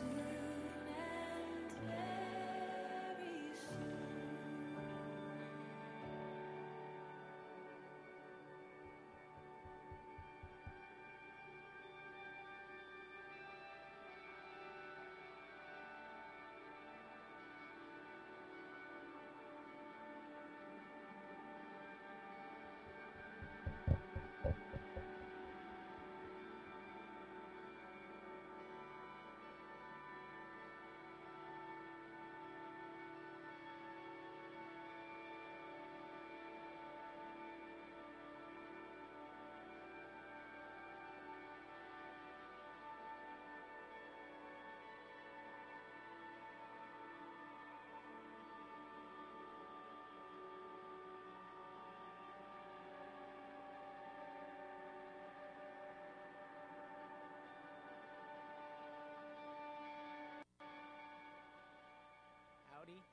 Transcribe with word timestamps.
tonight. 0.00 0.29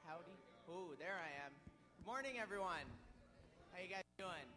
Howdy. 0.08 0.40
Oh, 0.72 0.96
there 0.96 1.20
I 1.20 1.28
am. 1.44 1.52
Good 2.00 2.08
morning, 2.08 2.40
everyone. 2.40 2.88
How 3.76 3.84
you 3.84 3.92
guys 3.92 4.08
doing? 4.16 4.48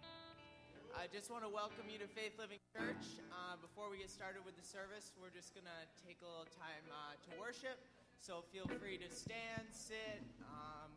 I 0.94 1.11
just 1.11 1.27
want 1.27 1.43
to 1.43 1.50
welcome 1.50 1.91
you 1.91 1.99
to 1.99 2.06
Faith 2.06 2.38
Living 2.38 2.62
Church. 2.71 3.19
Uh, 3.34 3.59
before 3.59 3.91
we 3.91 3.99
get 3.99 4.15
started 4.15 4.47
with 4.47 4.55
the 4.55 4.62
service, 4.62 5.10
we're 5.19 5.34
just 5.34 5.50
going 5.50 5.66
to 5.66 5.83
take 6.06 6.22
a 6.22 6.28
little 6.31 6.47
time 6.55 6.87
uh, 6.94 7.19
to 7.19 7.34
worship. 7.34 7.83
So 8.22 8.47
feel 8.55 8.71
free 8.78 8.94
to 9.03 9.10
stand, 9.10 9.66
sit, 9.75 10.22
um, 10.47 10.94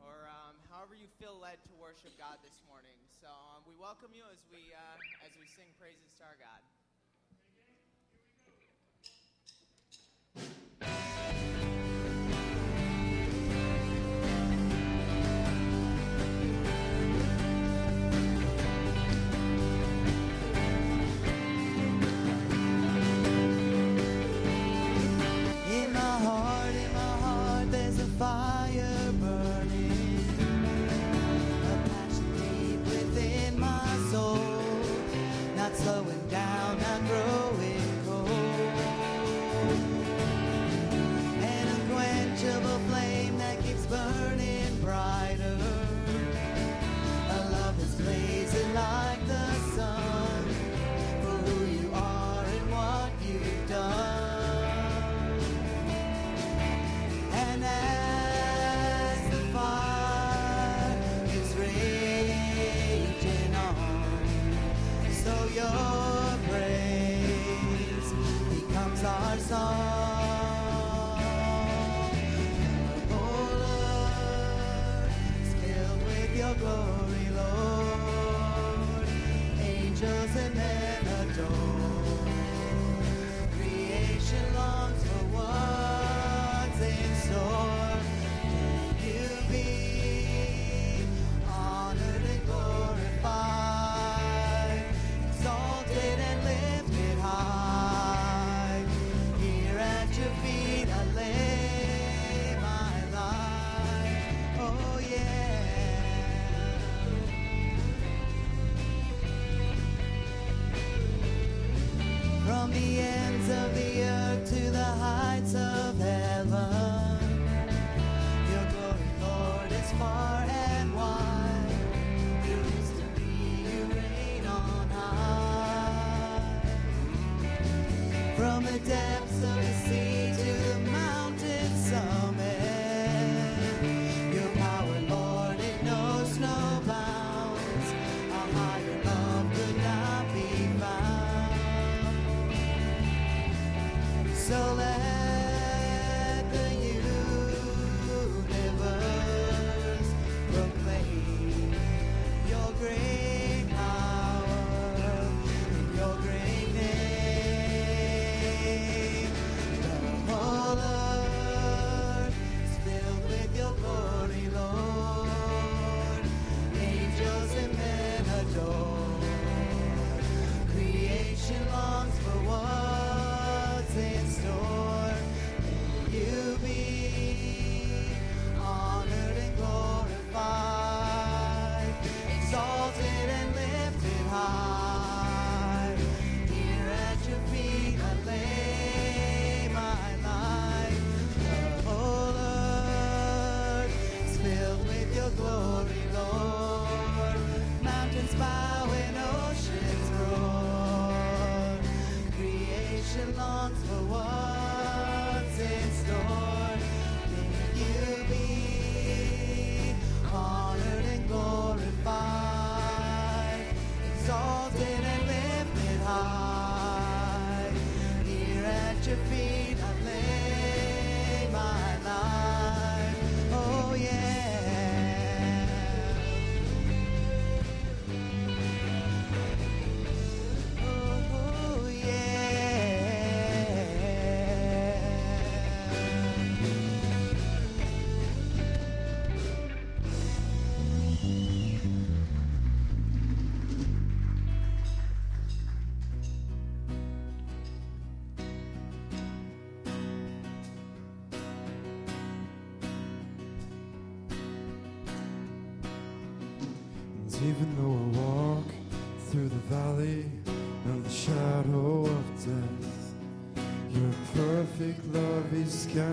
or 0.00 0.32
um, 0.32 0.56
however 0.72 0.96
you 0.96 1.12
feel 1.20 1.36
led 1.36 1.60
to 1.68 1.72
worship 1.76 2.16
God 2.16 2.40
this 2.40 2.64
morning. 2.64 2.96
So 3.12 3.28
um, 3.28 3.68
we 3.68 3.76
welcome 3.76 4.16
you 4.16 4.24
as 4.32 4.40
we 4.48 4.72
uh, 4.72 5.28
as 5.28 5.36
we 5.36 5.44
sing 5.44 5.68
praises 5.76 6.08
to 6.16 6.24
our 6.24 6.40
God. 6.40 6.64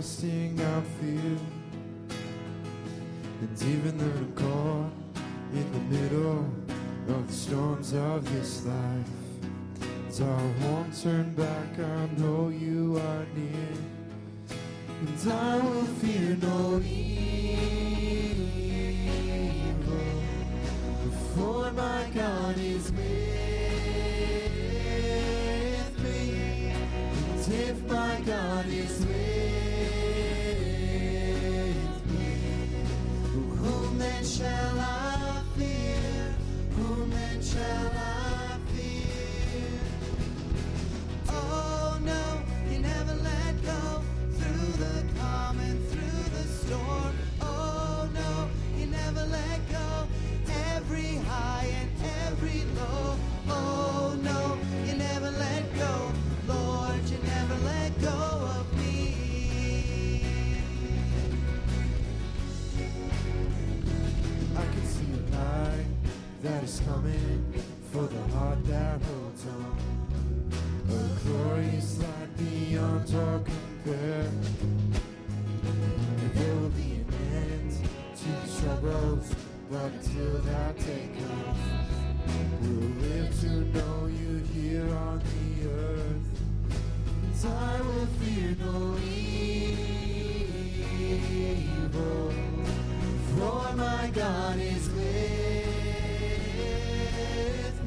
trust 0.02 0.24
for 67.92 68.08
the 68.08 68.22
heart 68.34 68.66
that 68.68 69.02
holds 69.02 69.46
on. 69.46 69.78
A 70.90 70.92
glorious 71.24 72.00
light 72.00 72.38
beyond 72.38 73.16
all 73.16 73.40
compare. 73.40 74.30
There 76.34 76.56
will 76.56 76.70
be 76.70 76.92
an 76.92 77.06
end 77.34 77.74
to 78.18 78.32
troubles, 78.62 79.28
but 79.70 79.92
until 79.92 80.34
that 80.40 80.78
day 80.80 81.10
comes, 81.18 81.60
we'll 82.62 82.90
live 83.10 83.32
to 83.42 83.52
know 83.76 84.08
you 84.08 84.34
here 84.54 84.90
on 84.96 85.18
the 85.20 85.70
earth. 85.70 86.26
And 87.24 87.54
I 87.54 87.82
will 87.82 88.08
fear 88.20 88.56
no 88.60 88.98
evil. 88.98 89.42
For 93.36 93.76
my 93.76 94.12
God 94.14 94.60
is 94.60 94.90
with 94.90 95.81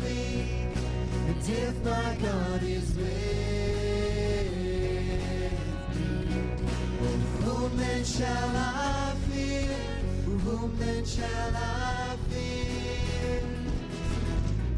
me, 0.02 0.68
and 1.28 1.48
if 1.48 1.84
my 1.84 2.16
God 2.22 2.62
is 2.62 2.94
with 2.94 3.06
me, 5.90 7.18
whom 7.44 7.76
then 7.76 8.04
shall 8.04 8.56
I 8.56 9.14
fear? 9.30 9.76
Whom 10.44 10.76
then 10.78 11.04
shall 11.04 11.54
I 11.54 12.16
fear? 12.30 13.40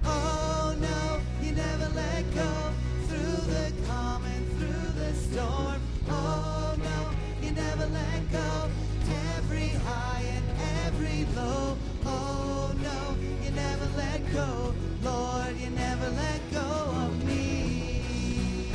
Oh 0.05 0.75
no, 0.79 1.21
you 1.43 1.53
never 1.53 1.89
let 1.95 2.35
go 2.35 2.73
through 3.09 3.41
the 3.55 3.73
calm 3.87 4.25
and 4.25 4.47
through 4.59 4.93
the 5.01 5.13
storm. 5.15 5.81
Oh 6.09 6.75
no, 6.79 7.11
you 7.43 7.53
never 7.53 7.87
let 7.87 8.31
go 8.31 8.71
every 9.37 9.69
high 9.69 10.23
and 10.37 10.45
every 10.87 11.27
low. 11.35 11.66
Go. 14.33 14.75
Lord, 15.03 15.57
you 15.59 15.71
never 15.71 16.09
let 16.11 16.41
go 16.53 16.61
of 16.61 17.25
me. 17.25 18.73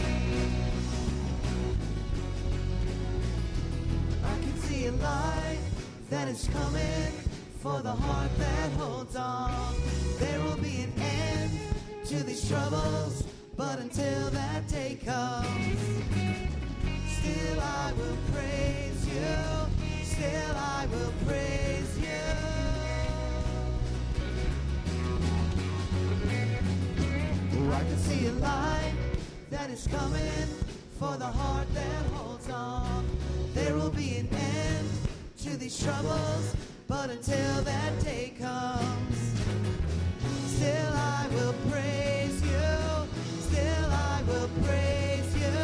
I 4.23 4.35
can 4.43 4.57
see 4.61 4.85
a 4.87 4.91
light 4.91 5.59
that 6.09 6.27
is 6.27 6.47
coming 6.53 7.11
for 7.59 7.81
the 7.81 7.91
heart 7.91 8.31
that 8.37 8.71
holds 8.73 9.15
on. 9.15 9.75
There 10.19 10.39
will 10.41 10.57
be 10.57 10.81
an 10.81 10.93
end 10.97 11.51
to 12.05 12.23
these 12.23 12.47
troubles, 12.49 13.23
but 13.55 13.79
until 13.79 14.29
that 14.31 14.67
day 14.67 14.97
comes, 15.03 15.79
still 17.19 17.59
I 17.59 17.93
will 17.97 18.17
praise 18.33 19.05
you. 19.07 20.03
Still 20.03 20.55
I 20.55 20.87
will 20.91 21.13
praise 21.25 21.80
see 28.11 28.27
a 28.27 28.31
light 28.33 28.93
that 29.49 29.69
is 29.69 29.87
coming 29.87 30.47
for 30.99 31.17
the 31.17 31.25
heart 31.25 31.67
that 31.73 32.05
holds 32.13 32.49
on. 32.49 33.05
There 33.53 33.73
will 33.75 33.89
be 33.89 34.17
an 34.17 34.27
end 34.33 34.89
to 35.43 35.57
these 35.57 35.81
troubles, 35.81 36.55
but 36.87 37.09
until 37.09 37.61
that 37.61 37.99
day 38.03 38.33
comes, 38.39 39.17
still 40.47 40.93
I 40.93 41.27
will 41.35 41.55
praise 41.69 42.41
you. 42.43 42.71
Still 43.49 43.87
I 43.91 44.23
will 44.27 44.49
praise 44.65 45.31
you. 45.43 45.55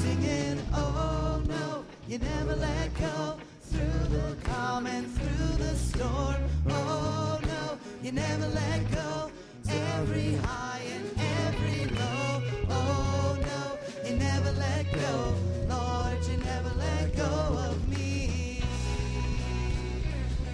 Singing, 0.00 0.58
oh 0.74 1.42
no, 1.46 1.84
you 2.06 2.18
never 2.18 2.56
let 2.56 2.94
go 2.98 3.38
through 3.70 4.16
the 4.16 4.36
calm 4.44 4.86
and 4.86 5.06
through 5.16 5.56
the 5.58 5.74
storm. 5.74 6.36
Oh 6.68 7.38
no, 7.42 7.78
you 8.02 8.12
never 8.12 8.46
let 8.48 8.90
go 8.90 9.30
every 9.68 10.34
high 10.36 10.82
and 10.94 11.06
every 11.46 11.84
low. 11.96 12.42
Oh 12.70 13.36
no, 13.40 14.08
you 14.08 14.16
never 14.16 14.52
let 14.52 14.90
go. 14.92 15.34
Lord, 15.68 16.18
you 16.30 16.38
never 16.38 16.72
let 16.78 17.14
go 17.16 17.32
of 17.68 17.88
me. 17.88 18.62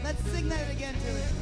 Let's 0.03 0.23
sing 0.31 0.49
that 0.49 0.71
again 0.73 0.95
to 0.95 1.11
it. 1.25 1.33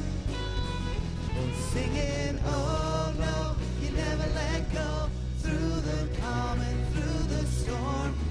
Singing, 1.71 2.39
oh 2.45 3.13
no, 3.17 3.55
you 3.81 3.91
never 3.95 4.27
let 4.35 4.71
go 4.71 5.09
through 5.39 5.75
the 5.89 6.07
calm 6.21 6.59
and 6.61 6.87
through 6.93 7.35
the 7.35 7.45
storm. 7.47 8.22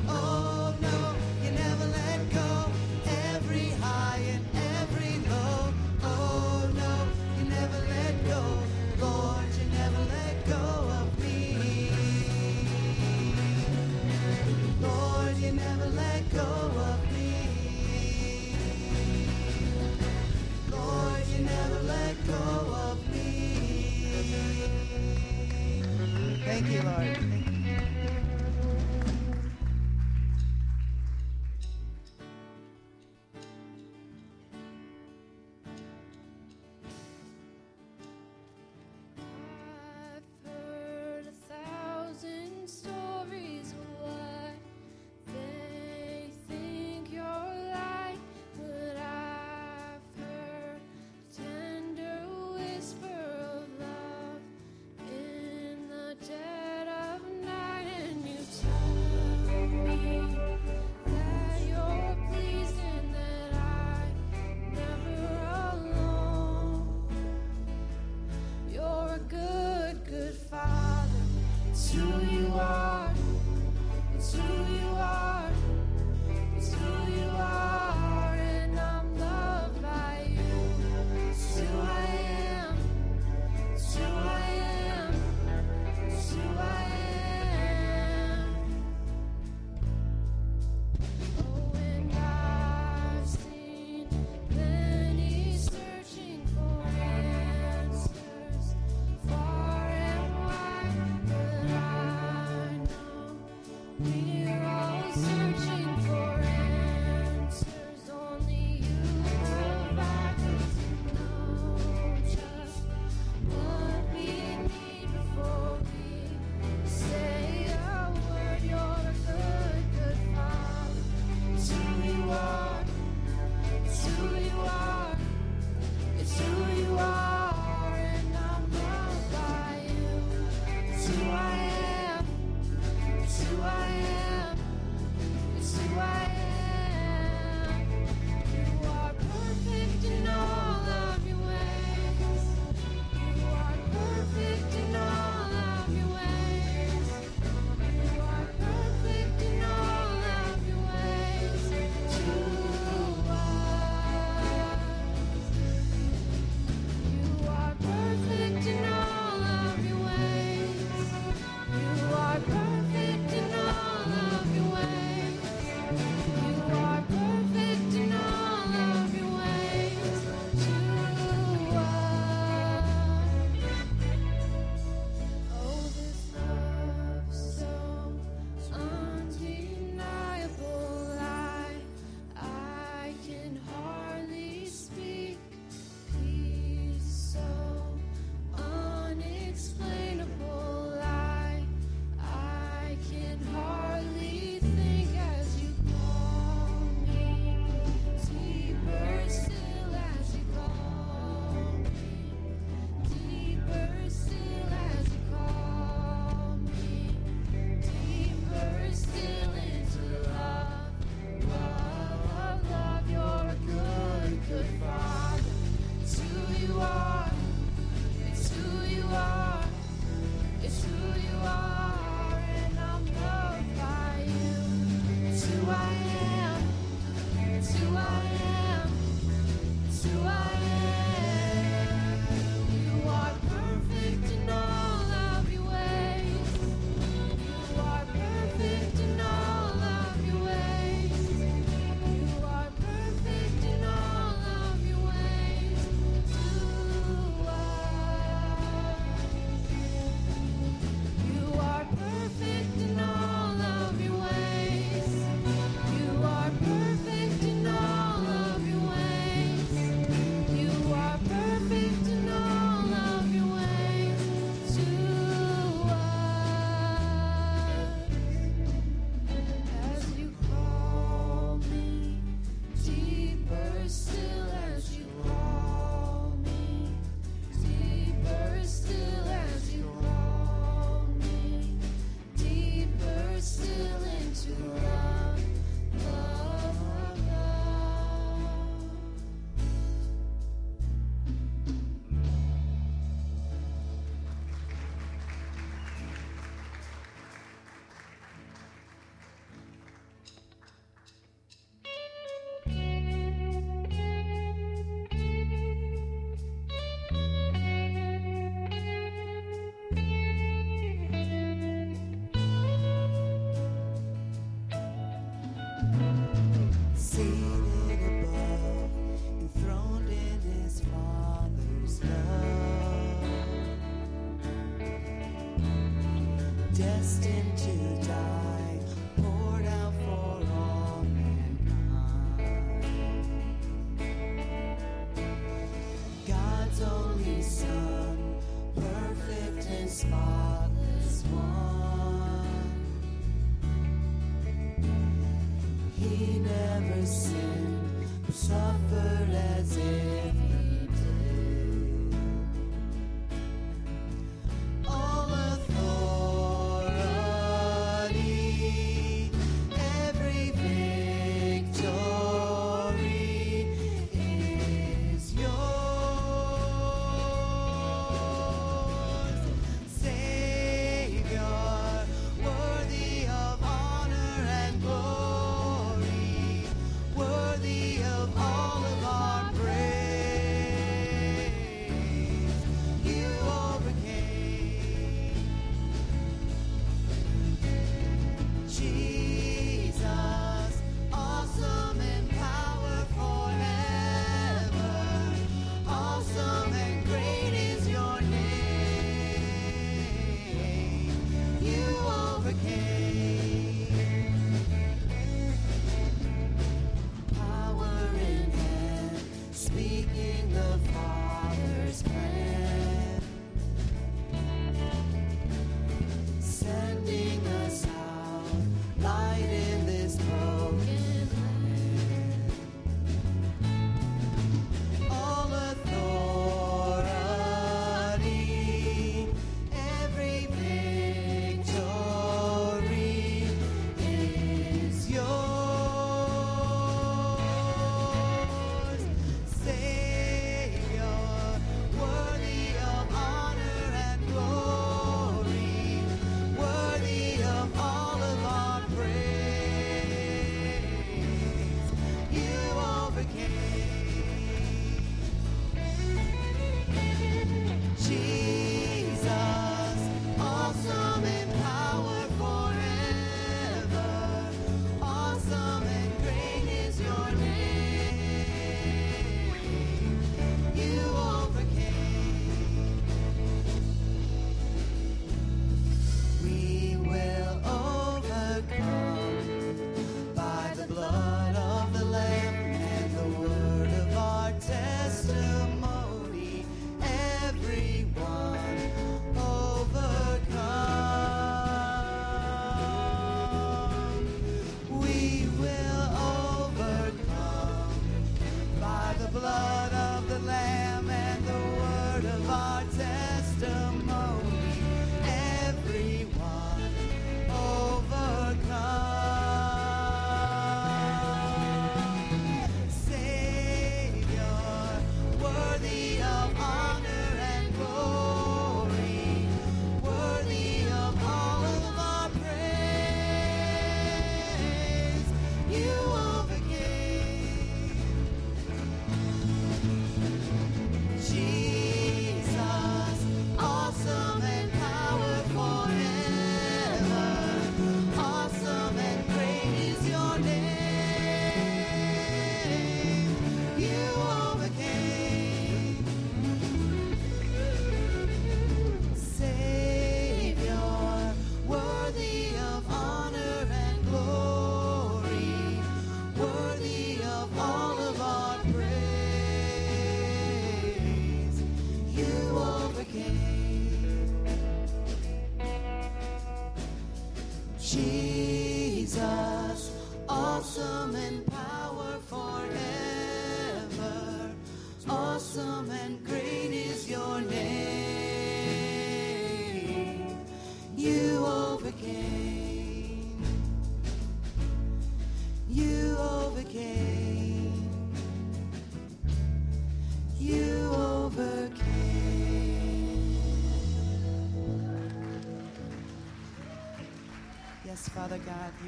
Thank 26.63 26.75
you, 26.75 26.83
Lord. 26.83 27.32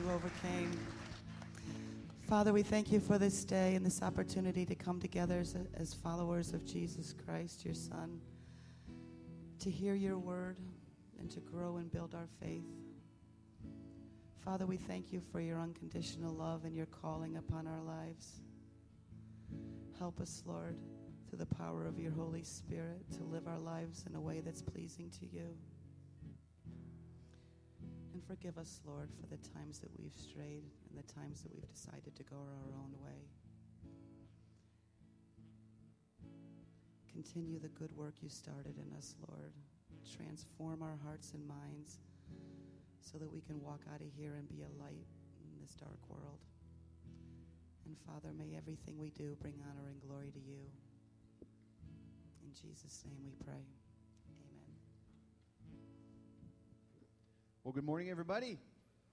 you 0.04 0.10
overcame. 0.10 0.70
Father, 2.28 2.52
we 2.52 2.62
thank 2.62 2.92
you 2.92 3.00
for 3.00 3.18
this 3.18 3.44
day 3.44 3.74
and 3.74 3.84
this 3.84 4.02
opportunity 4.02 4.66
to 4.66 4.74
come 4.74 5.00
together 5.00 5.38
as, 5.40 5.56
as 5.74 5.94
followers 5.94 6.52
of 6.52 6.64
Jesus 6.64 7.14
Christ, 7.24 7.64
your 7.64 7.74
Son, 7.74 8.20
to 9.60 9.70
hear 9.70 9.94
your 9.94 10.18
word 10.18 10.58
and 11.18 11.30
to 11.30 11.40
grow 11.40 11.76
and 11.76 11.90
build 11.90 12.14
our 12.14 12.28
faith. 12.42 12.66
Father, 14.44 14.66
we 14.66 14.76
thank 14.76 15.12
you 15.12 15.22
for 15.32 15.40
your 15.40 15.58
unconditional 15.58 16.34
love 16.34 16.64
and 16.64 16.76
your 16.76 16.86
calling 16.86 17.36
upon 17.36 17.66
our 17.66 17.80
lives. 17.82 18.42
Help 19.98 20.20
us, 20.20 20.42
Lord, 20.44 20.76
through 21.28 21.38
the 21.38 21.46
power 21.46 21.86
of 21.86 21.98
your 21.98 22.12
Holy 22.12 22.42
Spirit, 22.42 23.00
to 23.16 23.24
live 23.24 23.46
our 23.46 23.60
lives 23.60 24.04
in 24.08 24.16
a 24.16 24.20
way 24.20 24.40
that's 24.40 24.62
pleasing 24.62 25.10
to 25.20 25.26
you 25.26 25.56
forgive 28.26 28.58
us, 28.58 28.80
Lord, 28.87 29.10
for 29.20 29.26
the 29.26 29.40
times 29.54 29.78
that 29.80 29.90
we've 29.98 30.16
strayed 30.16 30.64
and 30.88 30.98
the 30.98 31.12
times 31.12 31.42
that 31.42 31.52
we've 31.52 31.68
decided 31.68 32.16
to 32.16 32.22
go 32.24 32.37
our 32.37 32.72
own 32.74 32.92
way. 33.02 33.28
Continue 37.12 37.58
the 37.60 37.68
good 37.68 37.94
work 37.96 38.14
you 38.20 38.28
started 38.28 38.74
in 38.78 38.96
us, 38.96 39.14
Lord. 39.28 39.52
Transform 40.16 40.82
our 40.82 40.98
hearts 41.04 41.32
and 41.34 41.46
minds 41.46 41.98
so 43.00 43.18
that 43.18 43.30
we 43.32 43.40
can 43.40 43.60
walk 43.62 43.80
out 43.92 44.00
of 44.00 44.08
here 44.16 44.34
and 44.34 44.48
be 44.48 44.62
a 44.62 44.82
light 44.82 45.06
in 45.40 45.60
this 45.60 45.74
dark 45.74 45.98
world. 46.08 46.40
And 47.87 47.96
Father, 48.06 48.32
may 48.37 48.56
everything 48.56 48.98
we 48.98 49.10
do 49.10 49.37
bring 49.40 49.54
honor 49.70 49.88
and 49.90 50.00
glory 50.00 50.30
to 50.32 50.40
you. 50.40 50.58
In 52.42 52.52
Jesus' 52.52 53.04
name 53.06 53.20
we 53.24 53.32
pray. 53.44 53.83
Well, 57.64 57.72
good 57.72 57.87
morning, 57.87 58.11
everybody. 58.11 58.59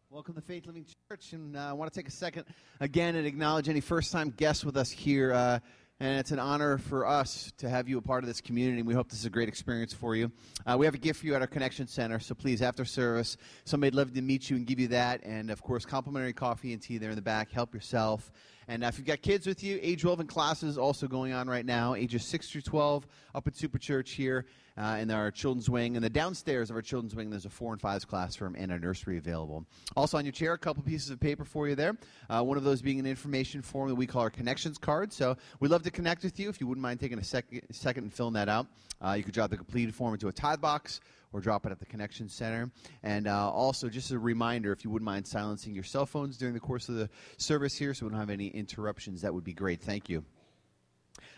Welcome 0.09 0.33
to 0.33 0.41
Faith 0.41 0.65
Living 0.65 0.85
Church. 1.09 1.31
And 1.31 1.55
uh, 1.55 1.69
I 1.69 1.71
want 1.71 1.89
to 1.89 1.97
take 1.97 2.09
a 2.09 2.11
second 2.11 2.43
again 2.81 3.15
and 3.15 3.25
acknowledge 3.25 3.69
any 3.69 3.79
first 3.79 4.11
time 4.11 4.29
guests 4.29 4.65
with 4.65 4.75
us 4.75 4.91
here. 4.91 5.31
Uh, 5.31 5.59
and 6.01 6.19
it's 6.19 6.31
an 6.31 6.39
honor 6.39 6.77
for 6.77 7.07
us 7.07 7.53
to 7.59 7.69
have 7.69 7.87
you 7.87 7.97
a 7.97 8.01
part 8.01 8.25
of 8.25 8.27
this 8.27 8.41
community. 8.41 8.81
We 8.81 8.93
hope 8.93 9.09
this 9.09 9.19
is 9.19 9.25
a 9.25 9.29
great 9.29 9.47
experience 9.47 9.93
for 9.93 10.17
you. 10.17 10.33
Uh, 10.65 10.75
we 10.77 10.85
have 10.85 10.95
a 10.95 10.97
gift 10.97 11.21
for 11.21 11.27
you 11.27 11.35
at 11.35 11.39
our 11.39 11.47
Connection 11.47 11.87
Center, 11.87 12.19
so 12.19 12.35
please, 12.35 12.61
after 12.61 12.83
service, 12.83 13.37
somebody'd 13.63 13.95
love 13.95 14.13
to 14.13 14.21
meet 14.21 14.49
you 14.49 14.57
and 14.57 14.67
give 14.67 14.81
you 14.81 14.89
that. 14.89 15.23
And 15.23 15.49
of 15.49 15.61
course, 15.61 15.85
complimentary 15.85 16.33
coffee 16.33 16.73
and 16.73 16.81
tea 16.81 16.97
there 16.97 17.11
in 17.11 17.15
the 17.15 17.21
back. 17.21 17.51
Help 17.51 17.73
yourself. 17.73 18.33
And 18.67 18.83
uh, 18.83 18.87
if 18.87 18.97
you've 18.97 19.07
got 19.07 19.21
kids 19.21 19.47
with 19.47 19.63
you, 19.63 19.79
age 19.81 20.01
12 20.01 20.19
and 20.19 20.29
classes 20.29 20.77
also 20.77 21.07
going 21.07 21.31
on 21.31 21.47
right 21.47 21.65
now, 21.65 21.95
ages 21.95 22.25
6 22.25 22.49
through 22.49 22.61
12, 22.63 23.07
up 23.33 23.47
at 23.47 23.55
Super 23.55 23.77
Church 23.77 24.11
here 24.11 24.45
uh, 24.81 24.97
in 24.97 25.11
our 25.11 25.29
children's 25.29 25.69
wing. 25.69 25.95
And 25.95 26.03
the 26.03 26.09
downstairs 26.09 26.69
of 26.69 26.75
our 26.75 26.81
children's 26.81 27.15
wing, 27.15 27.29
there's 27.29 27.45
a 27.45 27.49
4 27.49 27.73
and 27.73 27.81
5s 27.81 28.07
classroom 28.07 28.55
and 28.57 28.71
a 28.71 28.79
nursery 28.79 29.17
available. 29.17 29.65
Also 29.95 30.17
on 30.17 30.25
your 30.25 30.31
chair, 30.31 30.53
a 30.53 30.57
couple 30.57 30.81
pieces 30.83 31.09
of 31.11 31.19
paper 31.19 31.45
for 31.45 31.67
you 31.67 31.75
there. 31.75 31.95
Uh, 32.29 32.43
one 32.43 32.57
of 32.57 32.63
those 32.63 32.81
being 32.81 32.99
an 32.99 33.05
information 33.05 33.61
form 33.61 33.89
that 33.89 33.95
we 33.95 34.07
call 34.07 34.23
our 34.23 34.29
connections 34.29 34.77
card. 34.77 35.13
So 35.13 35.37
we'd 35.59 35.69
love 35.69 35.83
to 35.83 35.91
connect 35.91 36.23
with 36.23 36.39
you. 36.39 36.49
If 36.49 36.59
you 36.59 36.67
wouldn't 36.67 36.81
mind 36.81 36.99
taking 36.99 37.19
a 37.19 37.23
sec- 37.23 37.45
second 37.71 38.05
and 38.05 38.13
filling 38.13 38.33
that 38.33 38.49
out, 38.49 38.65
uh, 39.05 39.13
you 39.13 39.23
could 39.23 39.33
drop 39.33 39.51
the 39.51 39.57
completed 39.57 39.93
form 39.93 40.13
into 40.13 40.27
a 40.27 40.33
tithe 40.33 40.61
box 40.61 40.99
or 41.33 41.39
drop 41.39 41.65
it 41.65 41.71
at 41.71 41.79
the 41.79 41.85
Connection 41.85 42.27
Center. 42.27 42.71
And 43.03 43.27
uh, 43.27 43.49
also, 43.49 43.87
just 43.87 44.11
a 44.11 44.19
reminder 44.19 44.71
if 44.71 44.83
you 44.83 44.89
wouldn't 44.89 45.05
mind 45.05 45.25
silencing 45.25 45.73
your 45.73 45.83
cell 45.83 46.05
phones 46.05 46.37
during 46.37 46.53
the 46.53 46.59
course 46.59 46.89
of 46.89 46.95
the 46.95 47.09
service 47.37 47.75
here 47.75 47.93
so 47.93 48.05
we 48.05 48.11
don't 48.11 48.19
have 48.19 48.29
any 48.29 48.47
interruptions, 48.47 49.21
that 49.21 49.33
would 49.33 49.43
be 49.43 49.53
great. 49.53 49.81
Thank 49.81 50.09
you. 50.09 50.23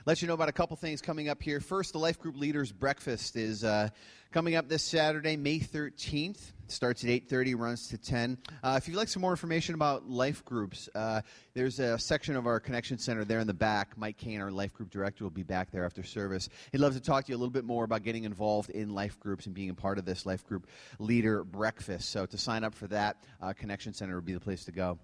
Let 0.06 0.22
you 0.22 0.28
know 0.28 0.34
about 0.34 0.50
a 0.50 0.54
couple 0.54 0.76
things 0.76 1.02
coming 1.02 1.30
up 1.30 1.42
here. 1.42 1.62
First, 1.62 1.94
the 1.94 1.98
Life 1.98 2.20
Group 2.20 2.36
Leaders 2.36 2.74
Breakfast 2.74 3.38
is 3.38 3.64
uh, 3.64 3.88
coming 4.34 4.56
up 4.56 4.68
this 4.68 4.84
Saturday, 4.84 5.38
May 5.38 5.60
13th. 5.60 6.52
Starts 6.68 7.06
at 7.06 7.10
8.30, 7.10 7.58
runs 7.58 7.88
to 7.88 7.98
10. 7.98 8.38
Uh, 8.62 8.76
if 8.78 8.90
you'd 8.90 8.98
like 8.98 9.08
some 9.08 9.22
more 9.22 9.32
information 9.32 9.76
about 9.76 10.10
life 10.10 10.44
groups, 10.44 10.90
uh, 10.94 11.22
there's 11.54 11.80
a 11.80 11.98
section 11.98 12.36
of 12.36 12.48
our 12.48 12.60
Connection 12.60 12.98
Center 12.98 13.24
there 13.24 13.40
in 13.40 13.48
the 13.48 13.54
back. 13.54 13.98
Mike 13.98 14.18
Kane, 14.18 14.42
our 14.42 14.52
life 14.52 14.74
group 14.74 14.90
director, 14.90 15.24
will 15.24 15.32
be 15.32 15.44
back 15.44 15.72
there 15.72 15.86
after 15.86 16.04
service. 16.04 16.50
He'd 16.74 16.80
love 16.80 16.96
to 16.96 17.00
talk 17.00 17.24
to 17.26 17.32
you 17.32 17.38
a 17.38 17.40
little 17.40 17.54
bit 17.54 17.64
more 17.64 17.86
about 17.86 18.04
getting 18.04 18.26
involved 18.26 18.72
in 18.72 18.94
life 18.94 19.18
groups 19.22 19.46
and 19.46 19.56
being 19.56 19.70
a 19.70 19.74
part 19.74 19.98
of 19.98 20.04
this 20.04 20.26
life 20.26 20.46
group 20.46 20.68
leader 21.00 21.46
breakfast. 21.46 22.10
So 22.10 22.26
to 22.26 22.38
sign 22.38 22.66
up 22.66 22.76
for 22.76 22.88
that, 22.88 23.24
uh, 23.42 23.54
Connection 23.54 23.94
Center 23.94 24.16
would 24.16 24.26
be 24.26 24.34
the 24.34 24.42
place 24.42 24.66
to 24.66 24.74
go. 24.74 25.00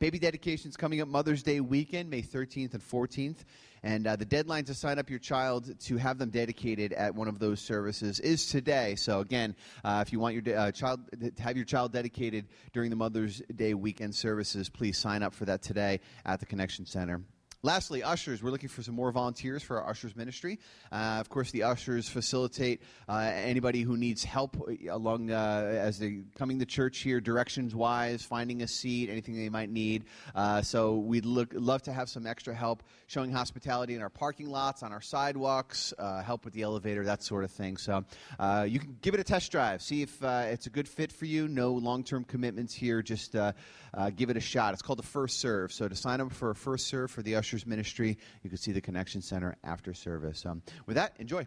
Baby 0.00 0.18
dedications 0.18 0.76
coming 0.76 1.00
up 1.00 1.08
Mother's 1.08 1.42
Day 1.44 1.60
weekend, 1.60 2.10
May 2.10 2.20
13th 2.20 2.74
and 2.74 2.82
14th. 2.82 3.44
And 3.84 4.06
uh, 4.06 4.16
the 4.16 4.24
deadline 4.24 4.64
to 4.64 4.74
sign 4.74 4.98
up 4.98 5.08
your 5.08 5.20
child 5.20 5.78
to 5.78 5.96
have 5.98 6.18
them 6.18 6.30
dedicated 6.30 6.92
at 6.94 7.14
one 7.14 7.28
of 7.28 7.38
those 7.38 7.60
services 7.60 8.18
is 8.18 8.46
today. 8.46 8.96
So 8.96 9.20
again, 9.20 9.54
uh, 9.84 10.02
if 10.04 10.12
you 10.12 10.18
want 10.18 10.34
your 10.34 10.42
de- 10.42 10.54
uh, 10.54 10.72
child 10.72 11.00
to 11.20 11.42
have 11.42 11.56
your 11.56 11.66
child 11.66 11.92
dedicated 11.92 12.46
during 12.72 12.90
the 12.90 12.96
Mother's 12.96 13.40
Day 13.54 13.74
weekend 13.74 14.14
services, 14.14 14.68
please 14.68 14.98
sign 14.98 15.22
up 15.22 15.32
for 15.32 15.44
that 15.44 15.62
today 15.62 16.00
at 16.24 16.40
the 16.40 16.46
Connection 16.46 16.86
Center. 16.86 17.22
Lastly, 17.64 18.02
ushers. 18.02 18.42
We're 18.42 18.50
looking 18.50 18.68
for 18.68 18.82
some 18.82 18.94
more 18.94 19.10
volunteers 19.10 19.62
for 19.62 19.80
our 19.80 19.88
ushers 19.88 20.14
ministry. 20.14 20.58
Uh, 20.92 21.16
of 21.18 21.30
course, 21.30 21.50
the 21.50 21.62
ushers 21.62 22.06
facilitate 22.06 22.82
uh, 23.08 23.20
anybody 23.34 23.80
who 23.80 23.96
needs 23.96 24.22
help 24.22 24.68
along 24.90 25.30
uh, 25.30 25.72
as 25.74 25.98
they're 25.98 26.18
coming 26.36 26.58
to 26.58 26.66
church 26.66 26.98
here, 26.98 27.22
directions 27.22 27.74
wise, 27.74 28.22
finding 28.22 28.60
a 28.60 28.68
seat, 28.68 29.08
anything 29.08 29.34
they 29.34 29.48
might 29.48 29.70
need. 29.70 30.04
Uh, 30.34 30.60
so 30.60 30.96
we'd 30.96 31.24
look, 31.24 31.48
love 31.54 31.80
to 31.84 31.92
have 31.94 32.10
some 32.10 32.26
extra 32.26 32.52
help 32.52 32.82
showing 33.06 33.32
hospitality 33.32 33.94
in 33.94 34.02
our 34.02 34.10
parking 34.10 34.50
lots, 34.50 34.82
on 34.82 34.92
our 34.92 35.00
sidewalks, 35.00 35.94
uh, 35.98 36.22
help 36.22 36.44
with 36.44 36.52
the 36.52 36.60
elevator, 36.60 37.02
that 37.02 37.22
sort 37.22 37.44
of 37.44 37.50
thing. 37.50 37.78
So 37.78 38.04
uh, 38.38 38.66
you 38.68 38.78
can 38.78 38.98
give 39.00 39.14
it 39.14 39.20
a 39.20 39.24
test 39.24 39.50
drive, 39.50 39.80
see 39.80 40.02
if 40.02 40.22
it's 40.22 40.66
a 40.66 40.70
good 40.70 40.86
fit 40.86 41.10
for 41.10 41.24
you. 41.24 41.48
No 41.48 41.72
long 41.72 42.04
term 42.04 42.24
commitments 42.24 42.74
here. 42.74 43.00
Just 43.00 43.32
give 43.32 44.28
it 44.28 44.36
a 44.36 44.40
shot. 44.40 44.74
It's 44.74 44.82
called 44.82 44.98
the 44.98 45.02
First 45.02 45.40
Serve. 45.40 45.72
So 45.72 45.88
to 45.88 45.96
sign 45.96 46.20
up 46.20 46.30
for 46.30 46.50
a 46.50 46.54
First 46.54 46.88
Serve 46.88 47.10
for 47.10 47.22
the 47.22 47.36
ushers 47.36 47.53
ministry. 47.66 48.18
You 48.42 48.50
can 48.50 48.58
see 48.58 48.72
the 48.72 48.80
Connection 48.80 49.22
Center 49.22 49.56
after 49.62 49.94
service. 49.94 50.44
Um, 50.44 50.62
with 50.86 50.96
that, 50.96 51.14
enjoy. 51.18 51.46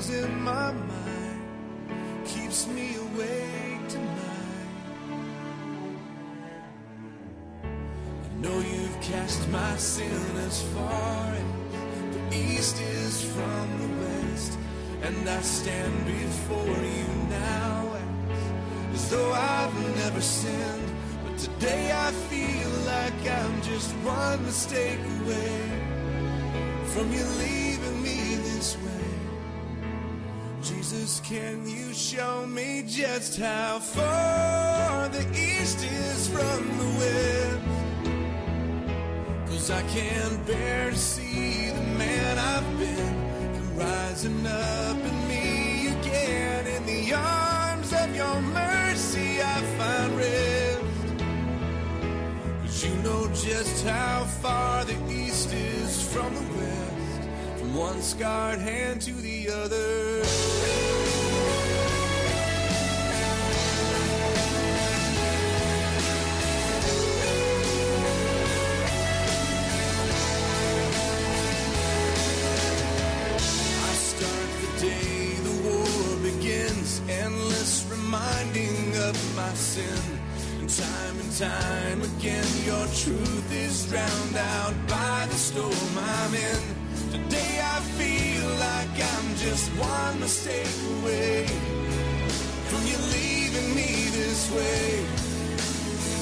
Echoes 0.00 0.10
in 0.10 0.42
my 0.42 0.72
mind, 0.72 1.42
keeps 2.24 2.66
me 2.66 2.96
awake 2.96 3.88
tonight. 3.88 4.16
I 7.64 8.40
know 8.40 8.58
you've 8.58 9.00
cast 9.00 9.48
my 9.50 9.76
sin 9.76 10.36
as 10.46 10.62
far 10.74 11.34
as 11.34 11.44
the 12.14 12.36
east 12.36 12.80
is 12.80 13.22
from 13.22 13.66
the 13.80 13.88
west, 14.04 14.58
and 15.02 15.28
I 15.28 15.40
stand 15.42 16.06
before 16.06 16.84
you 16.98 17.06
now 17.28 17.96
as, 18.94 19.10
though 19.10 19.32
I've 19.32 19.96
never 19.96 20.20
sinned. 20.20 20.88
But 21.24 21.38
today 21.38 21.92
I 21.92 22.10
feel 22.30 22.70
like 22.86 23.20
I'm 23.38 23.62
just 23.62 23.92
one 24.04 24.44
mistake 24.44 25.00
away 25.22 25.62
from 26.92 27.12
you 27.12 27.24
leaving 27.38 27.59
Can 31.18 31.68
you 31.68 31.92
show 31.92 32.46
me 32.46 32.84
just 32.86 33.36
how 33.36 33.80
far 33.80 35.08
the 35.08 35.26
east 35.36 35.82
is 35.82 36.28
from 36.28 36.78
the 36.78 36.84
west? 37.00 37.58
Cause 39.48 39.70
I 39.72 39.82
can't 39.88 40.46
bear 40.46 40.90
to 40.90 40.96
see 40.96 41.70
the 41.70 41.82
man 41.98 42.38
I've 42.38 42.78
been 42.78 43.76
rising 43.76 44.46
up 44.46 44.96
in 44.98 45.28
me 45.28 45.88
again. 45.98 46.66
In 46.68 46.86
the 46.86 47.14
arms 47.14 47.92
of 47.92 48.14
your 48.14 48.40
mercy, 48.42 49.42
I 49.42 49.62
find 49.78 50.16
rest. 50.16 50.84
Cause 52.62 52.84
you 52.84 52.94
know 53.02 53.26
just 53.34 53.84
how 53.84 54.22
far 54.24 54.84
the 54.84 54.96
east 55.10 55.52
is 55.52 56.12
from 56.12 56.32
the 56.34 56.46
west, 56.56 57.58
from 57.58 57.74
one 57.74 58.00
scarred 58.00 58.60
hand 58.60 59.00
to 59.02 59.12
the 59.12 59.50
other. 59.50 60.89
Time 81.40 82.02
again, 82.02 82.44
your 82.66 82.86
truth 82.88 83.50
is 83.50 83.86
drowned 83.88 84.36
out 84.36 84.74
by 84.86 85.26
the 85.30 85.36
storm 85.36 85.72
I'm 85.96 86.34
in. 86.34 86.60
Today 87.10 87.60
I 87.64 87.80
feel 87.96 88.46
like 88.68 88.94
I'm 89.12 89.34
just 89.36 89.70
one 89.78 90.20
mistake 90.20 90.68
away 91.00 91.46
from 92.68 92.82
you 92.84 92.98
leaving 93.16 93.74
me 93.74 94.10
this 94.10 94.52
way. 94.52 95.02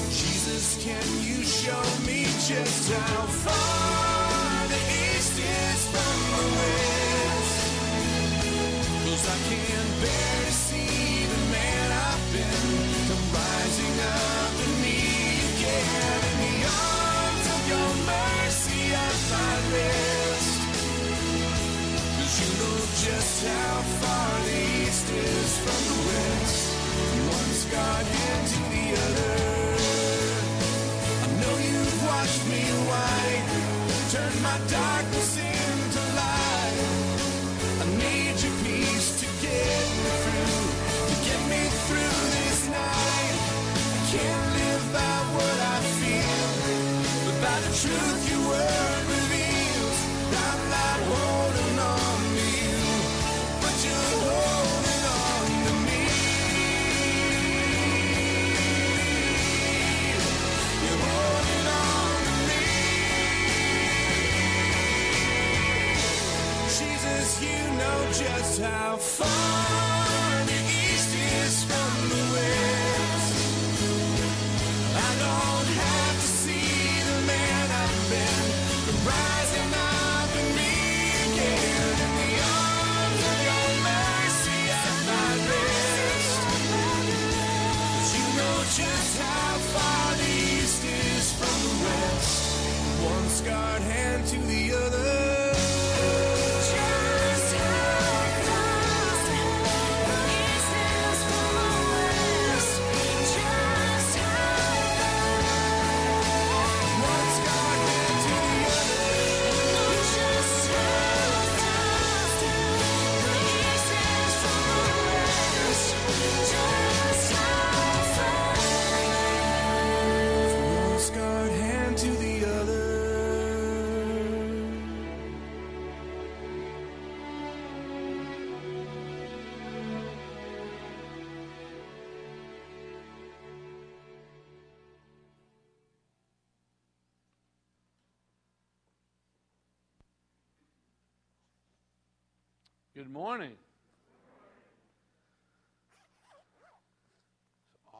Jesus, 0.07 0.81
can 0.81 1.03
you 1.27 1.43
show 1.43 1.83
me 2.07 2.23
just 2.47 2.89
how 2.93 3.23
far 3.43 3.98
darkness 34.69 35.28
far 69.19 69.68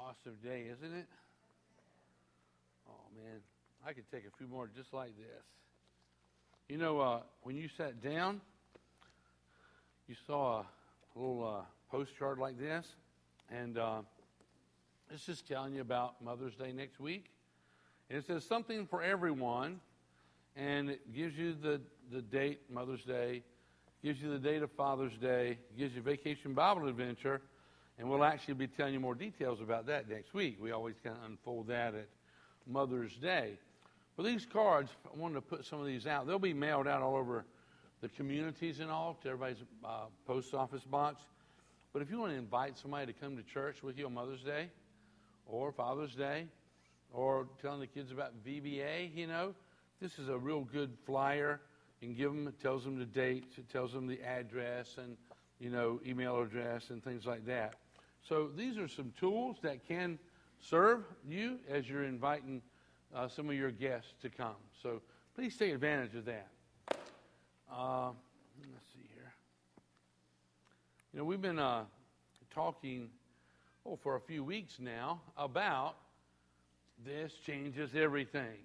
awesome 0.09 0.37
day, 0.43 0.65
isn't 0.71 0.97
it? 0.97 1.05
Oh, 2.89 2.93
man. 3.15 3.41
I 3.85 3.93
could 3.93 4.09
take 4.11 4.23
a 4.25 4.35
few 4.39 4.47
more 4.47 4.67
just 4.75 4.91
like 4.91 5.15
this. 5.17 5.43
You 6.67 6.77
know, 6.77 6.99
uh, 6.99 7.19
when 7.43 7.55
you 7.55 7.69
sat 7.77 8.01
down, 8.01 8.41
you 10.07 10.15
saw 10.25 10.61
a 10.61 10.65
little 11.19 11.47
uh, 11.47 11.61
postcard 11.91 12.39
like 12.39 12.57
this, 12.57 12.87
and 13.51 13.77
uh, 13.77 14.01
it's 15.13 15.27
just 15.27 15.47
telling 15.47 15.75
you 15.75 15.81
about 15.81 16.19
Mother's 16.23 16.55
Day 16.55 16.71
next 16.71 16.99
week. 16.99 17.25
And 18.09 18.17
it 18.17 18.25
says 18.25 18.43
something 18.43 18.87
for 18.87 19.03
everyone, 19.03 19.79
and 20.55 20.89
it 20.89 21.13
gives 21.13 21.37
you 21.37 21.53
the, 21.53 21.81
the 22.11 22.23
date, 22.23 22.61
Mother's 22.71 23.03
Day, 23.03 23.43
gives 24.03 24.19
you 24.23 24.31
the 24.31 24.39
date 24.39 24.63
of 24.63 24.71
Father's 24.71 25.17
Day, 25.21 25.59
gives 25.77 25.93
you 25.93 26.01
Vacation 26.01 26.55
Bible 26.55 26.87
Adventure, 26.87 27.41
and 27.99 28.09
we'll 28.09 28.23
actually 28.23 28.53
be 28.53 28.67
telling 28.67 28.93
you 28.93 28.99
more 28.99 29.13
details 29.13 29.59
about 29.59 29.85
that 29.87 30.09
next 30.09 30.33
week. 30.33 30.57
We 30.61 30.71
always 30.71 30.95
kind 31.03 31.17
of 31.17 31.29
unfold 31.29 31.67
that 31.67 31.93
at 31.93 32.07
Mother's 32.65 33.13
Day. 33.15 33.59
But 34.15 34.23
these 34.23 34.45
cards, 34.45 34.89
I 35.05 35.17
wanted 35.17 35.35
to 35.35 35.41
put 35.41 35.65
some 35.65 35.81
of 35.81 35.85
these 35.85 36.07
out. 36.07 36.25
They'll 36.25 36.39
be 36.39 36.53
mailed 36.53 36.87
out 36.87 37.01
all 37.01 37.17
over 37.17 37.45
the 38.01 38.07
communities 38.07 38.79
and 38.79 38.89
all 38.89 39.17
to 39.21 39.29
everybody's 39.29 39.63
uh, 39.83 40.05
post 40.25 40.53
office 40.53 40.83
box. 40.83 41.21
But 41.91 42.01
if 42.01 42.09
you 42.09 42.19
want 42.19 42.31
to 42.31 42.37
invite 42.37 42.77
somebody 42.77 43.11
to 43.11 43.19
come 43.19 43.35
to 43.35 43.43
church 43.43 43.83
with 43.83 43.97
you 43.97 44.05
on 44.05 44.13
Mother's 44.13 44.43
Day 44.43 44.69
or 45.45 45.73
Father's 45.73 46.15
Day 46.15 46.45
or 47.11 47.47
telling 47.61 47.81
the 47.81 47.87
kids 47.87 48.11
about 48.11 48.31
VBA, 48.45 49.13
you 49.13 49.27
know, 49.27 49.53
this 50.01 50.19
is 50.19 50.29
a 50.29 50.37
real 50.37 50.61
good 50.61 50.91
flyer. 51.05 51.59
You 51.99 52.07
can 52.07 52.15
give 52.15 52.31
them, 52.31 52.47
it 52.47 52.61
tells 52.61 52.85
them 52.85 52.97
the 52.97 53.05
date, 53.05 53.45
it 53.57 53.69
tells 53.69 53.91
them 53.91 54.07
the 54.07 54.21
address 54.21 54.95
and, 54.97 55.17
you 55.59 55.69
know, 55.69 55.99
email 56.05 56.41
address 56.41 56.91
and 56.91 57.03
things 57.03 57.25
like 57.25 57.45
that. 57.47 57.75
So 58.27 58.49
these 58.55 58.77
are 58.77 58.87
some 58.87 59.13
tools 59.19 59.57
that 59.61 59.87
can 59.87 60.19
serve 60.61 61.03
you 61.27 61.57
as 61.69 61.89
you're 61.89 62.03
inviting 62.03 62.61
uh, 63.15 63.27
some 63.27 63.49
of 63.49 63.55
your 63.55 63.71
guests 63.71 64.13
to 64.21 64.29
come. 64.29 64.55
So 64.83 65.01
please 65.35 65.57
take 65.57 65.73
advantage 65.73 66.15
of 66.15 66.25
that. 66.25 66.47
Uh, 67.71 68.09
let's 68.59 68.91
see 68.93 69.07
here. 69.13 69.31
You 71.13 71.19
know, 71.19 71.25
we've 71.25 71.41
been 71.41 71.59
uh, 71.59 71.85
talking 72.53 73.09
oh, 73.85 73.95
for 73.95 74.15
a 74.15 74.21
few 74.21 74.43
weeks 74.43 74.77
now 74.79 75.21
about 75.37 75.95
this 77.05 77.33
changes 77.45 77.91
everything. 77.95 78.57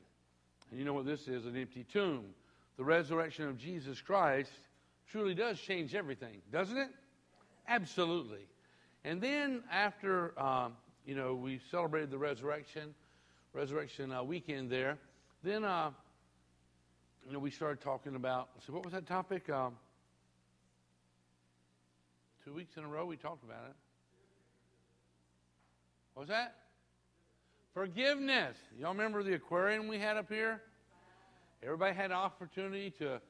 And 0.70 0.78
you 0.78 0.84
know 0.84 0.94
what 0.94 1.06
this 1.06 1.28
is 1.28 1.46
an 1.46 1.56
empty 1.56 1.84
tomb. 1.92 2.24
The 2.76 2.84
resurrection 2.84 3.46
of 3.48 3.56
Jesus 3.56 4.00
Christ 4.00 4.50
truly 5.08 5.34
does 5.34 5.60
change 5.60 5.94
everything, 5.94 6.42
doesn't 6.50 6.76
it? 6.76 6.88
Absolutely. 7.68 8.46
And 9.04 9.20
then 9.20 9.62
after, 9.70 10.38
um, 10.40 10.72
you 11.04 11.14
know, 11.14 11.34
we 11.34 11.60
celebrated 11.70 12.10
the 12.10 12.16
resurrection, 12.16 12.94
resurrection 13.52 14.10
uh, 14.10 14.22
weekend 14.22 14.70
there, 14.70 14.96
then, 15.42 15.62
uh, 15.62 15.90
you 17.26 17.32
know, 17.32 17.38
we 17.38 17.50
started 17.50 17.82
talking 17.82 18.16
about, 18.16 18.48
so 18.66 18.72
what 18.72 18.82
was 18.82 18.94
that 18.94 19.06
topic? 19.06 19.50
Um, 19.50 19.74
two 22.44 22.54
weeks 22.54 22.78
in 22.78 22.84
a 22.84 22.88
row 22.88 23.04
we 23.04 23.16
talked 23.16 23.44
about 23.44 23.64
it. 23.68 23.76
What 26.14 26.22
was 26.22 26.28
that? 26.30 26.54
Forgiveness. 27.74 28.56
Y'all 28.78 28.92
remember 28.92 29.22
the 29.22 29.34
aquarium 29.34 29.86
we 29.86 29.98
had 29.98 30.16
up 30.16 30.30
here? 30.30 30.62
Everybody 31.62 31.94
had 31.94 32.06
an 32.06 32.16
opportunity 32.16 32.90
to, 32.98 33.20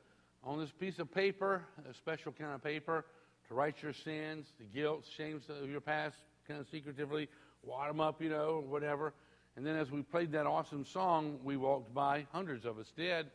on 0.44 0.60
this 0.60 0.70
piece 0.70 1.00
of 1.00 1.12
paper, 1.12 1.62
a 1.90 1.94
special 1.94 2.30
kind 2.30 2.52
of 2.52 2.62
paper, 2.62 3.06
to 3.48 3.54
write 3.54 3.82
your 3.82 3.92
sins, 3.92 4.46
the 4.58 4.64
guilt, 4.64 5.04
shames 5.16 5.42
of 5.48 5.68
your 5.68 5.80
past, 5.80 6.16
kind 6.46 6.60
of 6.60 6.66
secretively, 6.70 7.28
wad 7.62 7.90
them 7.90 8.00
up, 8.00 8.20
you 8.20 8.28
know, 8.28 8.64
whatever. 8.68 9.12
And 9.56 9.64
then 9.64 9.76
as 9.76 9.90
we 9.90 10.02
played 10.02 10.32
that 10.32 10.46
awesome 10.46 10.84
song, 10.84 11.38
we 11.44 11.56
walked 11.56 11.94
by, 11.94 12.26
hundreds 12.32 12.64
of 12.64 12.78
us 12.78 12.86
did, 12.96 13.26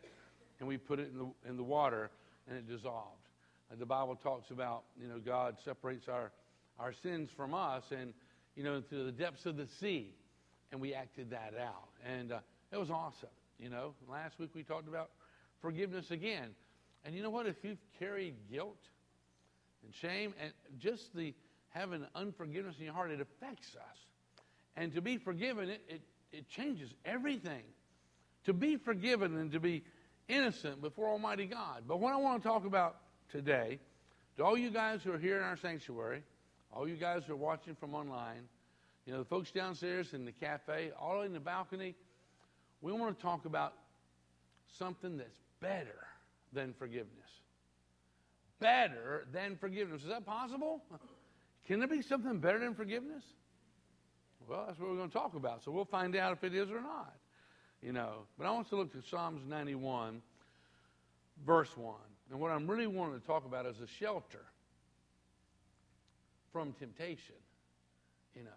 and 0.59 0.67
we 0.67 0.77
put 0.77 0.99
it 0.99 1.09
in 1.11 1.17
the, 1.17 1.49
in 1.49 1.57
the 1.57 1.63
water, 1.63 2.11
and 2.47 2.57
it 2.57 2.67
dissolved. 2.67 3.15
Uh, 3.71 3.75
the 3.77 3.85
Bible 3.85 4.15
talks 4.15 4.51
about, 4.51 4.83
you 5.01 5.07
know, 5.07 5.19
God 5.19 5.55
separates 5.63 6.07
our, 6.09 6.31
our 6.79 6.93
sins 7.03 7.29
from 7.35 7.53
us, 7.53 7.83
and, 7.91 8.13
you 8.55 8.63
know, 8.63 8.81
to 8.81 9.03
the 9.05 9.11
depths 9.11 9.45
of 9.45 9.55
the 9.55 9.67
sea, 9.79 10.13
and 10.71 10.81
we 10.81 10.93
acted 10.93 11.29
that 11.29 11.53
out. 11.59 11.89
And 12.05 12.31
uh, 12.31 12.39
it 12.71 12.77
was 12.77 12.89
awesome. 12.89 13.29
You 13.59 13.69
know, 13.69 13.93
last 14.09 14.39
week 14.39 14.51
we 14.53 14.63
talked 14.63 14.87
about 14.87 15.11
forgiveness 15.61 16.11
again. 16.11 16.49
And 17.05 17.15
you 17.15 17.23
know 17.23 17.29
what? 17.29 17.45
If 17.45 17.55
you've 17.63 17.79
carried 17.97 18.35
guilt 18.51 18.77
and 19.83 19.93
shame 19.93 20.33
and 20.41 20.51
just 20.79 21.15
the 21.15 21.33
having 21.69 22.05
unforgiveness 22.15 22.75
in 22.79 22.85
your 22.85 22.93
heart, 22.93 23.11
it 23.11 23.21
affects 23.21 23.75
us. 23.75 23.97
And 24.75 24.93
to 24.93 25.01
be 25.01 25.17
forgiven, 25.17 25.69
it, 25.69 25.81
it, 25.87 26.01
it 26.31 26.49
changes 26.49 26.89
everything. 27.05 27.63
to 28.45 28.53
be 28.53 28.77
forgiven 28.77 29.37
and 29.37 29.51
to 29.51 29.59
be 29.59 29.83
innocent 30.27 30.81
before 30.81 31.07
Almighty 31.09 31.45
God. 31.45 31.83
But 31.87 31.99
what 31.99 32.13
I 32.13 32.17
want 32.17 32.41
to 32.41 32.47
talk 32.47 32.65
about 32.65 32.97
today, 33.31 33.79
to 34.37 34.43
all 34.43 34.57
you 34.57 34.69
guys 34.69 35.01
who 35.03 35.11
are 35.11 35.17
here 35.17 35.37
in 35.37 35.43
our 35.43 35.57
sanctuary, 35.57 36.23
all 36.73 36.87
you 36.87 36.95
guys 36.95 37.23
who 37.27 37.33
are 37.33 37.37
watching 37.37 37.75
from 37.75 37.93
online, 37.93 38.47
you 39.05 39.13
know, 39.13 39.19
the 39.19 39.25
folks 39.25 39.51
downstairs 39.51 40.13
in 40.13 40.25
the 40.25 40.31
cafe, 40.31 40.91
all 40.99 41.21
in 41.21 41.33
the 41.33 41.39
balcony, 41.39 41.95
we 42.81 42.91
want 42.91 43.15
to 43.17 43.21
talk 43.21 43.45
about 43.45 43.73
something 44.77 45.17
that's 45.17 45.39
better 45.61 46.07
than 46.53 46.73
forgiveness. 46.77 47.29
Better 48.59 49.27
than 49.31 49.55
forgiveness. 49.57 50.01
Is 50.03 50.09
that 50.09 50.25
possible? 50.25 50.81
Can 51.67 51.79
there 51.79 51.87
be 51.87 52.01
something 52.01 52.39
better 52.39 52.59
than 52.59 52.73
forgiveness? 52.73 53.23
Well, 54.47 54.65
that's 54.67 54.79
what 54.79 54.89
we're 54.89 54.97
going 54.97 55.09
to 55.09 55.13
talk 55.13 55.35
about. 55.35 55.63
So 55.63 55.71
we'll 55.71 55.85
find 55.85 56.15
out 56.15 56.33
if 56.33 56.43
it 56.43 56.55
is 56.55 56.69
or 56.71 56.81
not. 56.81 57.13
You 57.81 57.93
know, 57.93 58.23
but 58.37 58.45
I 58.45 58.51
want 58.51 58.67
to 58.69 58.75
look 58.75 58.93
at 58.95 59.05
Psalms 59.05 59.41
91, 59.47 60.21
verse 61.45 61.69
1. 61.77 61.95
And 62.31 62.39
what 62.39 62.51
I'm 62.51 62.67
really 62.67 62.87
wanting 62.87 63.19
to 63.19 63.25
talk 63.25 63.45
about 63.45 63.65
is 63.65 63.79
a 63.79 63.87
shelter 63.87 64.43
from 66.51 66.73
temptation. 66.73 67.35
You 68.35 68.43
know, 68.43 68.49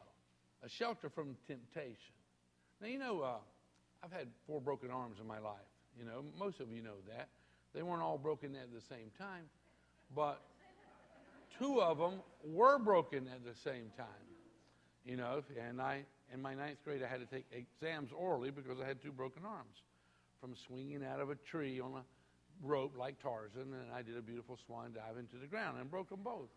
a 0.65 0.69
shelter 0.69 1.09
from 1.09 1.37
temptation. 1.47 2.15
Now, 2.81 2.88
you 2.88 2.99
know, 2.99 3.21
uh, 3.21 3.37
I've 4.03 4.12
had 4.12 4.27
four 4.47 4.61
broken 4.61 4.91
arms 4.91 5.19
in 5.21 5.27
my 5.27 5.38
life. 5.38 5.55
You 5.99 6.05
know, 6.05 6.25
most 6.38 6.61
of 6.61 6.71
you 6.73 6.83
know 6.83 6.97
that. 7.09 7.29
They 7.75 7.83
weren't 7.83 8.03
all 8.03 8.19
broken 8.19 8.55
at 8.57 8.73
the 8.73 8.81
same 8.81 9.11
time, 9.19 9.45
but 10.14 10.40
two 11.59 11.81
of 11.81 11.98
them 11.98 12.20
were 12.44 12.79
broken 12.79 13.29
at 13.33 13.44
the 13.44 13.59
same 13.59 13.90
time. 13.96 14.07
You 15.05 15.16
know, 15.16 15.42
and 15.68 15.81
I, 15.81 16.05
in 16.33 16.40
my 16.40 16.55
ninth 16.55 16.79
grade, 16.85 17.03
I 17.03 17.09
had 17.09 17.20
to 17.20 17.27
take 17.27 17.46
exams 17.53 18.11
orally 18.16 18.51
because 18.51 18.79
I 18.81 18.87
had 18.87 19.03
two 19.03 19.11
broken 19.11 19.42
arms 19.44 19.83
from 20.40 20.55
swinging 20.55 21.05
out 21.05 21.20
of 21.20 21.31
a 21.31 21.35
tree 21.35 21.81
on 21.81 21.92
a 21.92 22.03
rope 22.62 22.94
like 22.96 23.20
Tarzan, 23.20 23.62
and 23.62 23.92
I 23.94 24.03
did 24.03 24.16
a 24.16 24.22
beautiful 24.22 24.59
swan 24.64 24.92
dive 24.94 25.18
into 25.18 25.37
the 25.37 25.46
ground 25.46 25.79
and 25.81 25.90
broke 25.90 26.11
them 26.11 26.20
both. 26.22 26.48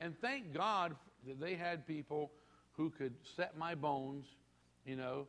And 0.00 0.18
thank 0.20 0.54
God 0.54 0.94
that 1.26 1.40
they 1.40 1.54
had 1.54 1.86
people 1.86 2.30
who 2.76 2.90
could 2.90 3.14
set 3.36 3.56
my 3.56 3.74
bones, 3.74 4.26
you 4.84 4.96
know, 4.96 5.26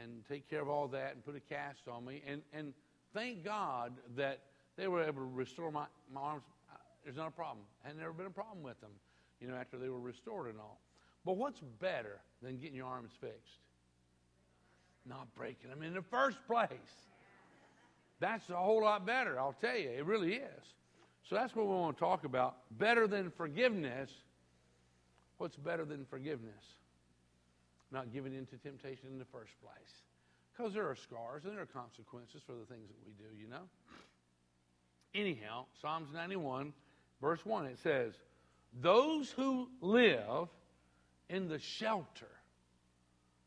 and 0.00 0.24
take 0.28 0.48
care 0.48 0.60
of 0.60 0.68
all 0.68 0.88
that 0.88 1.14
and 1.14 1.24
put 1.24 1.36
a 1.36 1.40
cast 1.40 1.88
on 1.88 2.04
me. 2.04 2.22
And, 2.26 2.42
and 2.52 2.72
thank 3.14 3.44
God 3.44 3.92
that 4.16 4.40
they 4.76 4.88
were 4.88 5.02
able 5.02 5.22
to 5.22 5.30
restore 5.32 5.70
my, 5.70 5.86
my 6.12 6.20
arms. 6.20 6.42
There's 7.04 7.16
not 7.16 7.28
a 7.28 7.32
problem. 7.32 7.64
Had 7.82 7.96
never 7.96 8.12
been 8.12 8.26
a 8.26 8.30
problem 8.30 8.62
with 8.62 8.80
them, 8.80 8.90
you 9.40 9.48
know, 9.48 9.54
after 9.54 9.78
they 9.78 9.88
were 9.88 10.00
restored 10.00 10.48
and 10.48 10.58
all. 10.58 10.80
But 11.24 11.36
what's 11.36 11.60
better 11.80 12.20
than 12.42 12.58
getting 12.58 12.76
your 12.76 12.86
arms 12.86 13.12
fixed? 13.20 13.58
Not 15.06 15.34
breaking 15.34 15.70
them 15.70 15.82
in 15.82 15.94
the 15.94 16.02
first 16.02 16.38
place. 16.46 16.70
That's 18.20 18.48
a 18.50 18.56
whole 18.56 18.82
lot 18.82 19.06
better, 19.06 19.38
I'll 19.38 19.56
tell 19.60 19.76
you. 19.76 19.90
It 19.90 20.04
really 20.04 20.34
is. 20.34 20.64
So 21.28 21.36
that's 21.36 21.54
what 21.54 21.66
we 21.66 21.72
want 21.72 21.96
to 21.96 22.00
talk 22.00 22.24
about. 22.24 22.56
Better 22.78 23.06
than 23.06 23.30
forgiveness. 23.30 24.10
What's 25.38 25.56
better 25.56 25.84
than 25.84 26.04
forgiveness? 26.04 26.76
Not 27.90 28.12
giving 28.12 28.34
in 28.34 28.46
to 28.46 28.56
temptation 28.56 29.08
in 29.10 29.18
the 29.18 29.24
first 29.24 29.52
place. 29.62 30.02
Because 30.52 30.74
there 30.74 30.86
are 30.88 30.96
scars 30.96 31.44
and 31.44 31.54
there 31.54 31.62
are 31.62 31.66
consequences 31.66 32.42
for 32.46 32.52
the 32.52 32.66
things 32.66 32.88
that 32.88 32.98
we 33.06 33.12
do, 33.12 33.34
you 33.40 33.48
know? 33.48 33.62
Anyhow, 35.14 35.64
Psalms 35.80 36.08
91, 36.12 36.72
verse 37.20 37.44
1, 37.44 37.66
it 37.66 37.78
says, 37.82 38.14
Those 38.80 39.30
who 39.30 39.68
live 39.80 40.48
in 41.28 41.48
the 41.48 41.58
shelter. 41.58 42.28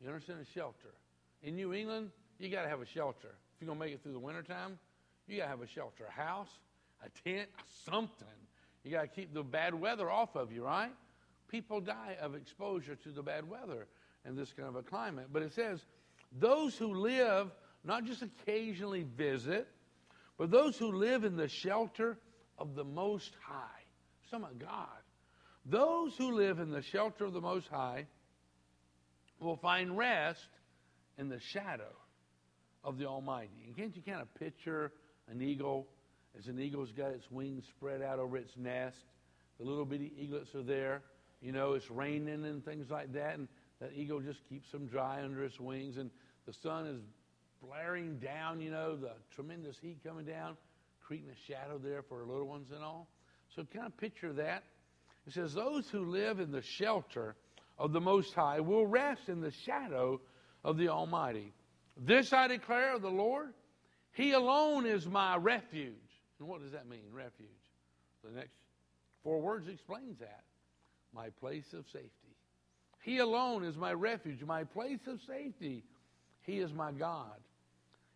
You 0.02 0.08
understand 0.08 0.40
a 0.42 0.54
shelter? 0.54 0.94
In 1.42 1.56
New 1.56 1.74
England, 1.74 2.12
you 2.40 2.50
got 2.50 2.64
to 2.64 2.70
have 2.70 2.82
a 2.82 2.86
shelter. 2.86 3.30
If 3.56 3.62
you're 3.62 3.68
going 3.68 3.80
to 3.80 3.86
make 3.86 3.94
it 3.94 4.04
through 4.04 4.14
the 4.14 4.20
wintertime, 4.20 4.80
you 5.28 5.38
got 5.38 5.44
to 5.44 5.50
have 5.50 5.62
a 5.62 5.68
shelter, 5.68 6.06
a 6.08 6.12
house, 6.12 6.50
a 7.06 7.30
tent, 7.30 7.50
something. 7.86 8.28
You 8.84 8.92
got 8.92 9.02
to 9.02 9.08
keep 9.08 9.34
the 9.34 9.44
bad 9.44 9.74
weather 9.74 10.10
off 10.10 10.36
of 10.36 10.52
you, 10.52 10.64
right? 10.64 10.92
People 11.48 11.80
die 11.80 12.18
of 12.22 12.36
exposure 12.36 12.96
to 12.96 13.10
the 13.10 13.22
bad 13.22 13.50
weather 13.50 13.88
in 14.26 14.36
this 14.36 14.52
kind 14.54 14.68
of 14.68 14.76
a 14.76 14.84
climate. 14.84 15.28
But 15.32 15.44
it 15.44 15.54
says, 15.54 15.86
those 16.40 16.76
who 16.78 16.94
live, 16.94 17.52
not 17.84 18.06
just 18.06 18.22
occasionally 18.22 19.04
visit, 19.04 19.68
but 20.38 20.50
those 20.50 20.78
who 20.78 20.92
live 20.92 21.24
in 21.24 21.36
the 21.36 21.48
shelter 21.48 22.18
of 22.58 22.76
the 22.76 22.84
Most 22.84 23.32
High. 23.46 23.84
Some 24.30 24.44
of 24.44 24.60
God. 24.60 24.88
Those 25.66 26.16
who 26.18 26.32
live 26.32 26.60
in 26.60 26.72
the 26.72 26.82
shelter 26.82 27.26
of 27.26 27.34
the 27.34 27.42
Most 27.42 27.68
High 27.68 28.08
will 29.40 29.58
find 29.58 29.98
rest 29.98 30.48
in 31.18 31.30
the 31.30 31.40
shadow 31.40 31.92
of 32.84 32.98
the 32.98 33.06
Almighty. 33.06 33.64
And 33.66 33.76
can't 33.76 33.96
you 33.96 34.02
kind 34.02 34.22
of 34.22 34.34
picture 34.36 34.92
an 35.30 35.42
eagle 35.42 35.88
as 36.38 36.48
an 36.48 36.60
eagle's 36.60 36.92
got 36.92 37.12
its 37.12 37.30
wings 37.30 37.64
spread 37.78 38.02
out 38.02 38.20
over 38.20 38.38
its 38.38 38.52
nest? 38.58 38.98
The 39.60 39.66
little 39.66 39.86
bitty 39.86 40.12
eaglets 40.18 40.54
are 40.56 40.64
there. 40.64 41.02
You 41.42 41.52
know, 41.52 41.74
it's 41.74 41.90
raining 41.92 42.46
and 42.46 42.64
things 42.64 42.90
like 42.90 43.14
that, 43.14 43.36
and 43.38 43.48
that 43.82 43.92
eagle 43.96 44.22
just 44.22 44.40
keeps 44.48 44.72
them 44.72 44.88
dry 44.88 45.22
under 45.22 45.44
its 45.44 45.60
wings, 45.60 45.98
and 45.98 46.10
the 46.46 46.54
sun 46.54 46.88
is 46.88 47.02
blaring 47.62 48.18
down, 48.18 48.62
you 48.62 48.72
know, 48.72 48.96
the 48.96 49.12
tremendous 49.36 49.78
heat 49.82 49.98
coming 50.06 50.26
down, 50.26 50.56
creating 51.14 51.30
a 51.30 51.52
shadow 51.52 51.78
there 51.78 52.02
for 52.02 52.20
her 52.20 52.26
little 52.26 52.48
ones 52.48 52.72
and 52.74 52.84
all. 52.84 53.08
So 53.56 53.64
kind 53.72 53.86
of 53.86 53.96
picture 53.98 54.34
that. 54.34 54.64
It 55.28 55.34
says, 55.34 55.54
Those 55.54 55.88
who 55.90 56.06
live 56.06 56.40
in 56.40 56.52
the 56.52 56.64
shelter 56.64 57.36
of 57.78 57.94
the 57.94 58.02
Most 58.02 58.34
High 58.34 58.62
will 58.62 58.88
rest 58.88 59.22
in 59.28 59.40
the 59.40 59.52
shadow 59.64 60.20
of 60.64 60.78
the 60.78 60.90
Almighty. 60.90 61.54
This 61.96 62.34
I 62.34 62.48
declare 62.48 62.96
of 62.96 63.04
the 63.04 63.10
Lord, 63.10 63.54
He 64.14 64.32
alone 64.32 64.88
is 64.88 65.06
my 65.06 65.38
refuge. 65.38 65.94
And 66.40 66.48
what 66.48 66.64
does 66.64 66.72
that 66.72 66.90
mean, 66.90 67.04
refuge? 67.12 67.48
The 68.24 68.32
next 68.32 68.56
four 69.24 69.40
words 69.40 69.68
explains 69.68 70.18
that. 70.20 70.44
My 71.14 71.30
place 71.40 71.74
of 71.74 71.86
safety. 71.94 72.10
He 73.04 73.20
alone 73.20 73.64
is 73.64 73.78
my 73.78 73.94
refuge, 73.94 74.42
my 74.44 74.64
place 74.64 75.02
of 75.06 75.20
safety. 75.28 75.84
He 76.42 76.58
is 76.58 76.74
my 76.74 76.92
God, 76.92 77.38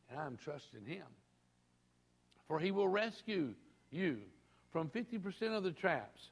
and 0.09 0.19
I'm 0.19 0.37
trusting 0.43 0.85
Him. 0.85 1.05
For 2.47 2.59
He 2.59 2.71
will 2.71 2.87
rescue 2.87 3.53
you 3.91 4.17
from 4.71 4.89
50% 4.89 5.55
of 5.55 5.63
the 5.63 5.71
traps 5.71 6.29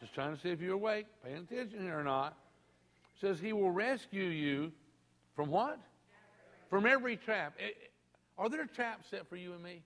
Just 0.00 0.14
trying 0.14 0.34
to 0.34 0.40
see 0.40 0.50
if 0.50 0.60
you're 0.60 0.74
awake, 0.74 1.06
paying 1.24 1.38
attention 1.50 1.80
here 1.80 1.98
or 1.98 2.04
not. 2.04 2.36
It 3.16 3.20
says 3.20 3.40
he 3.40 3.52
will 3.52 3.70
rescue 3.70 4.24
you 4.24 4.72
from 5.34 5.50
what? 5.50 5.78
From 6.68 6.86
every 6.86 7.16
trap. 7.16 7.54
Eh, 7.58 7.70
Are 8.36 8.48
there 8.48 8.66
traps 8.66 9.08
set 9.10 9.28
for 9.28 9.36
you 9.36 9.54
and 9.54 9.62
me? 9.62 9.82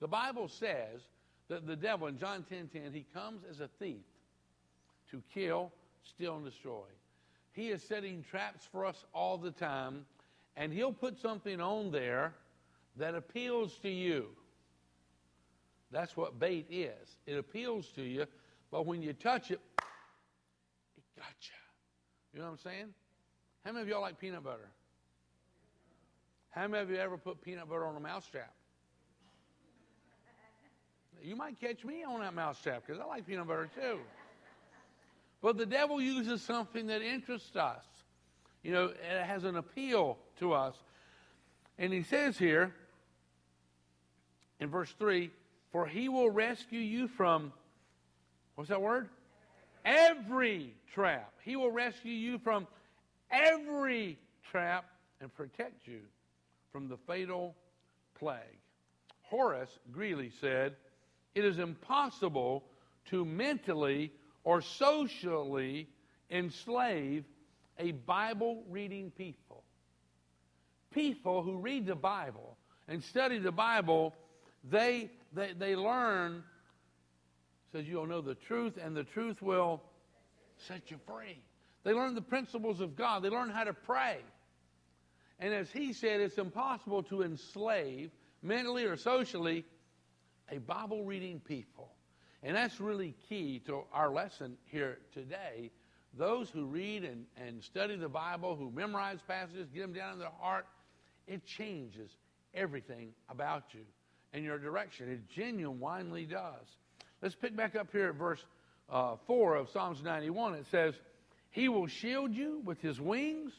The 0.00 0.06
Bible 0.06 0.48
says 0.48 1.00
that 1.48 1.66
the 1.66 1.74
devil 1.74 2.06
in 2.06 2.18
John 2.18 2.44
10:10 2.50 2.70
10, 2.72 2.82
10, 2.82 2.92
he 2.92 3.06
comes 3.12 3.42
as 3.50 3.60
a 3.60 3.68
thief 3.78 4.04
to 5.10 5.22
kill, 5.34 5.72
steal 6.04 6.36
and 6.36 6.44
destroy. 6.44 6.86
He 7.52 7.70
is 7.70 7.82
setting 7.82 8.24
traps 8.30 8.66
for 8.70 8.84
us 8.84 9.04
all 9.12 9.38
the 9.38 9.50
time 9.50 10.04
and 10.56 10.72
he'll 10.72 10.92
put 10.92 11.18
something 11.18 11.60
on 11.60 11.90
there 11.90 12.34
that 12.96 13.14
appeals 13.14 13.78
to 13.82 13.90
you. 13.90 14.26
That's 15.90 16.16
what 16.16 16.38
bait 16.38 16.66
is. 16.70 17.18
It 17.26 17.38
appeals 17.38 17.88
to 17.96 18.02
you 18.02 18.26
but 18.70 18.86
when 18.86 19.02
you 19.02 19.12
touch 19.12 19.50
it, 19.50 19.60
it 20.96 21.04
got 21.16 21.26
you. 21.40 22.34
You 22.34 22.40
know 22.40 22.46
what 22.46 22.52
I'm 22.52 22.58
saying? 22.58 22.94
How 23.64 23.72
many 23.72 23.82
of 23.82 23.88
y'all 23.88 24.00
like 24.00 24.20
peanut 24.20 24.44
butter? 24.44 24.68
How 26.50 26.68
many 26.68 26.82
of 26.82 26.90
you 26.90 26.96
ever 26.96 27.16
put 27.16 27.40
peanut 27.42 27.68
butter 27.68 27.86
on 27.86 27.96
a 27.96 28.00
mousetrap? 28.00 28.52
You 31.22 31.36
might 31.36 31.58
catch 31.60 31.84
me 31.84 32.04
on 32.04 32.20
that 32.20 32.34
mousetrap 32.34 32.86
because 32.86 33.00
I 33.00 33.06
like 33.06 33.26
peanut 33.26 33.48
butter 33.48 33.70
too. 33.74 33.98
But 35.42 35.56
the 35.56 35.66
devil 35.66 36.00
uses 36.00 36.42
something 36.42 36.86
that 36.88 37.02
interests 37.02 37.56
us. 37.56 37.84
You 38.62 38.72
know, 38.72 38.84
it 38.86 39.24
has 39.24 39.44
an 39.44 39.56
appeal 39.56 40.18
to 40.38 40.52
us. 40.52 40.74
And 41.78 41.92
he 41.92 42.02
says 42.02 42.38
here 42.38 42.74
in 44.60 44.68
verse 44.68 44.92
3 44.98 45.30
For 45.72 45.86
he 45.86 46.08
will 46.08 46.30
rescue 46.30 46.80
you 46.80 47.08
from 47.08 47.52
What's 48.56 48.70
that 48.70 48.80
word? 48.80 49.10
Every 49.84 50.74
trap. 50.94 51.32
He 51.42 51.56
will 51.56 51.70
rescue 51.70 52.12
you 52.12 52.38
from 52.38 52.66
every 53.30 54.18
trap 54.50 54.86
and 55.20 55.32
protect 55.34 55.86
you 55.86 56.00
from 56.72 56.88
the 56.88 56.96
fatal 57.06 57.54
plague. 58.18 58.40
Horace 59.22 59.78
Greeley 59.92 60.32
said, 60.40 60.74
It 61.34 61.44
is 61.44 61.58
impossible 61.58 62.64
to 63.10 63.26
mentally 63.26 64.10
or 64.42 64.62
socially 64.62 65.88
enslave 66.30 67.24
a 67.78 67.92
Bible 67.92 68.64
reading 68.70 69.10
people. 69.10 69.55
People 70.96 71.42
who 71.42 71.58
read 71.58 71.86
the 71.86 71.94
Bible 71.94 72.56
and 72.88 73.04
study 73.04 73.38
the 73.38 73.52
Bible, 73.52 74.14
they, 74.64 75.10
they, 75.34 75.52
they 75.52 75.76
learn 75.76 76.42
says 77.72 77.86
you'll 77.86 78.06
know 78.06 78.22
the 78.22 78.34
truth, 78.34 78.78
and 78.82 78.96
the 78.96 79.04
truth 79.04 79.42
will 79.42 79.82
set 80.56 80.90
you 80.90 80.98
free. 81.06 81.38
They 81.84 81.92
learn 81.92 82.14
the 82.14 82.22
principles 82.22 82.80
of 82.80 82.96
God. 82.96 83.22
They 83.22 83.28
learn 83.28 83.50
how 83.50 83.64
to 83.64 83.74
pray. 83.74 84.18
And 85.38 85.52
as 85.52 85.70
he 85.70 85.92
said, 85.92 86.20
it's 86.20 86.38
impossible 86.38 87.02
to 87.04 87.22
enslave 87.22 88.10
mentally 88.42 88.84
or 88.84 88.96
socially 88.96 89.64
a 90.50 90.58
Bible 90.58 91.04
reading 91.04 91.40
people. 91.40 91.90
And 92.42 92.56
that's 92.56 92.80
really 92.80 93.14
key 93.28 93.60
to 93.66 93.82
our 93.92 94.10
lesson 94.10 94.56
here 94.64 94.98
today. 95.12 95.70
Those 96.16 96.48
who 96.48 96.64
read 96.64 97.04
and, 97.04 97.26
and 97.36 97.62
study 97.62 97.96
the 97.96 98.08
Bible, 98.08 98.56
who 98.56 98.70
memorize 98.70 99.18
passages, 99.28 99.68
get 99.74 99.82
them 99.82 99.92
down 99.92 100.14
in 100.14 100.18
their 100.20 100.30
heart, 100.40 100.66
it 101.26 101.44
changes 101.44 102.10
everything 102.54 103.10
about 103.28 103.64
you 103.72 103.82
and 104.32 104.44
your 104.44 104.58
direction. 104.58 105.10
It 105.10 105.28
genuinely 105.28 106.24
does. 106.24 106.66
Let's 107.22 107.34
pick 107.34 107.56
back 107.56 107.76
up 107.76 107.88
here 107.92 108.08
at 108.08 108.14
verse 108.14 108.44
uh, 108.90 109.16
4 109.26 109.56
of 109.56 109.70
Psalms 109.70 110.02
91. 110.02 110.54
It 110.54 110.66
says, 110.70 110.94
He 111.50 111.68
will 111.68 111.86
shield 111.86 112.34
you 112.34 112.62
with 112.64 112.80
His 112.80 113.00
wings, 113.00 113.52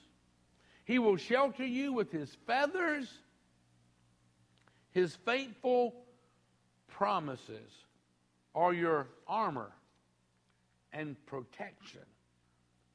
He 0.85 0.99
will 0.99 1.17
shelter 1.17 1.65
you 1.65 1.93
with 1.93 2.11
His 2.11 2.29
feathers. 2.45 3.07
His 4.91 5.15
faithful 5.25 5.93
promises 6.87 7.71
are 8.55 8.73
your 8.73 9.07
armor 9.27 9.71
and 10.91 11.15
protection. 11.27 12.01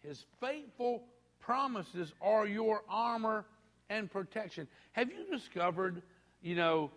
His 0.00 0.24
faithful 0.40 1.04
promises 1.38 2.12
are 2.20 2.46
your 2.46 2.82
armor 2.88 3.44
and 3.93 4.11
protection. 4.11 4.66
Have 4.93 5.11
you 5.11 5.26
discovered, 5.30 6.03
you 6.43 6.55
know, 6.55 6.90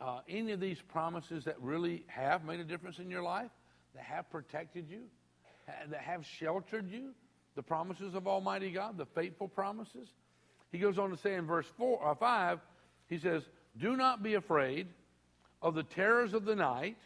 uh, 0.00 0.20
any 0.28 0.52
of 0.52 0.60
these 0.60 0.78
promises 0.88 1.44
that 1.44 1.60
really 1.60 2.04
have 2.08 2.44
made 2.44 2.60
a 2.60 2.64
difference 2.64 2.98
in 2.98 3.10
your 3.10 3.22
life, 3.22 3.50
that 3.94 4.04
have 4.04 4.30
protected 4.30 4.88
you, 4.88 5.02
that 5.90 6.00
have 6.00 6.24
sheltered 6.38 6.90
you? 6.90 7.10
The 7.56 7.62
promises 7.62 8.14
of 8.14 8.26
Almighty 8.26 8.70
God, 8.70 8.96
the 8.96 9.06
faithful 9.06 9.48
promises. 9.48 10.08
He 10.72 10.78
goes 10.78 10.98
on 10.98 11.10
to 11.10 11.16
say 11.16 11.34
in 11.34 11.46
verse 11.46 11.66
four, 11.76 11.98
or 11.98 12.14
5, 12.14 12.60
he 13.08 13.18
says, 13.18 13.42
Do 13.78 13.96
not 13.96 14.22
be 14.22 14.34
afraid 14.34 14.86
of 15.60 15.74
the 15.74 15.82
terrors 15.82 16.32
of 16.32 16.44
the 16.44 16.54
night. 16.54 16.96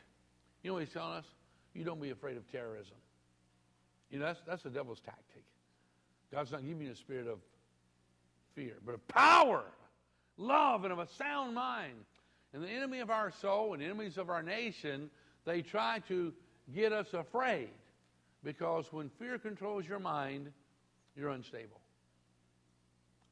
You 0.62 0.70
know 0.70 0.74
what 0.74 0.84
he's 0.84 0.92
telling 0.92 1.14
us? 1.14 1.24
You 1.72 1.84
don't 1.84 2.00
be 2.00 2.10
afraid 2.10 2.36
of 2.36 2.50
terrorism. 2.52 2.96
You 4.10 4.18
know, 4.18 4.26
that's, 4.26 4.40
that's 4.46 4.62
the 4.62 4.70
devil's 4.70 5.00
tactic. 5.00 5.42
God's 6.32 6.52
not 6.52 6.62
giving 6.62 6.86
you 6.86 6.92
a 6.92 6.96
spirit 6.96 7.26
of 7.26 7.38
fear, 8.54 8.74
but 8.84 8.94
of 8.94 9.06
power, 9.08 9.64
love, 10.36 10.84
and 10.84 10.92
of 10.92 10.98
a 10.98 11.08
sound 11.18 11.54
mind. 11.54 12.04
And 12.52 12.62
the 12.62 12.68
enemy 12.68 13.00
of 13.00 13.10
our 13.10 13.32
soul 13.40 13.74
and 13.74 13.82
enemies 13.82 14.16
of 14.16 14.30
our 14.30 14.42
nation, 14.42 15.10
they 15.44 15.62
try 15.62 16.00
to 16.08 16.32
get 16.72 16.92
us 16.92 17.08
afraid 17.12 17.70
because 18.44 18.92
when 18.92 19.10
fear 19.18 19.38
controls 19.38 19.86
your 19.86 19.98
mind, 19.98 20.52
you're 21.16 21.30
unstable. 21.30 21.80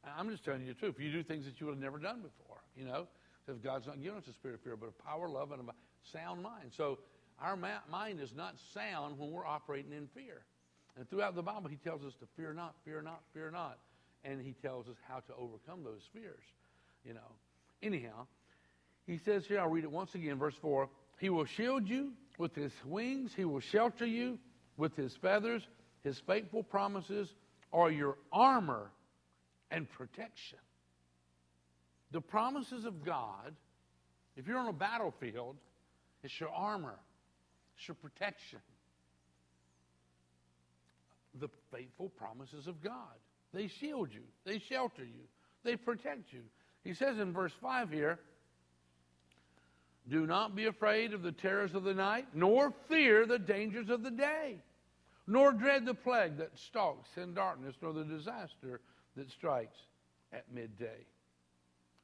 I'm 0.04 0.28
just 0.30 0.44
telling 0.44 0.62
you 0.62 0.68
the 0.68 0.74
truth. 0.74 0.96
You 0.98 1.12
do 1.12 1.22
things 1.22 1.44
that 1.44 1.60
you 1.60 1.66
would 1.66 1.74
have 1.74 1.82
never 1.82 1.98
done 1.98 2.20
before, 2.20 2.58
you 2.76 2.84
know, 2.84 3.06
because 3.44 3.60
God's 3.60 3.86
not 3.86 4.02
giving 4.02 4.18
us 4.18 4.26
a 4.28 4.32
spirit 4.32 4.54
of 4.54 4.60
fear, 4.62 4.76
but 4.76 4.88
a 4.88 5.02
power, 5.02 5.28
love, 5.28 5.52
and 5.52 5.60
a 5.68 5.72
sound 6.12 6.42
mind. 6.42 6.72
So 6.76 6.98
our 7.40 7.56
ma- 7.56 7.86
mind 7.90 8.20
is 8.20 8.34
not 8.34 8.56
sound 8.74 9.18
when 9.18 9.30
we're 9.30 9.46
operating 9.46 9.92
in 9.92 10.08
fear. 10.08 10.42
And 10.96 11.08
throughout 11.08 11.34
the 11.34 11.42
Bible, 11.42 11.68
he 11.68 11.76
tells 11.76 12.04
us 12.04 12.14
to 12.20 12.26
fear 12.36 12.52
not, 12.52 12.74
fear 12.84 13.00
not, 13.00 13.20
fear 13.32 13.50
not. 13.50 13.78
And 14.24 14.40
he 14.40 14.54
tells 14.62 14.88
us 14.88 14.96
how 15.08 15.20
to 15.20 15.34
overcome 15.38 15.82
those 15.84 16.02
fears, 16.12 16.44
you 17.04 17.14
know. 17.14 17.20
Anyhow, 17.82 18.26
he 19.06 19.18
says 19.18 19.44
here, 19.46 19.60
I'll 19.60 19.68
read 19.68 19.84
it 19.84 19.90
once 19.90 20.14
again, 20.14 20.38
verse 20.38 20.54
4 20.62 20.88
He 21.18 21.28
will 21.28 21.44
shield 21.44 21.88
you 21.88 22.12
with 22.38 22.54
his 22.54 22.72
wings, 22.84 23.32
he 23.36 23.44
will 23.44 23.60
shelter 23.60 24.06
you 24.06 24.38
with 24.76 24.96
his 24.96 25.14
feathers. 25.16 25.66
His 26.02 26.20
faithful 26.26 26.64
promises 26.64 27.32
are 27.72 27.90
your 27.90 28.16
armor 28.32 28.90
and 29.70 29.88
protection. 29.90 30.58
The 32.10 32.20
promises 32.20 32.84
of 32.84 33.04
God, 33.04 33.54
if 34.36 34.46
you're 34.46 34.58
on 34.58 34.68
a 34.68 34.72
battlefield, 34.72 35.56
it's 36.22 36.38
your 36.40 36.50
armor, 36.50 36.98
it's 37.76 37.88
your 37.88 37.94
protection. 37.94 38.60
The 41.40 41.48
faithful 41.72 42.10
promises 42.10 42.66
of 42.66 42.82
God. 42.82 43.16
They 43.52 43.68
shield 43.68 44.08
you, 44.12 44.22
they 44.44 44.58
shelter 44.58 45.04
you, 45.04 45.28
they 45.64 45.76
protect 45.76 46.32
you. 46.32 46.42
He 46.84 46.94
says 46.94 47.18
in 47.18 47.32
verse 47.32 47.52
5 47.60 47.90
here, 47.90 48.18
do 50.08 50.26
not 50.26 50.56
be 50.56 50.66
afraid 50.66 51.14
of 51.14 51.22
the 51.22 51.32
terrors 51.32 51.74
of 51.74 51.84
the 51.84 51.94
night, 51.94 52.26
nor 52.34 52.72
fear 52.88 53.24
the 53.24 53.38
dangers 53.38 53.88
of 53.88 54.02
the 54.02 54.10
day, 54.10 54.56
nor 55.26 55.52
dread 55.52 55.84
the 55.86 55.94
plague 55.94 56.38
that 56.38 56.58
stalks 56.58 57.10
in 57.16 57.34
darkness, 57.34 57.76
nor 57.80 57.92
the 57.92 58.04
disaster 58.04 58.80
that 59.16 59.30
strikes 59.30 59.78
at 60.32 60.44
midday. 60.52 61.06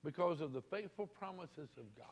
Because 0.04 0.40
of 0.40 0.52
the 0.52 0.62
faithful 0.70 1.06
promises 1.06 1.68
of 1.76 1.96
God. 1.96 2.06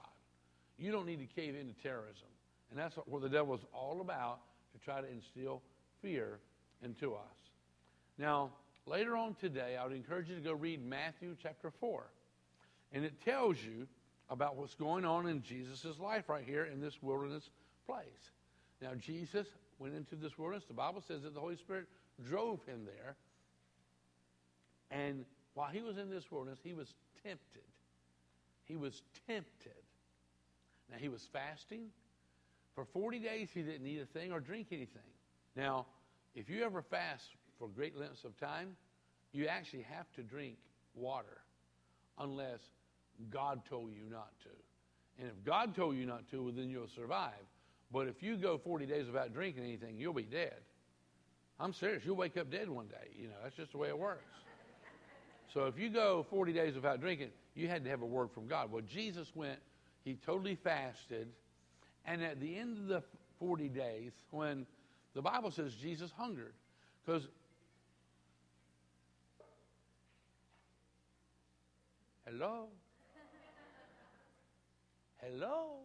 You 0.76 0.90
don't 0.90 1.06
need 1.06 1.20
to 1.20 1.40
cave 1.40 1.54
into 1.54 1.72
terrorism. 1.82 2.26
And 2.70 2.78
that's 2.78 2.96
what 3.06 3.22
the 3.22 3.28
devil 3.28 3.54
is 3.54 3.60
all 3.72 4.00
about 4.00 4.40
to 4.72 4.84
try 4.84 5.00
to 5.00 5.08
instill 5.08 5.62
fear 6.02 6.40
into 6.82 7.14
us. 7.14 7.36
Now, 8.18 8.50
later 8.86 9.16
on 9.16 9.34
today, 9.34 9.76
I 9.76 9.84
would 9.84 9.94
encourage 9.94 10.28
you 10.28 10.36
to 10.36 10.40
go 10.40 10.52
read 10.52 10.84
Matthew 10.84 11.36
chapter 11.42 11.70
4. 11.80 12.04
And 12.92 13.04
it 13.04 13.14
tells 13.24 13.56
you 13.62 13.86
about 14.30 14.56
what's 14.56 14.74
going 14.74 15.04
on 15.04 15.28
in 15.28 15.42
Jesus' 15.42 15.98
life 16.00 16.28
right 16.28 16.44
here 16.44 16.64
in 16.64 16.80
this 16.80 17.02
wilderness 17.02 17.50
place. 17.86 18.04
Now, 18.80 18.94
Jesus 18.94 19.46
went 19.78 19.94
into 19.94 20.16
this 20.16 20.38
wilderness. 20.38 20.64
The 20.66 20.74
Bible 20.74 21.02
says 21.06 21.22
that 21.22 21.34
the 21.34 21.40
Holy 21.40 21.56
Spirit 21.56 21.86
drove 22.24 22.64
him 22.66 22.84
there. 22.84 23.16
And 24.90 25.24
while 25.54 25.68
he 25.68 25.82
was 25.82 25.98
in 25.98 26.10
this 26.10 26.30
wilderness, 26.30 26.58
he 26.62 26.72
was 26.72 26.94
tempted. 27.22 27.62
He 28.64 28.76
was 28.76 29.02
tempted. 29.26 29.72
Now, 30.90 30.96
he 30.98 31.08
was 31.08 31.26
fasting. 31.32 31.86
For 32.74 32.84
40 32.84 33.18
days, 33.20 33.48
he 33.52 33.62
didn't 33.62 33.86
eat 33.86 34.00
a 34.00 34.18
thing 34.18 34.32
or 34.32 34.40
drink 34.40 34.68
anything. 34.70 35.02
Now, 35.56 35.86
if 36.34 36.50
you 36.50 36.64
ever 36.64 36.82
fast 36.82 37.30
for 37.58 37.68
great 37.68 37.96
lengths 37.96 38.24
of 38.24 38.38
time, 38.38 38.76
you 39.32 39.46
actually 39.46 39.82
have 39.82 40.06
to 40.16 40.22
drink 40.22 40.56
water 40.94 41.42
unless 42.18 42.60
God 43.30 43.62
told 43.68 43.92
you 43.92 44.10
not 44.10 44.30
to. 44.42 44.48
And 45.18 45.28
if 45.28 45.44
God 45.44 45.74
told 45.74 45.96
you 45.96 46.06
not 46.06 46.28
to, 46.30 46.42
well, 46.42 46.52
then 46.54 46.70
you'll 46.70 46.88
survive. 46.88 47.32
But 47.92 48.08
if 48.08 48.22
you 48.22 48.36
go 48.36 48.58
40 48.58 48.86
days 48.86 49.06
without 49.06 49.32
drinking 49.32 49.64
anything, 49.64 49.96
you'll 49.96 50.12
be 50.12 50.22
dead. 50.22 50.56
I'm 51.58 51.72
serious. 51.72 52.02
You'll 52.04 52.16
wake 52.16 52.36
up 52.36 52.50
dead 52.50 52.68
one 52.68 52.88
day. 52.88 53.08
You 53.18 53.28
know, 53.28 53.34
that's 53.42 53.56
just 53.56 53.72
the 53.72 53.78
way 53.78 53.88
it 53.88 53.98
works. 53.98 54.24
So 55.54 55.64
if 55.64 55.78
you 55.78 55.88
go 55.88 56.26
40 56.28 56.52
days 56.52 56.74
without 56.74 57.00
drinking, 57.00 57.30
you 57.54 57.68
had 57.68 57.84
to 57.84 57.90
have 57.90 58.02
a 58.02 58.06
word 58.06 58.30
from 58.30 58.46
God. 58.46 58.70
Well, 58.70 58.82
Jesus 58.82 59.28
went, 59.34 59.58
he 60.04 60.18
totally 60.26 60.56
fasted. 60.56 61.28
And 62.04 62.22
at 62.22 62.40
the 62.40 62.58
end 62.58 62.78
of 62.78 62.86
the 62.88 63.02
40 63.38 63.70
days, 63.70 64.12
when 64.30 64.66
the 65.14 65.22
Bible 65.22 65.50
says 65.50 65.72
Jesus 65.74 66.10
hungered, 66.16 66.52
because 67.04 67.26
hello? 72.26 72.66
Hello? 75.18 75.78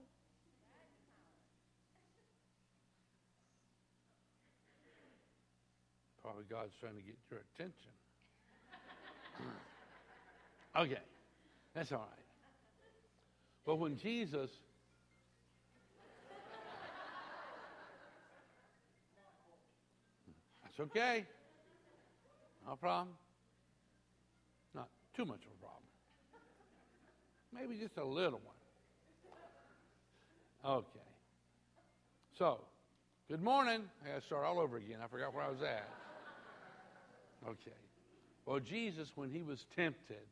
Probably 6.22 6.44
God's 6.50 6.74
trying 6.80 6.96
to 6.96 7.02
get 7.02 7.16
your 7.30 7.42
attention. 7.56 7.92
okay, 10.78 11.02
that's 11.74 11.92
all 11.92 12.00
right. 12.00 12.08
But 13.66 13.78
when 13.78 13.98
Jesus. 13.98 14.50
That's 20.64 20.80
okay. 20.80 21.26
No 22.68 22.76
problem. 22.76 23.16
Not 24.74 24.90
too 25.16 25.26
much 25.26 25.42
of. 25.46 25.61
Maybe 27.54 27.78
just 27.78 27.98
a 27.98 28.04
little 28.04 28.40
one. 28.44 28.56
Okay. 30.64 30.86
So, 32.38 32.60
good 33.30 33.42
morning. 33.44 33.82
I 34.04 34.10
got 34.10 34.22
to 34.22 34.26
start 34.26 34.46
all 34.46 34.60
over 34.60 34.78
again. 34.78 34.98
I 35.04 35.08
forgot 35.08 35.34
where 35.34 35.44
I 35.44 35.50
was 35.50 35.62
at. 35.62 35.90
Okay. 37.48 37.78
Well, 38.46 38.60
Jesus, 38.60 39.10
when 39.16 39.30
he 39.30 39.42
was 39.42 39.60
tempted, 39.76 40.26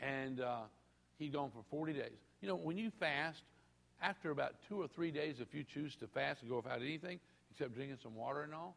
and 0.00 0.40
uh, 0.40 0.60
he'd 1.18 1.32
gone 1.32 1.50
for 1.50 1.62
40 1.70 1.92
days. 1.92 2.18
You 2.40 2.48
know, 2.48 2.56
when 2.56 2.78
you 2.78 2.90
fast, 2.98 3.42
after 4.02 4.30
about 4.30 4.54
two 4.68 4.80
or 4.80 4.88
three 4.88 5.10
days, 5.10 5.36
if 5.40 5.54
you 5.54 5.64
choose 5.74 5.94
to 6.00 6.06
fast 6.08 6.40
and 6.40 6.50
go 6.50 6.56
without 6.56 6.80
anything 6.80 7.20
except 7.52 7.74
drinking 7.74 7.98
some 8.02 8.14
water 8.14 8.42
and 8.42 8.54
all, 8.54 8.76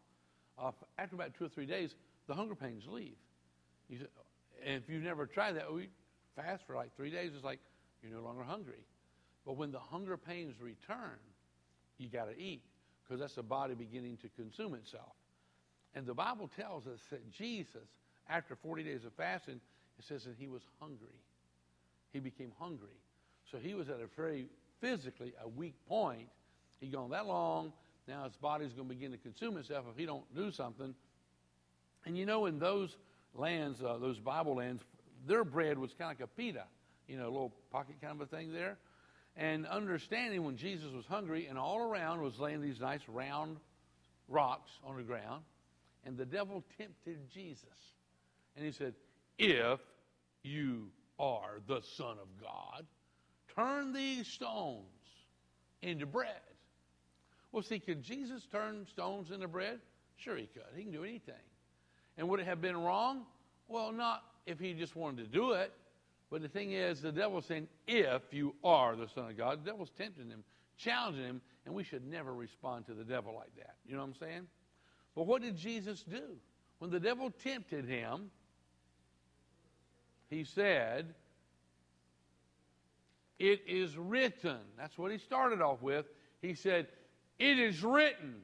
uh, 0.61 0.71
after 0.97 1.15
about 1.15 1.31
two 1.37 1.45
or 1.45 1.49
three 1.49 1.65
days, 1.65 1.91
the 2.27 2.33
hunger 2.33 2.55
pains 2.55 2.83
leave. 2.87 3.15
You 3.89 3.99
say, 3.99 4.05
and 4.65 4.83
if 4.83 4.89
you've 4.89 5.03
never 5.03 5.25
tried 5.25 5.53
that, 5.53 5.73
we 5.73 5.89
fast 6.35 6.65
for 6.65 6.75
like 6.75 6.95
three 6.95 7.09
days. 7.09 7.31
It's 7.35 7.43
like 7.43 7.59
you're 8.01 8.11
no 8.11 8.21
longer 8.21 8.43
hungry. 8.43 8.85
But 9.45 9.57
when 9.57 9.71
the 9.71 9.79
hunger 9.79 10.17
pains 10.17 10.55
return, 10.59 11.19
you 11.97 12.09
got 12.09 12.25
to 12.25 12.39
eat 12.39 12.61
because 13.03 13.19
that's 13.19 13.35
the 13.35 13.43
body 13.43 13.75
beginning 13.75 14.17
to 14.17 14.29
consume 14.29 14.73
itself. 14.75 15.13
And 15.95 16.05
the 16.05 16.13
Bible 16.13 16.49
tells 16.57 16.87
us 16.87 16.99
that 17.11 17.29
Jesus, 17.31 17.87
after 18.29 18.55
40 18.55 18.83
days 18.83 19.05
of 19.05 19.13
fasting, 19.13 19.59
it 19.99 20.05
says 20.05 20.23
that 20.23 20.35
he 20.37 20.47
was 20.47 20.63
hungry. 20.79 21.19
He 22.11 22.19
became 22.19 22.51
hungry. 22.59 22.97
So 23.51 23.57
he 23.57 23.73
was 23.73 23.89
at 23.89 23.97
a 23.97 24.07
very 24.15 24.47
physically 24.81 25.33
a 25.43 25.47
weak 25.47 25.75
point. 25.87 26.29
He'd 26.79 26.91
gone 26.91 27.11
that 27.11 27.27
long. 27.27 27.73
Now 28.07 28.23
his 28.23 28.35
body's 28.35 28.73
going 28.73 28.87
to 28.87 28.93
begin 28.93 29.11
to 29.11 29.17
consume 29.17 29.57
itself 29.57 29.85
if 29.91 29.97
he 29.97 30.05
don't 30.05 30.23
do 30.35 30.51
something. 30.51 30.95
And 32.05 32.17
you 32.17 32.25
know, 32.25 32.47
in 32.47 32.59
those 32.59 32.97
lands, 33.33 33.81
uh, 33.81 33.97
those 33.97 34.19
Bible 34.19 34.55
lands, 34.55 34.83
their 35.27 35.43
bread 35.43 35.77
was 35.77 35.91
kind 35.93 36.11
of 36.11 36.19
like 36.19 36.27
a 36.27 36.35
pita, 36.35 36.65
you 37.07 37.17
know, 37.17 37.25
a 37.25 37.31
little 37.31 37.53
pocket 37.71 37.95
kind 38.01 38.19
of 38.19 38.21
a 38.21 38.25
thing 38.25 38.53
there. 38.53 38.77
And 39.35 39.65
understanding 39.65 40.43
when 40.43 40.57
Jesus 40.57 40.91
was 40.93 41.05
hungry, 41.05 41.47
and 41.47 41.57
all 41.57 41.79
around 41.79 42.21
was 42.21 42.37
laying 42.39 42.61
these 42.61 42.79
nice 42.79 43.01
round 43.07 43.57
rocks 44.27 44.71
on 44.85 44.95
the 44.95 45.03
ground, 45.03 45.43
and 46.05 46.17
the 46.17 46.25
devil 46.25 46.63
tempted 46.77 47.17
Jesus. 47.33 47.65
And 48.55 48.65
he 48.65 48.71
said, 48.71 48.93
If 49.39 49.79
you 50.43 50.89
are 51.17 51.61
the 51.67 51.81
Son 51.81 52.17
of 52.21 52.27
God, 52.41 52.85
turn 53.55 53.91
these 53.91 54.27
stones 54.27 54.85
into 55.81 56.05
bread. 56.05 56.29
Well, 57.51 57.63
see, 57.63 57.79
could 57.79 58.03
Jesus 58.03 58.45
turn 58.51 58.85
stones 58.91 59.31
into 59.31 59.47
bread? 59.47 59.79
Sure, 60.17 60.35
he 60.35 60.47
could. 60.47 60.63
He 60.75 60.83
can 60.83 60.91
do 60.91 61.03
anything. 61.03 61.35
And 62.17 62.29
would 62.29 62.39
it 62.39 62.45
have 62.45 62.61
been 62.61 62.77
wrong? 62.77 63.23
Well, 63.67 63.91
not 63.91 64.23
if 64.45 64.59
he 64.59 64.73
just 64.73 64.95
wanted 64.95 65.23
to 65.23 65.37
do 65.37 65.53
it. 65.53 65.71
But 66.29 66.41
the 66.41 66.47
thing 66.47 66.71
is, 66.71 67.01
the 67.01 67.11
devil's 67.11 67.45
saying, 67.45 67.67
if 67.87 68.21
you 68.31 68.55
are 68.63 68.95
the 68.95 69.07
Son 69.07 69.29
of 69.29 69.37
God, 69.37 69.63
the 69.63 69.71
devil's 69.71 69.91
tempting 69.91 70.29
him, 70.29 70.43
challenging 70.77 71.23
him, 71.25 71.41
and 71.65 71.75
we 71.75 71.83
should 71.83 72.05
never 72.05 72.33
respond 72.33 72.85
to 72.87 72.93
the 72.93 73.03
devil 73.03 73.33
like 73.35 73.55
that. 73.57 73.75
You 73.85 73.95
know 73.95 74.01
what 74.01 74.07
I'm 74.07 74.15
saying? 74.15 74.47
But 75.15 75.27
what 75.27 75.41
did 75.41 75.55
Jesus 75.55 76.03
do? 76.03 76.37
When 76.79 76.89
the 76.89 76.99
devil 76.99 77.31
tempted 77.43 77.85
him, 77.85 78.31
he 80.29 80.43
said, 80.43 81.13
It 83.37 83.61
is 83.67 83.95
written. 83.95 84.57
That's 84.77 84.97
what 84.97 85.11
he 85.11 85.17
started 85.17 85.61
off 85.61 85.81
with. 85.81 86.07
He 86.41 86.55
said, 86.55 86.87
It 87.39 87.59
is 87.59 87.83
written, 87.83 88.41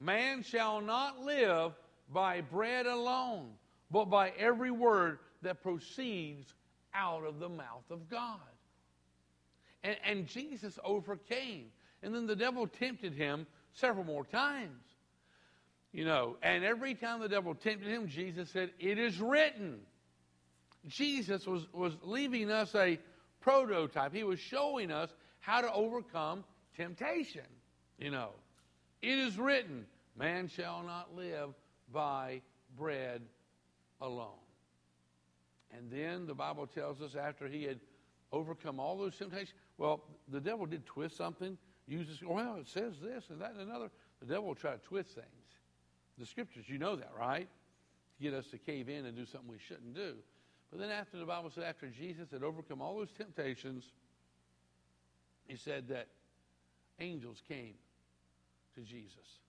man 0.00 0.42
shall 0.42 0.80
not 0.80 1.20
live 1.20 1.72
by 2.12 2.40
bread 2.40 2.86
alone, 2.86 3.50
but 3.92 4.06
by 4.06 4.30
every 4.38 4.70
word 4.70 5.18
that 5.42 5.62
proceeds 5.62 6.54
out 6.94 7.24
of 7.24 7.38
the 7.38 7.48
mouth 7.48 7.90
of 7.90 8.08
God. 8.08 8.40
And, 9.84 9.96
and 10.04 10.26
Jesus 10.26 10.78
overcame. 10.84 11.66
And 12.02 12.14
then 12.14 12.26
the 12.26 12.36
devil 12.36 12.66
tempted 12.66 13.12
him 13.12 13.46
several 13.72 14.04
more 14.04 14.24
times. 14.24 14.82
You 15.92 16.06
know, 16.06 16.36
and 16.42 16.64
every 16.64 16.94
time 16.94 17.20
the 17.20 17.28
devil 17.28 17.54
tempted 17.54 17.86
him, 17.86 18.08
Jesus 18.08 18.50
said, 18.50 18.70
It 18.80 18.98
is 18.98 19.20
written. 19.20 19.80
Jesus 20.88 21.46
was, 21.46 21.66
was 21.72 21.92
leaving 22.02 22.50
us 22.50 22.74
a 22.74 22.98
prototype. 23.40 24.14
He 24.14 24.24
was 24.24 24.40
showing 24.40 24.90
us 24.90 25.10
how 25.40 25.60
to 25.60 25.72
overcome 25.72 26.44
temptation. 26.76 27.44
You 27.98 28.10
know, 28.10 28.30
it 29.02 29.18
is 29.18 29.38
written, 29.38 29.84
Man 30.18 30.48
shall 30.48 30.82
not 30.82 31.14
live 31.14 31.50
by 31.92 32.40
bread 32.76 33.20
alone. 34.02 34.28
And 35.74 35.90
then 35.90 36.26
the 36.26 36.34
Bible 36.34 36.66
tells 36.66 37.00
us 37.00 37.14
after 37.14 37.48
he 37.48 37.64
had 37.64 37.80
overcome 38.30 38.78
all 38.78 38.98
those 38.98 39.16
temptations, 39.16 39.54
well, 39.78 40.02
the 40.28 40.40
devil 40.40 40.66
did 40.66 40.84
twist 40.84 41.16
something, 41.16 41.56
uses, 41.86 42.20
well, 42.22 42.56
it 42.56 42.68
says 42.68 42.94
this 43.02 43.24
and 43.30 43.40
that 43.40 43.52
and 43.52 43.68
another. 43.68 43.90
The 44.20 44.26
devil 44.26 44.44
will 44.48 44.54
try 44.54 44.72
to 44.72 44.78
twist 44.78 45.14
things. 45.14 45.26
The 46.18 46.26
scriptures, 46.26 46.68
you 46.68 46.78
know 46.78 46.96
that, 46.96 47.10
right? 47.18 47.48
To 48.18 48.22
get 48.22 48.34
us 48.34 48.46
to 48.48 48.58
cave 48.58 48.88
in 48.88 49.06
and 49.06 49.16
do 49.16 49.24
something 49.24 49.50
we 49.50 49.58
shouldn't 49.58 49.94
do. 49.94 50.14
But 50.70 50.80
then 50.80 50.90
after 50.90 51.18
the 51.18 51.26
Bible 51.26 51.50
said, 51.50 51.64
after 51.64 51.88
Jesus 51.88 52.30
had 52.30 52.42
overcome 52.42 52.80
all 52.80 52.98
those 52.98 53.12
temptations, 53.12 53.84
he 55.46 55.56
said 55.56 55.88
that 55.88 56.08
angels 57.00 57.42
came 57.48 57.74
to 58.74 58.80
Jesus 58.82 59.40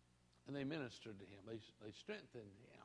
and 0.47 0.56
they 0.56 0.64
ministered 0.64 1.20
to 1.20 1.26
him. 1.26 1.39
They, 1.47 1.60
they 1.86 1.91
strengthened 1.91 2.43
him. 2.74 2.83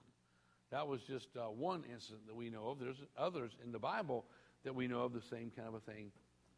That 0.70 0.86
was 0.86 1.00
just 1.02 1.28
uh, 1.36 1.44
one 1.44 1.84
incident 1.92 2.26
that 2.26 2.36
we 2.36 2.50
know 2.50 2.68
of. 2.68 2.78
There's 2.78 3.02
others 3.16 3.52
in 3.64 3.72
the 3.72 3.78
Bible 3.78 4.24
that 4.64 4.74
we 4.74 4.86
know 4.86 5.00
of 5.00 5.12
the 5.12 5.22
same 5.30 5.50
kind 5.56 5.68
of 5.68 5.74
a 5.74 5.80
thing 5.80 6.10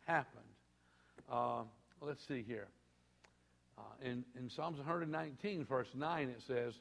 happened. 0.07 0.43
Uh, 1.31 1.63
let's 2.01 2.27
see 2.27 2.45
here. 2.47 2.69
Uh, 3.79 3.83
in, 4.03 4.25
in 4.39 4.51
Psalms 4.51 4.79
119, 4.79 5.65
verse 5.65 5.89
9, 5.95 6.29
it 6.29 6.43
says, 6.47 6.75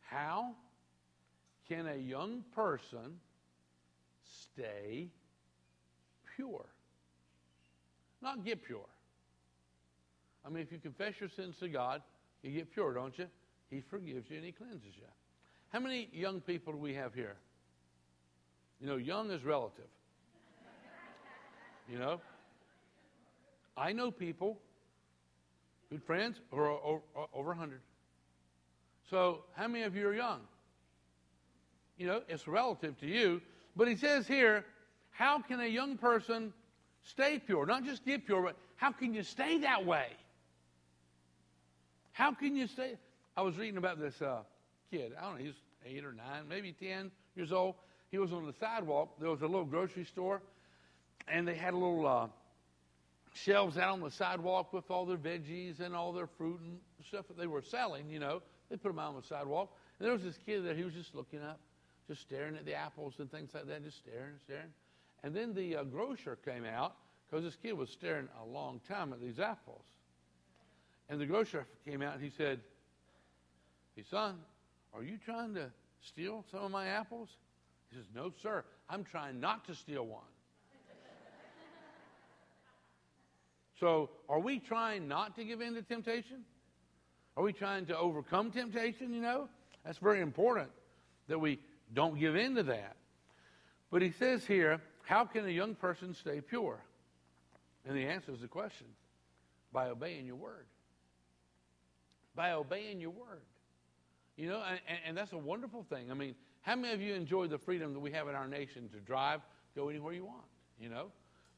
How 0.00 0.54
can 1.68 1.86
a 1.86 1.96
young 1.96 2.44
person 2.54 3.20
stay 4.52 5.08
pure? 6.36 6.66
Not 8.20 8.44
get 8.44 8.64
pure. 8.64 8.88
I 10.44 10.50
mean, 10.50 10.62
if 10.62 10.72
you 10.72 10.78
confess 10.78 11.14
your 11.20 11.28
sins 11.28 11.56
to 11.60 11.68
God, 11.68 12.02
you 12.42 12.50
get 12.50 12.72
pure, 12.72 12.94
don't 12.94 13.16
you? 13.18 13.26
He 13.70 13.80
forgives 13.80 14.28
you 14.30 14.36
and 14.36 14.46
He 14.46 14.52
cleanses 14.52 14.96
you. 14.96 15.04
How 15.70 15.80
many 15.80 16.08
young 16.12 16.40
people 16.40 16.72
do 16.72 16.78
we 16.78 16.94
have 16.94 17.14
here? 17.14 17.36
You 18.80 18.86
know, 18.86 18.96
young 18.96 19.30
is 19.30 19.44
relative. 19.44 19.84
You 21.90 21.98
know? 21.98 22.20
I 23.76 23.92
know 23.92 24.10
people, 24.10 24.58
good 25.90 26.02
friends, 26.02 26.40
who 26.50 26.58
are 26.58 27.00
over 27.32 27.48
100. 27.48 27.80
So, 29.10 29.44
how 29.54 29.68
many 29.68 29.84
of 29.84 29.96
you 29.96 30.06
are 30.08 30.14
young? 30.14 30.40
You 31.96 32.06
know, 32.06 32.22
it's 32.28 32.46
relative 32.46 32.98
to 33.00 33.06
you. 33.06 33.40
But 33.74 33.88
he 33.88 33.96
says 33.96 34.26
here, 34.26 34.64
how 35.10 35.40
can 35.40 35.60
a 35.60 35.66
young 35.66 35.96
person 35.96 36.52
stay 37.02 37.40
pure? 37.44 37.66
Not 37.66 37.84
just 37.84 38.04
get 38.04 38.26
pure, 38.26 38.42
but 38.42 38.56
how 38.76 38.92
can 38.92 39.14
you 39.14 39.22
stay 39.22 39.58
that 39.58 39.86
way? 39.86 40.08
How 42.12 42.32
can 42.32 42.56
you 42.56 42.66
stay? 42.66 42.96
I 43.36 43.42
was 43.42 43.56
reading 43.56 43.78
about 43.78 44.00
this 44.00 44.20
uh, 44.20 44.40
kid. 44.90 45.12
I 45.18 45.22
don't 45.22 45.38
know, 45.38 45.44
he's 45.44 45.54
eight 45.86 46.04
or 46.04 46.12
nine, 46.12 46.48
maybe 46.48 46.72
10 46.72 47.10
years 47.36 47.52
old. 47.52 47.74
He 48.10 48.18
was 48.18 48.32
on 48.32 48.46
the 48.46 48.52
sidewalk. 48.52 49.10
There 49.20 49.30
was 49.30 49.42
a 49.42 49.46
little 49.46 49.64
grocery 49.64 50.04
store, 50.04 50.40
and 51.26 51.46
they 51.46 51.54
had 51.54 51.74
a 51.74 51.76
little 51.76 52.06
uh, 52.06 52.26
shelves 53.34 53.76
out 53.76 53.92
on 53.92 54.00
the 54.00 54.10
sidewalk 54.10 54.72
with 54.72 54.90
all 54.90 55.04
their 55.04 55.18
veggies 55.18 55.80
and 55.80 55.94
all 55.94 56.12
their 56.12 56.26
fruit 56.26 56.60
and 56.60 56.78
stuff 57.06 57.28
that 57.28 57.36
they 57.36 57.46
were 57.46 57.62
selling, 57.62 58.08
you 58.08 58.18
know. 58.18 58.42
They 58.70 58.76
put 58.76 58.88
them 58.88 58.98
out 58.98 59.14
on 59.14 59.20
the 59.20 59.26
sidewalk. 59.26 59.72
And 59.98 60.06
there 60.06 60.12
was 60.12 60.22
this 60.22 60.38
kid 60.44 60.64
there, 60.64 60.74
he 60.74 60.84
was 60.84 60.94
just 60.94 61.14
looking 61.14 61.42
up, 61.42 61.60
just 62.06 62.22
staring 62.22 62.56
at 62.56 62.64
the 62.64 62.74
apples 62.74 63.14
and 63.18 63.30
things 63.30 63.50
like 63.54 63.66
that, 63.66 63.84
just 63.84 63.98
staring 63.98 64.34
staring. 64.44 64.72
And 65.22 65.34
then 65.34 65.54
the 65.54 65.76
uh, 65.76 65.84
grocer 65.84 66.38
came 66.44 66.64
out 66.64 66.94
because 67.28 67.44
this 67.44 67.56
kid 67.56 67.72
was 67.72 67.90
staring 67.90 68.28
a 68.42 68.46
long 68.46 68.80
time 68.88 69.12
at 69.12 69.20
these 69.20 69.38
apples. 69.38 69.84
And 71.08 71.20
the 71.20 71.26
grocer 71.26 71.66
came 71.86 72.02
out 72.02 72.14
and 72.14 72.22
he 72.22 72.30
said, 72.30 72.60
Hey, 73.96 74.04
son, 74.08 74.36
are 74.94 75.02
you 75.02 75.18
trying 75.24 75.54
to 75.54 75.70
steal 76.00 76.44
some 76.50 76.60
of 76.60 76.70
my 76.70 76.86
apples? 76.86 77.28
He 77.90 77.96
says, 77.96 78.06
No, 78.14 78.32
sir. 78.42 78.64
I'm 78.88 79.04
trying 79.04 79.40
not 79.40 79.66
to 79.66 79.74
steal 79.74 80.06
one. 80.06 80.22
so, 83.80 84.10
are 84.28 84.40
we 84.40 84.58
trying 84.58 85.08
not 85.08 85.36
to 85.36 85.44
give 85.44 85.60
in 85.60 85.74
to 85.74 85.82
temptation? 85.82 86.44
Are 87.36 87.42
we 87.42 87.52
trying 87.52 87.86
to 87.86 87.96
overcome 87.96 88.50
temptation? 88.50 89.12
You 89.12 89.20
know, 89.20 89.48
that's 89.84 89.98
very 89.98 90.20
important 90.20 90.70
that 91.28 91.38
we 91.38 91.60
don't 91.94 92.18
give 92.18 92.34
in 92.34 92.54
to 92.56 92.62
that. 92.64 92.96
But 93.90 94.02
he 94.02 94.12
says 94.12 94.44
here, 94.44 94.80
how 95.02 95.24
can 95.24 95.46
a 95.46 95.50
young 95.50 95.74
person 95.74 96.14
stay 96.14 96.40
pure? 96.40 96.80
And 97.86 97.96
the 97.96 98.06
answer 98.06 98.32
is 98.32 98.40
the 98.40 98.48
question 98.48 98.86
by 99.72 99.88
obeying 99.88 100.26
your 100.26 100.36
word. 100.36 100.66
By 102.34 102.52
obeying 102.52 103.00
your 103.00 103.10
word. 103.10 103.42
You 104.38 104.48
know, 104.48 104.62
and, 104.68 104.98
and 105.04 105.16
that's 105.16 105.32
a 105.32 105.38
wonderful 105.38 105.84
thing. 105.90 106.12
I 106.12 106.14
mean, 106.14 106.36
how 106.62 106.76
many 106.76 106.94
of 106.94 107.02
you 107.02 107.12
enjoy 107.12 107.48
the 107.48 107.58
freedom 107.58 107.92
that 107.92 107.98
we 107.98 108.12
have 108.12 108.28
in 108.28 108.36
our 108.36 108.46
nation 108.46 108.88
to 108.90 109.00
drive, 109.00 109.40
go 109.74 109.88
anywhere 109.88 110.14
you 110.14 110.24
want? 110.24 110.44
You 110.80 110.88
know, 110.88 111.08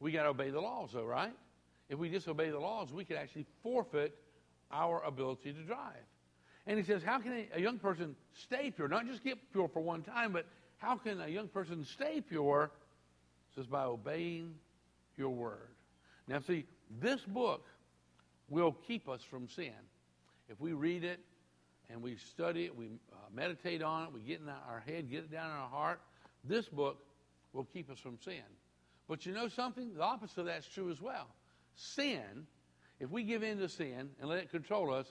we 0.01 0.13
got 0.13 0.23
to 0.23 0.31
obey 0.31 0.49
the 0.49 0.61
laws, 0.61 0.93
though, 0.95 1.05
right? 1.05 1.35
If 1.91 1.99
we 1.99 2.09
disobey 2.09 2.49
the 2.49 2.59
laws, 2.59 2.91
we 2.91 3.05
could 3.05 3.19
actually 3.19 3.45
forfeit 3.63 4.17
our 4.73 5.05
ability 5.05 5.53
to 5.53 5.63
drive. 5.63 6.07
And 6.67 6.79
he 6.79 6.85
says, 6.85 7.03
how 7.03 7.19
can 7.19 7.47
a, 7.55 7.61
young 7.61 7.79
person 7.79 8.17
stay 8.33 8.71
pure? 8.71 8.89
Not 8.89 9.07
just 9.07 9.23
get 9.23 9.39
pure 9.53 9.69
for 9.69 9.81
one 9.81 10.03
time, 10.03 10.33
but 10.33 10.47
how 10.79 10.97
can 10.97 11.21
a 11.21 11.29
young 11.29 11.49
person 11.49 11.85
stay 11.85 12.23
pure? 12.23 12.71
He 13.51 13.61
says, 13.61 13.67
by 13.67 13.85
obeying 13.85 14.55
your 15.19 15.31
word. 15.31 15.69
Now, 16.29 16.41
see, 16.41 16.65
this 16.99 17.21
book 17.23 17.67
will 18.49 18.73
keep 18.87 19.07
us 19.07 19.21
from 19.23 19.49
sin. 19.49 19.73
If 20.49 20.59
we 20.61 20.73
read 20.73 21.05
it, 21.05 21.21
and 21.91 22.03
we 22.03 22.17
study 22.17 22.65
it, 22.65 22.77
we 22.77 22.87
uh, 22.87 23.17
meditate 23.35 23.83
on 23.83 24.05
it, 24.05 24.13
we 24.13 24.21
get 24.21 24.41
in 24.41 24.49
our 24.49 24.83
head, 24.87 25.11
get 25.11 25.21
it 25.21 25.33
down 25.33 25.51
in 25.51 25.57
our 25.57 25.69
heart, 25.69 26.01
this 26.45 26.69
book 26.69 26.99
will 27.53 27.65
keep 27.65 27.91
us 27.91 27.99
from 27.99 28.19
sin. 28.25 28.43
But 29.09 29.27
you 29.27 29.33
know 29.33 29.49
something? 29.49 29.95
The 29.95 30.03
opposite 30.03 30.39
of 30.39 30.47
that's 30.47 30.67
true 30.67 30.91
as 30.91 31.01
well. 31.01 31.27
Sin, 31.75 32.47
if 33.01 33.11
we 33.11 33.25
give 33.25 33.43
in 33.43 33.59
to 33.59 33.69
sin 33.69 34.11
and 34.21 34.29
let 34.29 34.39
it 34.39 34.51
control 34.51 34.93
us, 34.95 35.07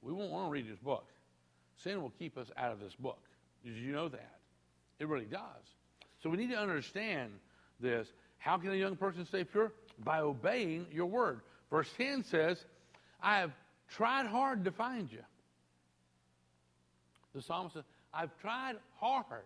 we 0.00 0.12
won't 0.12 0.30
want 0.30 0.48
to 0.48 0.50
read 0.50 0.70
this 0.70 0.78
book. 0.78 1.08
sin 1.76 2.00
will 2.00 2.12
keep 2.18 2.38
us 2.38 2.50
out 2.56 2.72
of 2.72 2.80
this 2.80 2.94
book. 2.94 3.20
Did 3.64 3.76
you 3.76 3.92
know 3.92 4.08
that? 4.08 4.38
It 4.98 5.08
really 5.08 5.24
does. 5.26 5.40
So 6.22 6.30
we 6.30 6.36
need 6.36 6.50
to 6.50 6.58
understand 6.58 7.32
this. 7.80 8.08
How 8.38 8.56
can 8.58 8.70
a 8.70 8.76
young 8.76 8.96
person 8.96 9.26
stay 9.26 9.44
pure? 9.44 9.72
By 10.04 10.20
obeying 10.20 10.86
your 10.92 11.06
word. 11.06 11.40
Verse 11.70 11.88
10 11.96 12.24
says, 12.24 12.64
I 13.22 13.38
have 13.38 13.52
tried 13.88 14.26
hard 14.26 14.64
to 14.64 14.70
find 14.70 15.10
you. 15.10 15.20
The 17.34 17.42
psalmist 17.42 17.74
says, 17.74 17.84
I've 18.12 18.36
tried 18.40 18.76
hard 18.98 19.42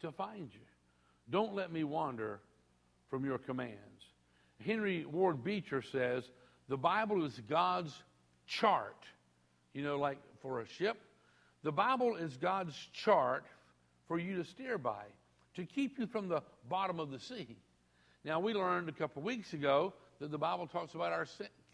to 0.00 0.12
find 0.12 0.48
you. 0.52 0.60
Don't 1.30 1.54
let 1.54 1.70
me 1.70 1.84
wander 1.84 2.40
from 3.10 3.24
your 3.24 3.38
commands. 3.38 3.78
Henry 4.64 5.04
Ward 5.04 5.44
Beecher 5.44 5.82
says, 5.82 6.24
the 6.68 6.76
Bible 6.76 7.24
is 7.24 7.40
God's 7.48 7.94
chart. 8.46 8.96
You 9.74 9.82
know, 9.82 9.98
like 9.98 10.18
for 10.40 10.60
a 10.60 10.66
ship, 10.66 10.96
the 11.62 11.72
Bible 11.72 12.16
is 12.16 12.36
God's 12.36 12.74
chart 12.92 13.44
for 14.08 14.18
you 14.18 14.36
to 14.36 14.44
steer 14.44 14.78
by, 14.78 15.04
to 15.56 15.64
keep 15.64 15.98
you 15.98 16.06
from 16.06 16.28
the 16.28 16.42
bottom 16.68 16.98
of 16.98 17.10
the 17.10 17.20
sea. 17.20 17.56
Now, 18.24 18.40
we 18.40 18.54
learned 18.54 18.88
a 18.88 18.92
couple 18.92 19.22
weeks 19.22 19.52
ago 19.52 19.92
that 20.20 20.30
the 20.30 20.38
Bible 20.38 20.66
talks 20.66 20.94
about 20.94 21.12
our 21.12 21.26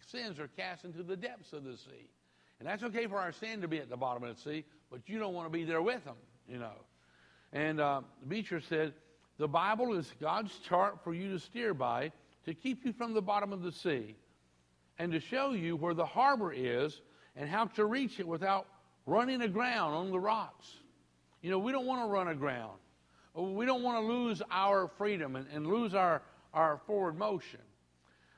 sins 0.06 0.38
are 0.38 0.48
cast 0.56 0.84
into 0.84 1.02
the 1.02 1.16
depths 1.16 1.52
of 1.52 1.64
the 1.64 1.76
sea. 1.76 2.08
And 2.58 2.68
that's 2.68 2.82
okay 2.82 3.06
for 3.06 3.18
our 3.18 3.32
sin 3.32 3.60
to 3.60 3.68
be 3.68 3.78
at 3.78 3.88
the 3.88 3.96
bottom 3.96 4.24
of 4.24 4.34
the 4.34 4.42
sea, 4.42 4.64
but 4.90 5.00
you 5.06 5.18
don't 5.18 5.34
want 5.34 5.46
to 5.46 5.50
be 5.50 5.64
there 5.64 5.82
with 5.82 6.04
them, 6.04 6.16
you 6.48 6.58
know. 6.58 6.72
And 7.52 7.80
uh, 7.80 8.02
Beecher 8.26 8.60
said, 8.60 8.92
the 9.38 9.48
Bible 9.48 9.94
is 9.94 10.12
God's 10.20 10.58
chart 10.58 10.98
for 11.04 11.14
you 11.14 11.32
to 11.32 11.38
steer 11.38 11.72
by 11.72 12.12
to 12.44 12.54
keep 12.54 12.84
you 12.84 12.92
from 12.92 13.14
the 13.14 13.22
bottom 13.22 13.52
of 13.52 13.62
the 13.62 13.72
sea 13.72 14.16
and 14.98 15.12
to 15.12 15.20
show 15.20 15.52
you 15.52 15.76
where 15.76 15.94
the 15.94 16.04
harbor 16.04 16.52
is 16.52 17.00
and 17.36 17.48
how 17.48 17.66
to 17.66 17.84
reach 17.84 18.18
it 18.18 18.26
without 18.26 18.66
running 19.06 19.42
aground 19.42 19.94
on 19.94 20.10
the 20.10 20.18
rocks. 20.18 20.66
You 21.40 21.50
know, 21.50 21.58
we 21.58 21.72
don't 21.72 21.86
want 21.86 22.02
to 22.02 22.06
run 22.06 22.28
aground. 22.28 22.78
We 23.34 23.64
don't 23.64 23.82
want 23.82 24.04
to 24.04 24.12
lose 24.12 24.42
our 24.50 24.90
freedom 24.98 25.36
and, 25.36 25.46
and 25.54 25.66
lose 25.66 25.94
our, 25.94 26.22
our 26.52 26.80
forward 26.86 27.16
motion. 27.16 27.60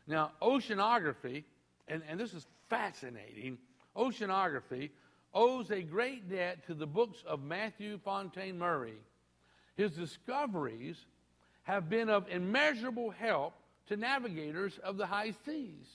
Now, 0.07 0.32
oceanography, 0.42 1.44
and, 1.88 2.03
and 2.09 2.20
this 2.20 2.34
is 2.34 2.46
fascinating, 2.68 3.57
oceanography 3.96 4.90
owes 5.33 5.70
a 5.70 5.83
great 5.83 6.28
debt 6.28 6.66
to 6.66 6.74
the 6.74 6.87
books 6.87 7.22
of 7.26 7.43
Matthew 7.43 7.99
Fontaine 7.99 8.59
Maury. 8.59 9.01
His 9.76 9.93
discoveries 9.93 10.97
have 11.62 11.89
been 11.89 12.09
of 12.09 12.28
immeasurable 12.28 13.11
help 13.11 13.55
to 13.87 13.97
navigators 13.97 14.78
of 14.78 14.97
the 14.97 15.07
high 15.07 15.35
seas. 15.45 15.87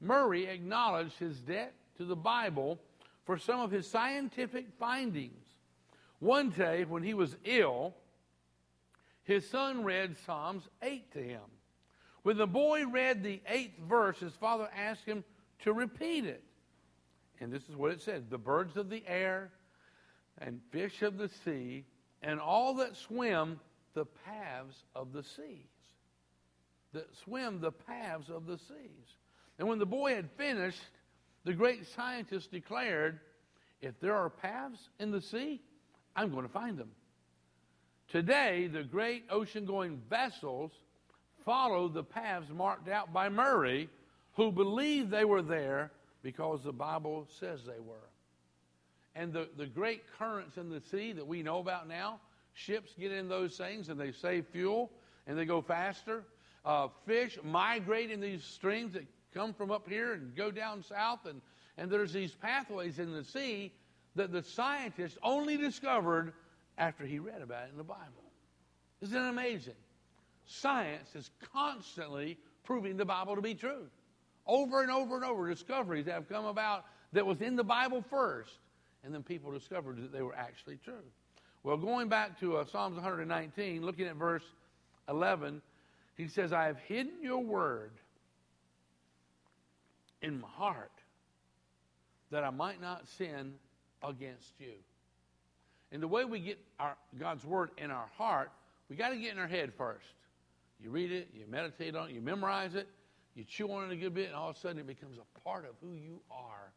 Maury 0.00 0.46
acknowledged 0.46 1.18
his 1.18 1.38
debt 1.38 1.74
to 1.96 2.04
the 2.04 2.16
Bible 2.16 2.78
for 3.24 3.38
some 3.38 3.60
of 3.60 3.70
his 3.70 3.88
scientific 3.88 4.66
findings. 4.78 5.46
One 6.18 6.50
day, 6.50 6.84
when 6.84 7.02
he 7.02 7.14
was 7.14 7.36
ill, 7.44 7.94
his 9.24 9.48
son 9.48 9.84
read 9.84 10.16
Psalms 10.24 10.68
8 10.82 11.12
to 11.12 11.22
him. 11.22 11.40
When 12.22 12.36
the 12.36 12.46
boy 12.46 12.86
read 12.86 13.22
the 13.22 13.40
eighth 13.48 13.78
verse, 13.78 14.18
his 14.18 14.32
father 14.34 14.68
asked 14.76 15.04
him 15.04 15.24
to 15.60 15.72
repeat 15.72 16.24
it. 16.24 16.42
And 17.42 17.52
this 17.52 17.68
is 17.68 17.74
what 17.74 17.90
it 17.90 18.00
said 18.00 18.30
The 18.30 18.38
birds 18.38 18.76
of 18.76 18.88
the 18.88 19.02
air 19.06 19.50
and 20.38 20.60
fish 20.70 21.02
of 21.02 21.18
the 21.18 21.28
sea 21.44 21.84
and 22.22 22.40
all 22.40 22.74
that 22.74 22.96
swim 22.96 23.58
the 23.94 24.06
paths 24.06 24.84
of 24.94 25.12
the 25.12 25.24
seas. 25.24 25.66
That 26.92 27.08
swim 27.24 27.60
the 27.60 27.72
paths 27.72 28.28
of 28.28 28.46
the 28.46 28.58
seas. 28.58 29.16
And 29.58 29.68
when 29.68 29.80
the 29.80 29.86
boy 29.86 30.14
had 30.14 30.30
finished, 30.36 30.82
the 31.44 31.52
great 31.52 31.86
scientist 31.86 32.52
declared, 32.52 33.18
If 33.80 33.98
there 33.98 34.14
are 34.14 34.30
paths 34.30 34.88
in 35.00 35.10
the 35.10 35.20
sea, 35.20 35.60
I'm 36.14 36.30
going 36.30 36.46
to 36.46 36.52
find 36.52 36.78
them. 36.78 36.92
Today, 38.08 38.68
the 38.68 38.84
great 38.84 39.24
ocean 39.30 39.64
going 39.64 40.00
vessels 40.08 40.70
follow 41.44 41.88
the 41.88 42.04
paths 42.04 42.50
marked 42.50 42.88
out 42.88 43.12
by 43.12 43.28
Maury, 43.28 43.88
who 44.34 44.52
believed 44.52 45.10
they 45.10 45.24
were 45.24 45.42
there 45.42 45.90
because 46.22 46.62
the 46.62 46.72
Bible 46.72 47.26
says 47.40 47.64
they 47.64 47.80
were. 47.80 48.08
And 49.14 49.32
the, 49.32 49.48
the 49.56 49.66
great 49.66 50.02
currents 50.18 50.56
in 50.56 50.70
the 50.70 50.80
sea 50.80 51.12
that 51.12 51.26
we 51.26 51.42
know 51.42 51.58
about 51.58 51.88
now, 51.88 52.20
ships 52.54 52.92
get 52.98 53.12
in 53.12 53.28
those 53.28 53.56
things 53.56 53.88
and 53.88 54.00
they 54.00 54.12
save 54.12 54.46
fuel 54.46 54.90
and 55.26 55.36
they 55.36 55.44
go 55.44 55.60
faster. 55.60 56.24
Uh, 56.64 56.88
fish 57.06 57.38
migrate 57.42 58.10
in 58.10 58.20
these 58.20 58.44
streams 58.44 58.94
that 58.94 59.04
come 59.34 59.52
from 59.52 59.70
up 59.70 59.88
here 59.88 60.12
and 60.12 60.36
go 60.36 60.50
down 60.50 60.82
south, 60.82 61.26
and, 61.26 61.40
and 61.76 61.90
there's 61.90 62.12
these 62.12 62.32
pathways 62.32 62.98
in 62.98 63.12
the 63.12 63.24
sea 63.24 63.72
that 64.14 64.30
the 64.30 64.42
scientist 64.42 65.18
only 65.22 65.56
discovered 65.56 66.32
after 66.78 67.04
he 67.04 67.18
read 67.18 67.42
about 67.42 67.64
it 67.64 67.70
in 67.72 67.78
the 67.78 67.84
Bible. 67.84 68.02
Isn't 69.00 69.16
it 69.16 69.28
amazing? 69.28 69.74
Science 70.46 71.14
is 71.14 71.30
constantly 71.52 72.38
proving 72.64 72.96
the 72.96 73.04
Bible 73.04 73.36
to 73.36 73.42
be 73.42 73.54
true. 73.54 73.86
Over 74.46 74.82
and 74.82 74.90
over 74.90 75.16
and 75.16 75.24
over, 75.24 75.48
discoveries 75.48 76.06
have 76.06 76.28
come 76.28 76.46
about 76.46 76.84
that 77.12 77.24
was 77.24 77.40
in 77.40 77.56
the 77.56 77.64
Bible 77.64 78.04
first, 78.10 78.58
and 79.04 79.14
then 79.14 79.22
people 79.22 79.52
discovered 79.52 80.02
that 80.02 80.12
they 80.12 80.22
were 80.22 80.34
actually 80.34 80.78
true. 80.84 81.04
Well, 81.62 81.76
going 81.76 82.08
back 82.08 82.40
to 82.40 82.56
uh, 82.56 82.64
Psalms 82.64 82.96
119, 82.96 83.84
looking 83.84 84.06
at 84.06 84.16
verse 84.16 84.42
11, 85.08 85.62
he 86.16 86.26
says, 86.26 86.52
I 86.52 86.64
have 86.64 86.78
hidden 86.78 87.22
your 87.22 87.38
word 87.38 87.92
in 90.22 90.40
my 90.40 90.48
heart 90.48 90.90
that 92.30 92.42
I 92.42 92.50
might 92.50 92.80
not 92.80 93.06
sin 93.16 93.54
against 94.02 94.52
you. 94.58 94.72
And 95.92 96.02
the 96.02 96.08
way 96.08 96.24
we 96.24 96.40
get 96.40 96.58
our, 96.80 96.96
God's 97.18 97.44
word 97.44 97.70
in 97.76 97.90
our 97.90 98.08
heart, 98.16 98.50
we 98.88 98.96
got 98.96 99.10
to 99.10 99.16
get 99.16 99.32
in 99.32 99.38
our 99.38 99.46
head 99.46 99.72
first. 99.76 100.06
You 100.82 100.90
read 100.90 101.12
it, 101.12 101.28
you 101.34 101.44
meditate 101.48 101.94
on 101.94 102.08
it, 102.08 102.14
you 102.14 102.20
memorize 102.20 102.74
it, 102.74 102.88
you 103.34 103.44
chew 103.44 103.70
on 103.72 103.90
it 103.90 103.92
a 103.92 103.96
good 103.96 104.14
bit, 104.14 104.26
and 104.26 104.34
all 104.34 104.50
of 104.50 104.56
a 104.56 104.58
sudden 104.58 104.78
it 104.78 104.86
becomes 104.86 105.18
a 105.18 105.40
part 105.40 105.64
of 105.64 105.74
who 105.80 105.94
you 105.94 106.20
are. 106.30 106.72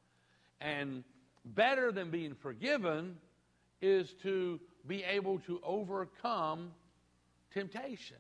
And 0.62 1.04
better 1.44 1.92
than 1.92 2.12
being 2.12 2.34
forgiven 2.34 3.18
is 3.82 4.14
to 4.24 4.60
be 4.88 5.04
able 5.04 5.40
to 5.40 5.60
overcome 5.64 6.72
temptation. 7.54 8.18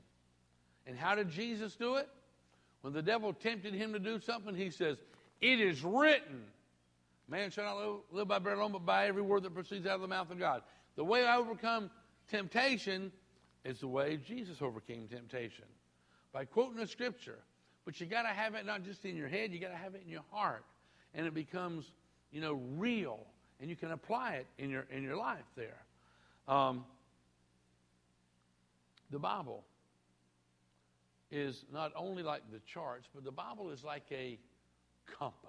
And 0.86 0.98
how 0.98 1.16
did 1.16 1.30
Jesus 1.30 1.76
do 1.76 1.96
it? 1.96 2.10
When 2.82 2.94
the 2.94 3.02
devil 3.02 3.34
tempted 3.34 3.74
him 3.74 3.94
to 3.94 4.00
do 4.00 4.20
something, 4.20 4.54
he 4.54 4.70
says, 4.70 4.98
It 5.42 5.60
is 5.60 5.84
written. 5.84 6.44
Man 7.28 7.50
shall 7.50 7.66
not 7.66 7.78
live, 7.78 7.96
live 8.12 8.28
by 8.28 8.40
bread 8.40 8.58
alone, 8.58 8.74
but 8.74 8.86
by 8.86 9.08
every 9.08 9.24
word 9.24 9.44
that 9.44 9.54
proceeds 9.54 9.88
out 9.88 9.96
of 9.96 10.02
the 10.02 10.08
mouth 10.08 10.30
of 10.30 10.38
God. 10.38 10.62
The 10.96 11.04
way 11.04 11.26
I 11.26 11.38
overcome 11.38 11.90
temptation 12.30 13.12
is 13.64 13.80
the 13.80 13.88
way 13.88 14.18
Jesus 14.18 14.62
overcame 14.62 15.08
temptation 15.08 15.66
by 16.32 16.46
quoting 16.46 16.80
a 16.80 16.88
scripture. 16.88 17.40
But 17.86 18.02
you 18.02 18.08
got 18.08 18.24
to 18.24 18.30
have 18.30 18.56
it 18.56 18.66
not 18.66 18.84
just 18.84 19.06
in 19.06 19.16
your 19.16 19.28
head, 19.28 19.52
you 19.52 19.60
got 19.60 19.70
to 19.70 19.78
have 19.78 19.96
it 19.96 20.02
in 20.04 20.12
your 20.12 20.24
heart. 20.32 20.66
And 21.14 21.26
it 21.26 21.34
becomes, 21.34 21.86
you 22.32 22.42
know, 22.42 22.60
real. 22.78 23.20
And 23.62 23.70
you 23.70 23.76
can 23.76 23.92
apply 23.92 24.34
it 24.34 24.48
in 24.58 24.70
your, 24.70 24.86
in 24.92 25.04
your 25.04 25.16
life 25.16 25.46
there. 25.56 25.84
Um, 26.48 26.84
the 29.12 29.20
Bible 29.20 29.64
is 31.32 31.64
not 31.72 31.92
only 31.96 32.24
like 32.24 32.42
the 32.52 32.60
charts, 32.66 33.08
but 33.14 33.24
the 33.24 33.32
Bible 33.32 33.70
is 33.70 33.84
like 33.84 34.06
a 34.12 34.38
compass. 35.20 35.42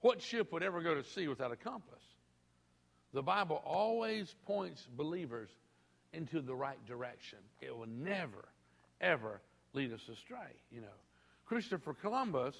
What 0.00 0.20
ship 0.20 0.52
would 0.52 0.62
ever 0.62 0.80
go 0.80 0.94
to 0.94 1.04
sea 1.04 1.28
without 1.28 1.52
a 1.52 1.56
compass? 1.56 2.02
The 3.12 3.22
Bible 3.22 3.62
always 3.64 4.34
points 4.46 4.86
believers 4.96 5.50
into 6.12 6.40
the 6.40 6.54
right 6.54 6.84
direction. 6.86 7.38
It 7.60 7.76
will 7.76 7.88
never, 7.88 8.48
ever 9.00 9.40
lead 9.72 9.92
us 9.92 10.00
astray, 10.08 10.52
you 10.70 10.80
know. 10.80 10.86
Christopher 11.50 11.94
Columbus, 11.94 12.54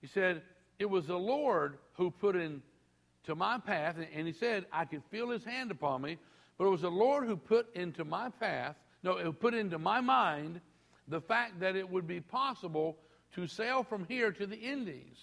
he 0.00 0.06
said, 0.06 0.42
it 0.78 0.88
was 0.88 1.08
the 1.08 1.18
Lord 1.18 1.78
who 1.94 2.12
put 2.12 2.36
into 2.36 3.34
my 3.34 3.58
path, 3.58 3.96
and 4.14 4.24
he 4.24 4.32
said, 4.32 4.66
I 4.72 4.84
could 4.84 5.02
feel 5.10 5.30
his 5.30 5.42
hand 5.42 5.72
upon 5.72 6.02
me, 6.02 6.18
but 6.56 6.66
it 6.66 6.70
was 6.70 6.82
the 6.82 6.90
Lord 6.92 7.26
who 7.26 7.36
put 7.36 7.74
into 7.74 8.04
my 8.04 8.28
path, 8.28 8.76
no, 9.02 9.16
it 9.16 9.40
put 9.40 9.52
into 9.52 9.80
my 9.80 10.00
mind 10.00 10.60
the 11.08 11.20
fact 11.20 11.58
that 11.58 11.74
it 11.74 11.90
would 11.90 12.06
be 12.06 12.20
possible 12.20 12.98
to 13.34 13.48
sail 13.48 13.82
from 13.82 14.04
here 14.04 14.30
to 14.30 14.46
the 14.46 14.58
Indies. 14.58 15.16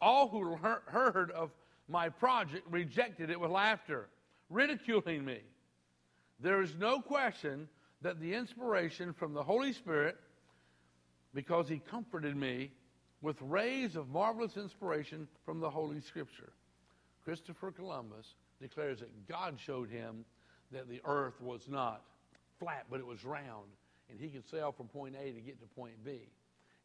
All 0.00 0.28
who 0.28 0.54
heard 0.86 1.32
of 1.32 1.50
my 1.88 2.08
project 2.08 2.64
rejected 2.70 3.30
it 3.30 3.40
with 3.40 3.50
laughter, 3.50 4.08
ridiculing 4.48 5.24
me. 5.24 5.40
There 6.38 6.62
is 6.62 6.76
no 6.76 7.00
question 7.00 7.68
that 8.00 8.20
the 8.20 8.34
inspiration 8.34 9.12
from 9.12 9.34
the 9.34 9.42
Holy 9.42 9.72
Spirit, 9.72 10.16
because 11.34 11.68
He 11.68 11.78
comforted 11.78 12.36
me 12.36 12.70
with 13.20 13.36
rays 13.40 13.96
of 13.96 14.08
marvelous 14.08 14.56
inspiration 14.56 15.28
from 15.44 15.60
the 15.60 15.70
Holy 15.70 16.00
Scripture. 16.00 16.52
Christopher 17.24 17.70
Columbus 17.70 18.34
declares 18.60 19.00
that 19.00 19.28
God 19.28 19.58
showed 19.64 19.88
him 19.88 20.24
that 20.72 20.88
the 20.88 21.00
earth 21.04 21.40
was 21.40 21.68
not 21.68 22.02
flat, 22.58 22.86
but 22.90 22.98
it 22.98 23.06
was 23.06 23.24
round, 23.24 23.68
and 24.10 24.18
he 24.18 24.28
could 24.28 24.48
sail 24.48 24.72
from 24.72 24.88
point 24.88 25.14
A 25.20 25.32
to 25.32 25.40
get 25.40 25.60
to 25.60 25.66
point 25.66 26.04
B. 26.04 26.20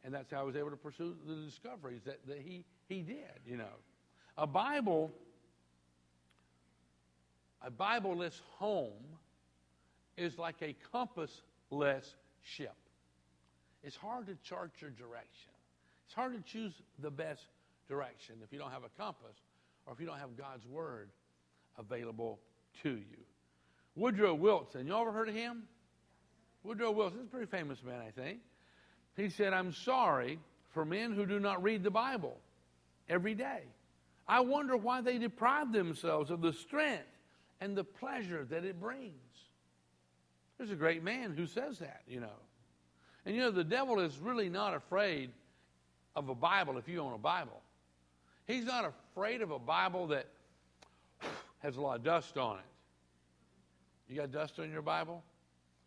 And 0.04 0.14
that's 0.14 0.30
how 0.30 0.40
he 0.40 0.46
was 0.46 0.56
able 0.56 0.70
to 0.70 0.76
pursue 0.76 1.16
the 1.26 1.34
discoveries 1.44 2.02
that, 2.04 2.24
that 2.28 2.38
he, 2.38 2.64
he 2.88 3.02
did, 3.02 3.40
you 3.46 3.56
know. 3.56 3.64
A 4.36 4.46
Bible 4.46 5.12
A 7.62 7.70
Bible-less 7.70 8.40
home 8.58 9.18
is 10.16 10.38
like 10.38 10.62
a 10.62 10.76
compass-less 10.92 12.14
ship. 12.42 12.76
It's 13.82 13.96
hard 13.96 14.26
to 14.26 14.36
chart 14.42 14.72
your 14.80 14.90
direction. 14.90 15.52
It's 16.06 16.14
hard 16.14 16.34
to 16.34 16.52
choose 16.52 16.72
the 16.98 17.10
best 17.10 17.42
direction 17.88 18.36
if 18.42 18.52
you 18.52 18.58
don't 18.58 18.70
have 18.70 18.84
a 18.84 19.00
compass 19.00 19.36
or 19.86 19.92
if 19.92 20.00
you 20.00 20.06
don't 20.06 20.18
have 20.18 20.36
God's 20.36 20.66
Word 20.66 21.10
available 21.78 22.38
to 22.82 22.90
you. 22.90 23.24
Woodrow 23.94 24.34
Wilson, 24.34 24.86
you 24.86 24.96
ever 24.96 25.12
heard 25.12 25.28
of 25.28 25.34
him? 25.34 25.64
Woodrow 26.62 26.90
Wilson, 26.90 27.20
is 27.20 27.26
a 27.26 27.30
pretty 27.30 27.46
famous 27.46 27.82
man, 27.82 28.00
I 28.00 28.10
think. 28.10 28.40
He 29.16 29.28
said, 29.30 29.52
I'm 29.52 29.72
sorry 29.72 30.38
for 30.70 30.84
men 30.84 31.12
who 31.12 31.26
do 31.26 31.40
not 31.40 31.62
read 31.62 31.82
the 31.82 31.90
Bible 31.90 32.36
every 33.08 33.34
day. 33.34 33.62
I 34.28 34.40
wonder 34.40 34.76
why 34.76 35.00
they 35.00 35.18
deprive 35.18 35.72
themselves 35.72 36.30
of 36.30 36.40
the 36.40 36.52
strength 36.52 37.06
and 37.60 37.76
the 37.76 37.84
pleasure 37.84 38.44
that 38.50 38.64
it 38.64 38.80
brings. 38.80 39.14
There's 40.58 40.70
a 40.70 40.76
great 40.76 41.02
man 41.02 41.34
who 41.36 41.46
says 41.46 41.78
that, 41.78 42.02
you 42.06 42.20
know. 42.20 42.36
And 43.28 43.36
you 43.36 43.42
know, 43.42 43.50
the 43.50 43.62
devil 43.62 44.00
is 44.00 44.16
really 44.16 44.48
not 44.48 44.72
afraid 44.72 45.28
of 46.16 46.30
a 46.30 46.34
Bible 46.34 46.78
if 46.78 46.88
you 46.88 47.02
own 47.02 47.12
a 47.12 47.18
Bible. 47.18 47.60
He's 48.46 48.64
not 48.64 48.86
afraid 48.86 49.42
of 49.42 49.50
a 49.50 49.58
Bible 49.58 50.06
that 50.06 50.24
has 51.58 51.76
a 51.76 51.80
lot 51.82 51.98
of 51.98 52.04
dust 52.04 52.38
on 52.38 52.56
it. 52.56 52.64
You 54.08 54.16
got 54.16 54.32
dust 54.32 54.58
on 54.58 54.70
your 54.70 54.80
Bible? 54.80 55.22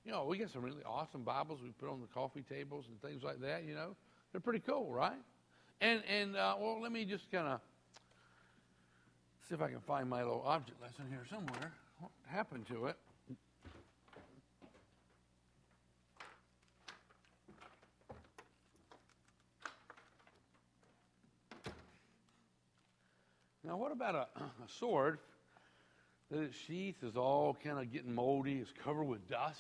You 0.06 0.12
know, 0.12 0.24
we 0.26 0.38
got 0.38 0.52
some 0.52 0.62
really 0.62 0.84
awesome 0.86 1.24
Bibles 1.24 1.62
we 1.64 1.70
put 1.80 1.90
on 1.90 2.00
the 2.00 2.06
coffee 2.14 2.44
tables 2.48 2.86
and 2.88 3.02
things 3.02 3.24
like 3.24 3.42
that, 3.42 3.64
you 3.64 3.74
know. 3.74 3.96
They're 4.32 4.40
pretty 4.40 4.60
cool, 4.60 4.92
right? 4.92 5.18
And, 5.82 6.04
and 6.08 6.36
uh, 6.36 6.58
well, 6.60 6.80
let 6.80 6.92
me 6.92 7.06
just 7.06 7.32
kind 7.32 7.48
of 7.48 7.60
see 9.50 9.56
if 9.56 9.62
I 9.64 9.70
can 9.70 9.80
find 9.80 10.08
my 10.08 10.22
little 10.22 10.44
object 10.46 10.80
lesson 10.80 11.06
here 11.10 11.26
somewhere. 11.28 11.72
What 12.02 12.12
happened 12.28 12.68
to 12.68 12.86
it? 12.86 12.98
Now, 23.64 23.78
what 23.78 23.92
about 23.92 24.16
a, 24.16 24.28
a 24.40 24.68
sword 24.80 25.20
that 26.32 26.42
its 26.42 26.56
sheath 26.56 27.04
is 27.04 27.16
all 27.16 27.56
kind 27.64 27.78
of 27.78 27.92
getting 27.92 28.14
moldy, 28.14 28.58
it's 28.58 28.72
covered 28.84 29.04
with 29.04 29.30
dust? 29.30 29.60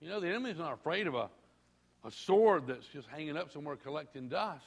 You 0.00 0.08
know, 0.08 0.20
the 0.20 0.28
enemy's 0.28 0.58
not 0.58 0.74
afraid 0.74 1.06
of 1.06 1.14
a, 1.14 1.30
a 2.04 2.10
sword 2.10 2.66
that's 2.66 2.86
just 2.86 3.08
hanging 3.08 3.36
up 3.36 3.52
somewhere 3.52 3.76
collecting 3.76 4.28
dust. 4.28 4.64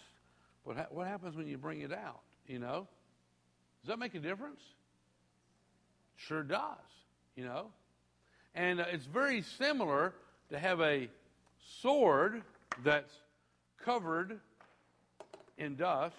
But 0.65 0.77
ha- 0.77 0.87
what 0.89 1.07
happens 1.07 1.35
when 1.35 1.47
you 1.47 1.57
bring 1.57 1.81
it 1.81 1.93
out? 1.93 2.21
You 2.47 2.59
know? 2.59 2.87
Does 3.81 3.89
that 3.89 3.99
make 3.99 4.15
a 4.15 4.19
difference? 4.19 4.61
Sure 6.15 6.43
does, 6.43 6.77
you 7.35 7.45
know? 7.45 7.67
And 8.55 8.81
uh, 8.81 8.85
it's 8.91 9.05
very 9.05 9.43
similar 9.43 10.13
to 10.49 10.59
have 10.59 10.81
a 10.81 11.07
sword 11.81 12.41
that's 12.83 13.13
covered 13.83 14.39
in 15.57 15.75
dust 15.75 16.15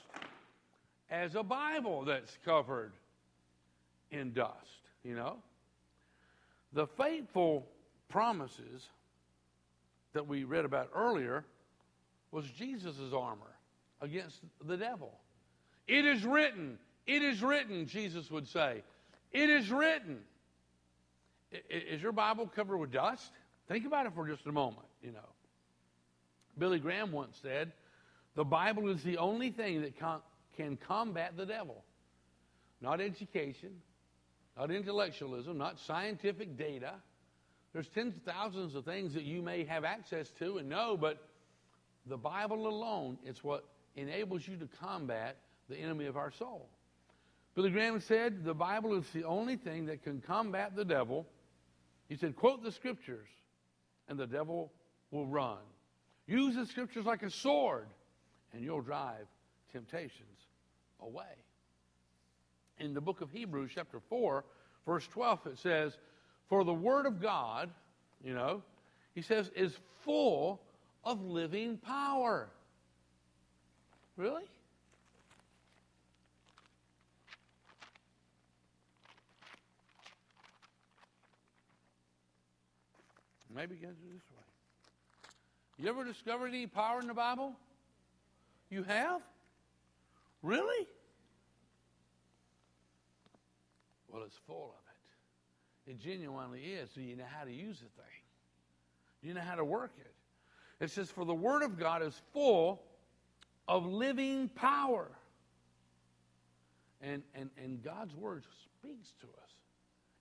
as 1.12 1.34
a 1.34 1.42
Bible 1.42 2.06
that's 2.06 2.38
covered 2.42 2.92
in 4.10 4.32
dust, 4.32 4.80
you 5.04 5.14
know? 5.14 5.36
The 6.72 6.86
faithful 6.86 7.66
promises 8.08 8.88
that 10.14 10.26
we 10.26 10.44
read 10.44 10.64
about 10.64 10.88
earlier 10.94 11.44
was 12.30 12.46
Jesus' 12.58 12.96
armor 13.14 13.54
against 14.00 14.40
the 14.64 14.76
devil. 14.78 15.12
It 15.86 16.06
is 16.06 16.24
written, 16.24 16.78
it 17.06 17.22
is 17.22 17.42
written, 17.42 17.86
Jesus 17.86 18.30
would 18.30 18.48
say. 18.48 18.82
It 19.32 19.50
is 19.50 19.70
written. 19.70 20.18
Is 21.68 22.00
your 22.00 22.12
Bible 22.12 22.50
covered 22.56 22.78
with 22.78 22.90
dust? 22.90 23.32
Think 23.68 23.84
about 23.84 24.06
it 24.06 24.12
for 24.14 24.26
just 24.26 24.46
a 24.46 24.52
moment, 24.52 24.86
you 25.02 25.12
know. 25.12 25.18
Billy 26.56 26.78
Graham 26.78 27.12
once 27.12 27.38
said, 27.42 27.72
the 28.34 28.44
Bible 28.44 28.88
is 28.88 29.02
the 29.02 29.18
only 29.18 29.50
thing 29.50 29.82
that 29.82 29.98
con- 29.98 30.22
can 30.56 30.76
combat 30.76 31.36
the 31.36 31.46
devil. 31.46 31.84
Not 32.80 33.00
education, 33.00 33.70
not 34.56 34.70
intellectualism, 34.70 35.56
not 35.56 35.78
scientific 35.78 36.56
data. 36.56 36.94
There's 37.72 37.88
tens 37.88 38.16
of 38.16 38.22
thousands 38.22 38.74
of 38.74 38.84
things 38.84 39.14
that 39.14 39.24
you 39.24 39.40
may 39.40 39.64
have 39.64 39.84
access 39.84 40.30
to 40.38 40.58
and 40.58 40.68
know, 40.68 40.96
but 40.96 41.28
the 42.06 42.16
Bible 42.16 42.66
alone 42.66 43.18
is 43.24 43.42
what 43.42 43.64
enables 43.96 44.46
you 44.46 44.56
to 44.56 44.68
combat 44.80 45.36
the 45.68 45.76
enemy 45.76 46.06
of 46.06 46.16
our 46.16 46.30
soul. 46.30 46.68
Billy 47.54 47.70
Graham 47.70 48.00
said, 48.00 48.44
The 48.44 48.54
Bible 48.54 48.96
is 48.98 49.08
the 49.10 49.24
only 49.24 49.56
thing 49.56 49.86
that 49.86 50.02
can 50.02 50.20
combat 50.20 50.74
the 50.74 50.84
devil. 50.84 51.26
He 52.08 52.16
said, 52.16 52.34
Quote 52.34 52.62
the 52.62 52.72
scriptures, 52.72 53.28
and 54.08 54.18
the 54.18 54.26
devil 54.26 54.72
will 55.10 55.26
run. 55.26 55.58
Use 56.26 56.56
the 56.56 56.66
scriptures 56.66 57.04
like 57.04 57.22
a 57.22 57.30
sword, 57.30 57.86
and 58.52 58.62
you'll 58.64 58.80
drive 58.80 59.26
temptations 59.70 60.31
away. 61.02 61.24
In 62.78 62.94
the 62.94 63.00
book 63.00 63.20
of 63.20 63.30
Hebrews, 63.30 63.70
chapter 63.74 64.00
4, 64.00 64.44
verse 64.86 65.06
12, 65.08 65.46
it 65.46 65.58
says, 65.58 65.96
For 66.48 66.64
the 66.64 66.74
word 66.74 67.06
of 67.06 67.20
God, 67.20 67.70
you 68.24 68.34
know, 68.34 68.62
he 69.14 69.22
says, 69.22 69.50
is 69.54 69.76
full 70.04 70.60
of 71.04 71.22
living 71.22 71.76
power. 71.78 72.48
Really? 74.16 74.44
Maybe 83.54 83.74
get 83.76 83.90
it 83.90 83.96
this 84.12 84.22
way. 84.30 84.42
You 85.78 85.88
ever 85.88 86.04
discovered 86.04 86.48
any 86.48 86.66
power 86.66 87.00
in 87.00 87.06
the 87.06 87.14
Bible? 87.14 87.54
You 88.70 88.82
have? 88.84 89.20
Really? 90.42 90.86
Well, 94.08 94.22
it's 94.24 94.38
full 94.46 94.74
of 94.76 95.88
it. 95.88 95.92
It 95.92 96.00
genuinely 96.00 96.60
is. 96.60 96.90
Do 96.90 97.00
you 97.00 97.16
know 97.16 97.24
how 97.28 97.44
to 97.44 97.52
use 97.52 97.78
the 97.78 98.02
thing? 98.02 98.22
You 99.22 99.34
know 99.34 99.40
how 99.40 99.54
to 99.54 99.64
work 99.64 99.92
it? 99.98 100.84
It 100.84 100.90
says, 100.90 101.10
For 101.10 101.24
the 101.24 101.34
Word 101.34 101.62
of 101.62 101.78
God 101.78 102.02
is 102.02 102.20
full 102.32 102.82
of 103.68 103.86
living 103.86 104.48
power. 104.48 105.08
And, 107.00 107.22
and, 107.34 107.50
and 107.56 107.82
God's 107.82 108.14
Word 108.14 108.44
speaks 108.64 109.12
to 109.20 109.26
us. 109.26 109.50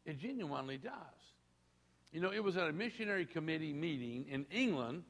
It 0.05 0.19
genuinely 0.19 0.77
does. 0.77 0.91
You 2.11 2.21
know, 2.21 2.31
it 2.31 2.43
was 2.43 2.57
at 2.57 2.67
a 2.67 2.73
missionary 2.73 3.25
committee 3.25 3.73
meeting 3.73 4.25
in 4.29 4.45
England 4.51 5.03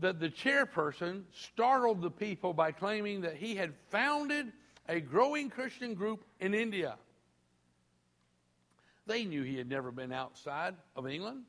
that 0.00 0.20
the 0.20 0.28
chairperson 0.28 1.24
startled 1.32 2.02
the 2.02 2.10
people 2.10 2.52
by 2.52 2.72
claiming 2.72 3.22
that 3.22 3.36
he 3.36 3.56
had 3.56 3.74
founded 3.90 4.52
a 4.88 5.00
growing 5.00 5.50
Christian 5.50 5.94
group 5.94 6.24
in 6.40 6.54
India. 6.54 6.96
They 9.06 9.24
knew 9.24 9.42
he 9.42 9.56
had 9.56 9.68
never 9.68 9.90
been 9.90 10.12
outside 10.12 10.74
of 10.94 11.06
England. 11.06 11.44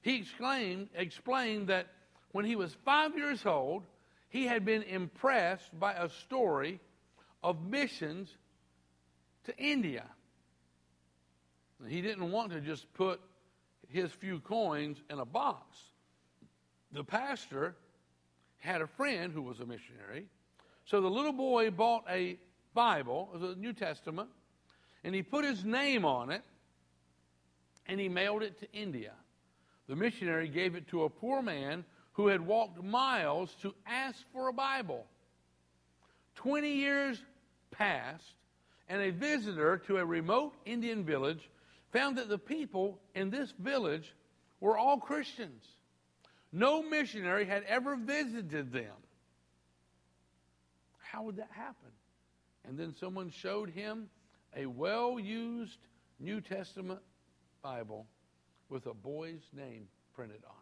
He 0.00 0.16
exclaimed, 0.16 0.88
explained 0.94 1.68
that 1.68 1.88
when 2.32 2.44
he 2.44 2.56
was 2.56 2.74
five 2.84 3.16
years 3.16 3.44
old, 3.44 3.84
he 4.28 4.46
had 4.46 4.64
been 4.64 4.82
impressed 4.82 5.78
by 5.78 5.92
a 5.92 6.08
story 6.08 6.80
of 7.42 7.62
missions 7.64 8.34
to 9.44 9.56
India. 9.56 10.04
He 11.86 12.00
didn't 12.00 12.30
want 12.30 12.52
to 12.52 12.60
just 12.60 12.92
put 12.94 13.20
his 13.88 14.10
few 14.12 14.40
coins 14.40 14.98
in 15.10 15.18
a 15.18 15.24
box. 15.24 15.76
The 16.92 17.04
pastor 17.04 17.74
had 18.58 18.82
a 18.82 18.86
friend 18.86 19.32
who 19.32 19.42
was 19.42 19.60
a 19.60 19.66
missionary. 19.66 20.26
So 20.84 21.00
the 21.00 21.08
little 21.08 21.32
boy 21.32 21.70
bought 21.70 22.04
a 22.08 22.38
Bible, 22.74 23.30
it 23.34 23.40
was 23.40 23.56
a 23.56 23.58
New 23.58 23.72
Testament, 23.72 24.28
and 25.04 25.14
he 25.14 25.22
put 25.22 25.44
his 25.44 25.64
name 25.64 26.04
on 26.04 26.30
it 26.30 26.42
and 27.86 27.98
he 27.98 28.08
mailed 28.08 28.42
it 28.42 28.58
to 28.60 28.72
India. 28.72 29.12
The 29.88 29.96
missionary 29.96 30.48
gave 30.48 30.74
it 30.74 30.88
to 30.88 31.04
a 31.04 31.10
poor 31.10 31.42
man 31.42 31.84
who 32.12 32.28
had 32.28 32.40
walked 32.40 32.82
miles 32.82 33.54
to 33.62 33.74
ask 33.86 34.18
for 34.32 34.48
a 34.48 34.52
Bible. 34.52 35.06
20 36.36 36.72
years 36.72 37.22
passed, 37.70 38.34
and 38.88 39.02
a 39.02 39.10
visitor 39.10 39.78
to 39.86 39.96
a 39.98 40.04
remote 40.04 40.54
Indian 40.64 41.04
village 41.04 41.50
found 41.90 42.16
that 42.18 42.28
the 42.28 42.38
people 42.38 42.98
in 43.14 43.30
this 43.30 43.52
village 43.58 44.14
were 44.60 44.76
all 44.76 44.98
Christians. 44.98 45.64
No 46.52 46.82
missionary 46.82 47.46
had 47.46 47.64
ever 47.64 47.96
visited 47.96 48.72
them. 48.72 48.92
How 50.98 51.22
would 51.24 51.36
that 51.36 51.50
happen? 51.50 51.90
And 52.64 52.78
then 52.78 52.94
someone 52.94 53.30
showed 53.30 53.70
him 53.70 54.08
a 54.56 54.66
well 54.66 55.18
used 55.18 55.78
New 56.20 56.40
Testament 56.40 57.00
Bible 57.62 58.06
with 58.68 58.86
a 58.86 58.94
boy's 58.94 59.42
name 59.54 59.88
printed 60.14 60.42
on 60.44 60.56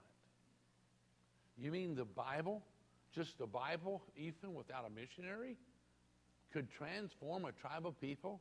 it. 1.58 1.64
You 1.64 1.70
mean 1.72 1.94
the 1.94 2.04
Bible, 2.04 2.62
just 3.14 3.38
the 3.38 3.46
Bible, 3.46 4.02
Ethan, 4.16 4.54
without 4.54 4.86
a 4.86 4.90
missionary, 4.90 5.56
could 6.52 6.70
transform 6.70 7.44
a 7.44 7.52
tribe 7.52 7.86
of 7.86 8.00
people 8.00 8.40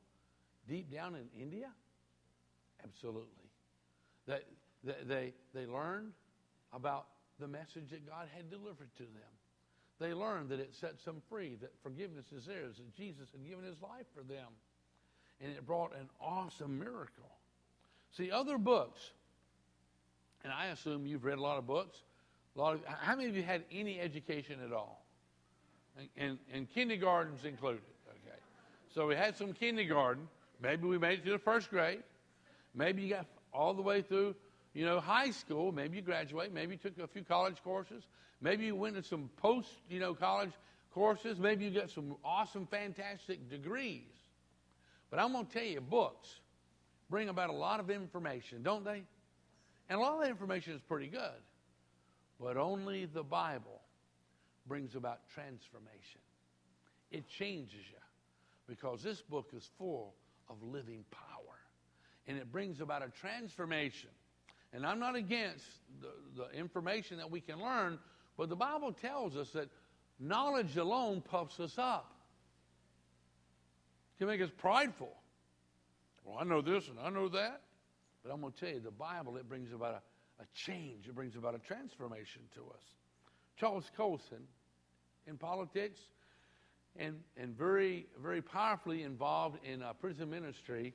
deep 0.67 0.91
down 0.91 1.15
in 1.15 1.27
India? 1.39 1.69
Absolutely. 2.83 3.49
They, 4.25 4.39
they, 4.83 4.95
they, 5.05 5.33
they 5.53 5.65
learned 5.65 6.13
about 6.73 7.07
the 7.39 7.47
message 7.47 7.89
that 7.91 8.07
God 8.07 8.27
had 8.35 8.49
delivered 8.49 8.93
to 8.97 9.03
them. 9.03 9.33
They 9.99 10.13
learned 10.13 10.49
that 10.49 10.59
it 10.59 10.73
sets 10.73 11.03
them 11.03 11.21
free, 11.29 11.57
that 11.61 11.73
forgiveness 11.83 12.25
is 12.35 12.45
theirs, 12.45 12.77
that 12.77 12.95
Jesus 12.95 13.29
had 13.31 13.47
given 13.47 13.65
his 13.65 13.81
life 13.81 14.05
for 14.15 14.23
them. 14.23 14.47
And 15.41 15.51
it 15.51 15.65
brought 15.65 15.93
an 15.93 16.09
awesome 16.21 16.79
miracle. 16.79 17.29
See, 18.11 18.31
other 18.31 18.57
books, 18.57 19.11
and 20.43 20.53
I 20.53 20.67
assume 20.67 21.05
you've 21.05 21.25
read 21.25 21.37
a 21.37 21.41
lot 21.41 21.57
of 21.57 21.67
books. 21.67 21.97
A 22.55 22.59
lot 22.59 22.75
of, 22.75 22.81
how 22.85 23.15
many 23.15 23.29
of 23.29 23.35
you 23.35 23.43
had 23.43 23.63
any 23.71 23.99
education 23.99 24.59
at 24.65 24.73
all? 24.73 25.05
And, 25.97 26.09
and, 26.17 26.37
and 26.53 26.69
kindergarten's 26.73 27.45
included. 27.45 27.81
Okay. 28.09 28.37
So 28.93 29.05
we 29.07 29.15
had 29.15 29.35
some 29.37 29.53
kindergarten. 29.53 30.27
Maybe 30.61 30.87
we 30.87 30.97
made 30.97 31.19
it 31.19 31.25
to 31.25 31.31
the 31.31 31.39
first 31.39 31.69
grade. 31.69 32.03
Maybe 32.73 33.01
you 33.01 33.09
got 33.09 33.25
all 33.53 33.73
the 33.73 33.81
way 33.81 34.01
through, 34.01 34.35
you 34.79 34.85
know, 34.85 35.01
high 35.01 35.31
school. 35.31 35.73
Maybe 35.73 35.97
you 35.97 36.01
graduate. 36.01 36.53
Maybe 36.53 36.75
you 36.75 36.77
took 36.77 36.97
a 37.03 37.07
few 37.07 37.21
college 37.21 37.57
courses. 37.65 38.01
Maybe 38.39 38.65
you 38.65 38.75
went 38.75 38.95
to 38.95 39.03
some 39.03 39.29
post, 39.35 39.67
you 39.89 39.99
know, 39.99 40.13
college 40.13 40.53
courses. 40.93 41.37
Maybe 41.37 41.65
you 41.65 41.71
got 41.71 41.89
some 41.89 42.15
awesome, 42.23 42.65
fantastic 42.65 43.49
degrees. 43.49 44.07
But 45.09 45.19
I'm 45.19 45.33
going 45.33 45.47
to 45.47 45.51
tell 45.51 45.65
you, 45.65 45.81
books 45.81 46.29
bring 47.09 47.27
about 47.27 47.49
a 47.49 47.53
lot 47.53 47.81
of 47.81 47.89
information, 47.89 48.63
don't 48.63 48.85
they? 48.85 49.03
And 49.89 49.99
a 49.99 50.01
lot 50.01 50.13
of 50.13 50.21
that 50.21 50.29
information 50.29 50.75
is 50.75 50.81
pretty 50.87 51.07
good. 51.07 51.41
But 52.39 52.55
only 52.55 53.05
the 53.05 53.23
Bible 53.23 53.81
brings 54.65 54.95
about 54.95 55.27
transformation. 55.27 56.21
It 57.11 57.27
changes 57.27 57.73
you 57.73 57.99
because 58.65 59.03
this 59.03 59.21
book 59.23 59.49
is 59.53 59.69
full 59.77 60.13
of 60.49 60.63
living 60.63 61.03
power. 61.11 61.57
And 62.27 62.37
it 62.37 62.49
brings 62.49 62.79
about 62.79 63.03
a 63.03 63.09
transformation. 63.09 64.11
And 64.73 64.85
I'm 64.85 64.99
not 64.99 65.15
against 65.15 65.65
the, 66.01 66.43
the 66.43 66.57
information 66.57 67.17
that 67.17 67.29
we 67.29 67.41
can 67.41 67.61
learn, 67.61 67.99
but 68.37 68.49
the 68.49 68.55
Bible 68.55 68.93
tells 68.93 69.35
us 69.35 69.49
that 69.51 69.69
knowledge 70.19 70.77
alone 70.77 71.21
puffs 71.21 71.59
us 71.59 71.77
up. 71.77 72.13
It 74.15 74.19
can 74.19 74.27
make 74.27 74.41
us 74.41 74.51
prideful. 74.57 75.11
Well, 76.23 76.37
I 76.39 76.43
know 76.43 76.61
this 76.61 76.87
and 76.87 76.99
I 76.99 77.09
know 77.09 77.29
that. 77.29 77.61
But 78.23 78.33
I'm 78.33 78.41
going 78.41 78.53
to 78.53 78.59
tell 78.59 78.69
you, 78.69 78.81
the 78.81 78.91
Bible, 78.91 79.37
it 79.37 79.47
brings 79.47 79.71
about 79.71 80.03
a, 80.39 80.43
a 80.43 80.45
change. 80.53 81.07
It 81.07 81.15
brings 81.15 81.35
about 81.35 81.55
a 81.55 81.59
transformation 81.59 82.41
to 82.55 82.61
us. 82.61 82.83
Charles 83.57 83.89
Colson, 83.95 84.43
in 85.27 85.37
politics 85.37 85.99
and, 86.95 87.15
and 87.37 87.57
very, 87.57 88.07
very 88.21 88.41
powerfully 88.41 89.03
involved 89.03 89.57
in 89.65 89.83
prison 90.01 90.29
ministry, 90.29 90.93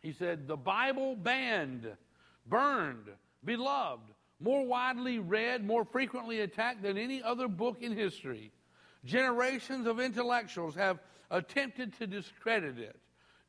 he 0.00 0.12
said, 0.12 0.46
The 0.46 0.56
Bible 0.56 1.16
banned, 1.16 1.86
burned, 2.48 3.06
beloved, 3.44 4.12
more 4.40 4.66
widely 4.66 5.18
read, 5.18 5.64
more 5.64 5.84
frequently 5.84 6.40
attacked 6.40 6.82
than 6.82 6.98
any 6.98 7.22
other 7.22 7.48
book 7.48 7.78
in 7.80 7.92
history. 7.96 8.52
Generations 9.04 9.86
of 9.86 10.00
intellectuals 10.00 10.74
have 10.74 10.98
attempted 11.30 11.96
to 11.98 12.06
discredit 12.06 12.78
it. 12.78 12.96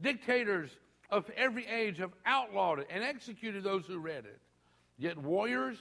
Dictators 0.01 0.69
of 1.09 1.29
every 1.35 1.65
age 1.65 1.97
have 1.97 2.13
outlawed 2.25 2.79
it 2.79 2.87
and 2.89 3.03
executed 3.03 3.63
those 3.63 3.85
who 3.85 3.99
read 3.99 4.25
it. 4.25 4.39
Yet 4.97 5.17
warriors 5.17 5.77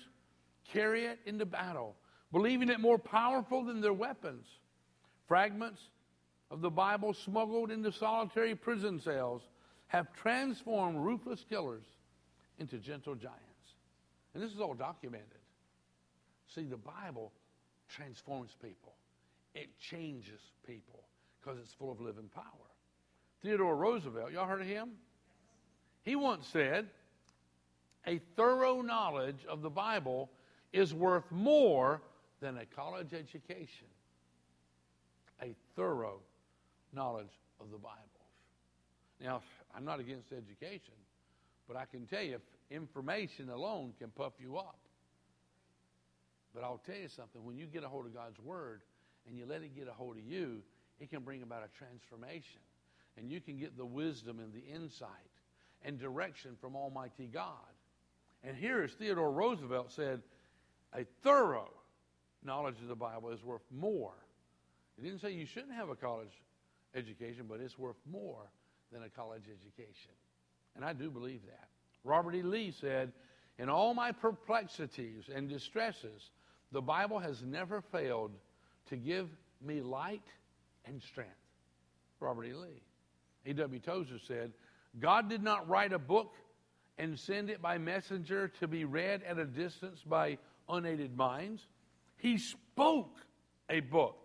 carry 0.72 1.06
it 1.06 1.18
into 1.26 1.46
battle, 1.46 1.96
believing 2.32 2.68
it 2.68 2.80
more 2.80 2.98
powerful 2.98 3.64
than 3.64 3.80
their 3.80 3.92
weapons. 3.92 4.46
Fragments 5.28 5.80
of 6.50 6.60
the 6.60 6.70
Bible 6.70 7.12
smuggled 7.12 7.70
into 7.70 7.92
solitary 7.92 8.54
prison 8.54 9.00
cells 9.00 9.42
have 9.88 10.12
transformed 10.14 10.98
ruthless 10.98 11.44
killers 11.48 11.84
into 12.58 12.78
gentle 12.78 13.14
giants. 13.14 13.40
And 14.34 14.42
this 14.42 14.52
is 14.52 14.60
all 14.60 14.74
documented. 14.74 15.26
See, 16.54 16.64
the 16.64 16.76
Bible 16.76 17.32
transforms 17.88 18.56
people, 18.62 18.94
it 19.54 19.68
changes 19.78 20.40
people 20.66 21.04
because 21.40 21.58
it's 21.58 21.72
full 21.72 21.90
of 21.90 22.00
living 22.00 22.28
power. 22.34 22.44
Theodore 23.42 23.76
Roosevelt, 23.76 24.32
y'all 24.32 24.46
heard 24.46 24.60
of 24.60 24.66
him? 24.66 24.90
He 26.02 26.16
once 26.16 26.46
said, 26.46 26.86
A 28.06 28.18
thorough 28.36 28.80
knowledge 28.80 29.44
of 29.48 29.62
the 29.62 29.70
Bible 29.70 30.30
is 30.72 30.92
worth 30.92 31.30
more 31.30 32.02
than 32.40 32.58
a 32.58 32.66
college 32.66 33.14
education. 33.14 33.86
A 35.42 35.54
thorough 35.74 36.20
knowledge 36.92 37.40
of 37.60 37.70
the 37.70 37.78
Bible. 37.78 37.96
Now, 39.20 39.42
I'm 39.74 39.84
not 39.84 40.00
against 40.00 40.32
education, 40.32 40.94
but 41.66 41.76
I 41.76 41.84
can 41.84 42.06
tell 42.06 42.22
you, 42.22 42.40
information 42.70 43.50
alone 43.50 43.92
can 43.98 44.10
puff 44.10 44.32
you 44.38 44.56
up. 44.56 44.78
But 46.54 46.64
I'll 46.64 46.80
tell 46.86 46.96
you 46.96 47.08
something 47.08 47.44
when 47.44 47.56
you 47.56 47.66
get 47.66 47.84
a 47.84 47.88
hold 47.88 48.06
of 48.06 48.14
God's 48.14 48.38
Word 48.40 48.80
and 49.28 49.36
you 49.36 49.44
let 49.46 49.62
it 49.62 49.76
get 49.76 49.88
a 49.88 49.92
hold 49.92 50.16
of 50.16 50.24
you, 50.24 50.62
it 51.00 51.10
can 51.10 51.20
bring 51.20 51.42
about 51.42 51.62
a 51.62 51.78
transformation. 51.78 52.60
And 53.18 53.30
you 53.30 53.40
can 53.40 53.58
get 53.58 53.76
the 53.76 53.84
wisdom 53.84 54.40
and 54.40 54.52
the 54.52 54.64
insight 54.74 55.08
and 55.84 55.98
direction 55.98 56.56
from 56.60 56.76
Almighty 56.76 57.28
God. 57.32 57.50
And 58.42 58.56
here, 58.56 58.82
as 58.82 58.92
Theodore 58.92 59.32
Roosevelt 59.32 59.92
said, 59.92 60.22
a 60.94 61.04
thorough 61.22 61.72
knowledge 62.44 62.76
of 62.80 62.88
the 62.88 62.94
Bible 62.94 63.30
is 63.30 63.42
worth 63.42 63.64
more. 63.70 64.14
He 64.96 65.02
didn't 65.02 65.20
say 65.20 65.32
you 65.32 65.46
shouldn't 65.46 65.74
have 65.74 65.88
a 65.88 65.96
college 65.96 66.32
education, 66.94 67.46
but 67.48 67.60
it's 67.60 67.78
worth 67.78 67.96
more 68.10 68.50
than 68.92 69.02
a 69.02 69.08
college 69.08 69.44
education. 69.44 70.12
And 70.76 70.84
I 70.84 70.92
do 70.92 71.10
believe 71.10 71.40
that. 71.46 71.68
Robert 72.04 72.34
E. 72.34 72.42
Lee 72.42 72.70
said, 72.70 73.12
In 73.58 73.68
all 73.68 73.94
my 73.94 74.12
perplexities 74.12 75.24
and 75.34 75.48
distresses, 75.48 76.30
the 76.72 76.82
Bible 76.82 77.18
has 77.18 77.42
never 77.42 77.80
failed 77.80 78.32
to 78.90 78.96
give 78.96 79.28
me 79.64 79.80
light 79.80 80.22
and 80.84 81.02
strength. 81.02 81.32
Robert 82.20 82.44
E. 82.44 82.52
Lee. 82.52 82.82
A.W. 83.46 83.80
Tozer 83.80 84.18
said, 84.26 84.52
God 85.00 85.28
did 85.28 85.42
not 85.42 85.68
write 85.68 85.92
a 85.92 85.98
book 85.98 86.34
and 86.98 87.18
send 87.18 87.50
it 87.50 87.60
by 87.60 87.78
messenger 87.78 88.48
to 88.60 88.66
be 88.66 88.84
read 88.84 89.22
at 89.22 89.38
a 89.38 89.44
distance 89.44 90.02
by 90.04 90.38
unaided 90.68 91.16
minds. 91.16 91.66
He 92.16 92.38
spoke 92.38 93.18
a 93.68 93.80
book, 93.80 94.16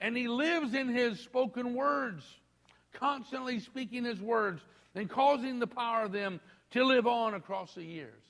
and 0.00 0.16
he 0.16 0.28
lives 0.28 0.74
in 0.74 0.88
his 0.88 1.20
spoken 1.20 1.74
words 1.74 2.24
constantly 2.94 3.60
speaking 3.60 4.04
his 4.04 4.20
words 4.20 4.62
and 4.94 5.08
causing 5.08 5.58
the 5.58 5.66
power 5.66 6.04
of 6.04 6.12
them 6.12 6.40
to 6.72 6.84
live 6.84 7.06
on 7.06 7.34
across 7.34 7.74
the 7.74 7.84
years. 7.84 8.22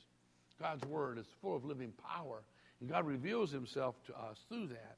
God's 0.60 0.84
word 0.86 1.18
is 1.18 1.26
full 1.40 1.56
of 1.56 1.64
living 1.64 1.92
power, 1.92 2.42
and 2.80 2.88
God 2.88 3.06
reveals 3.06 3.50
himself 3.50 3.94
to 4.06 4.14
us 4.16 4.38
through 4.48 4.68
that. 4.68 4.96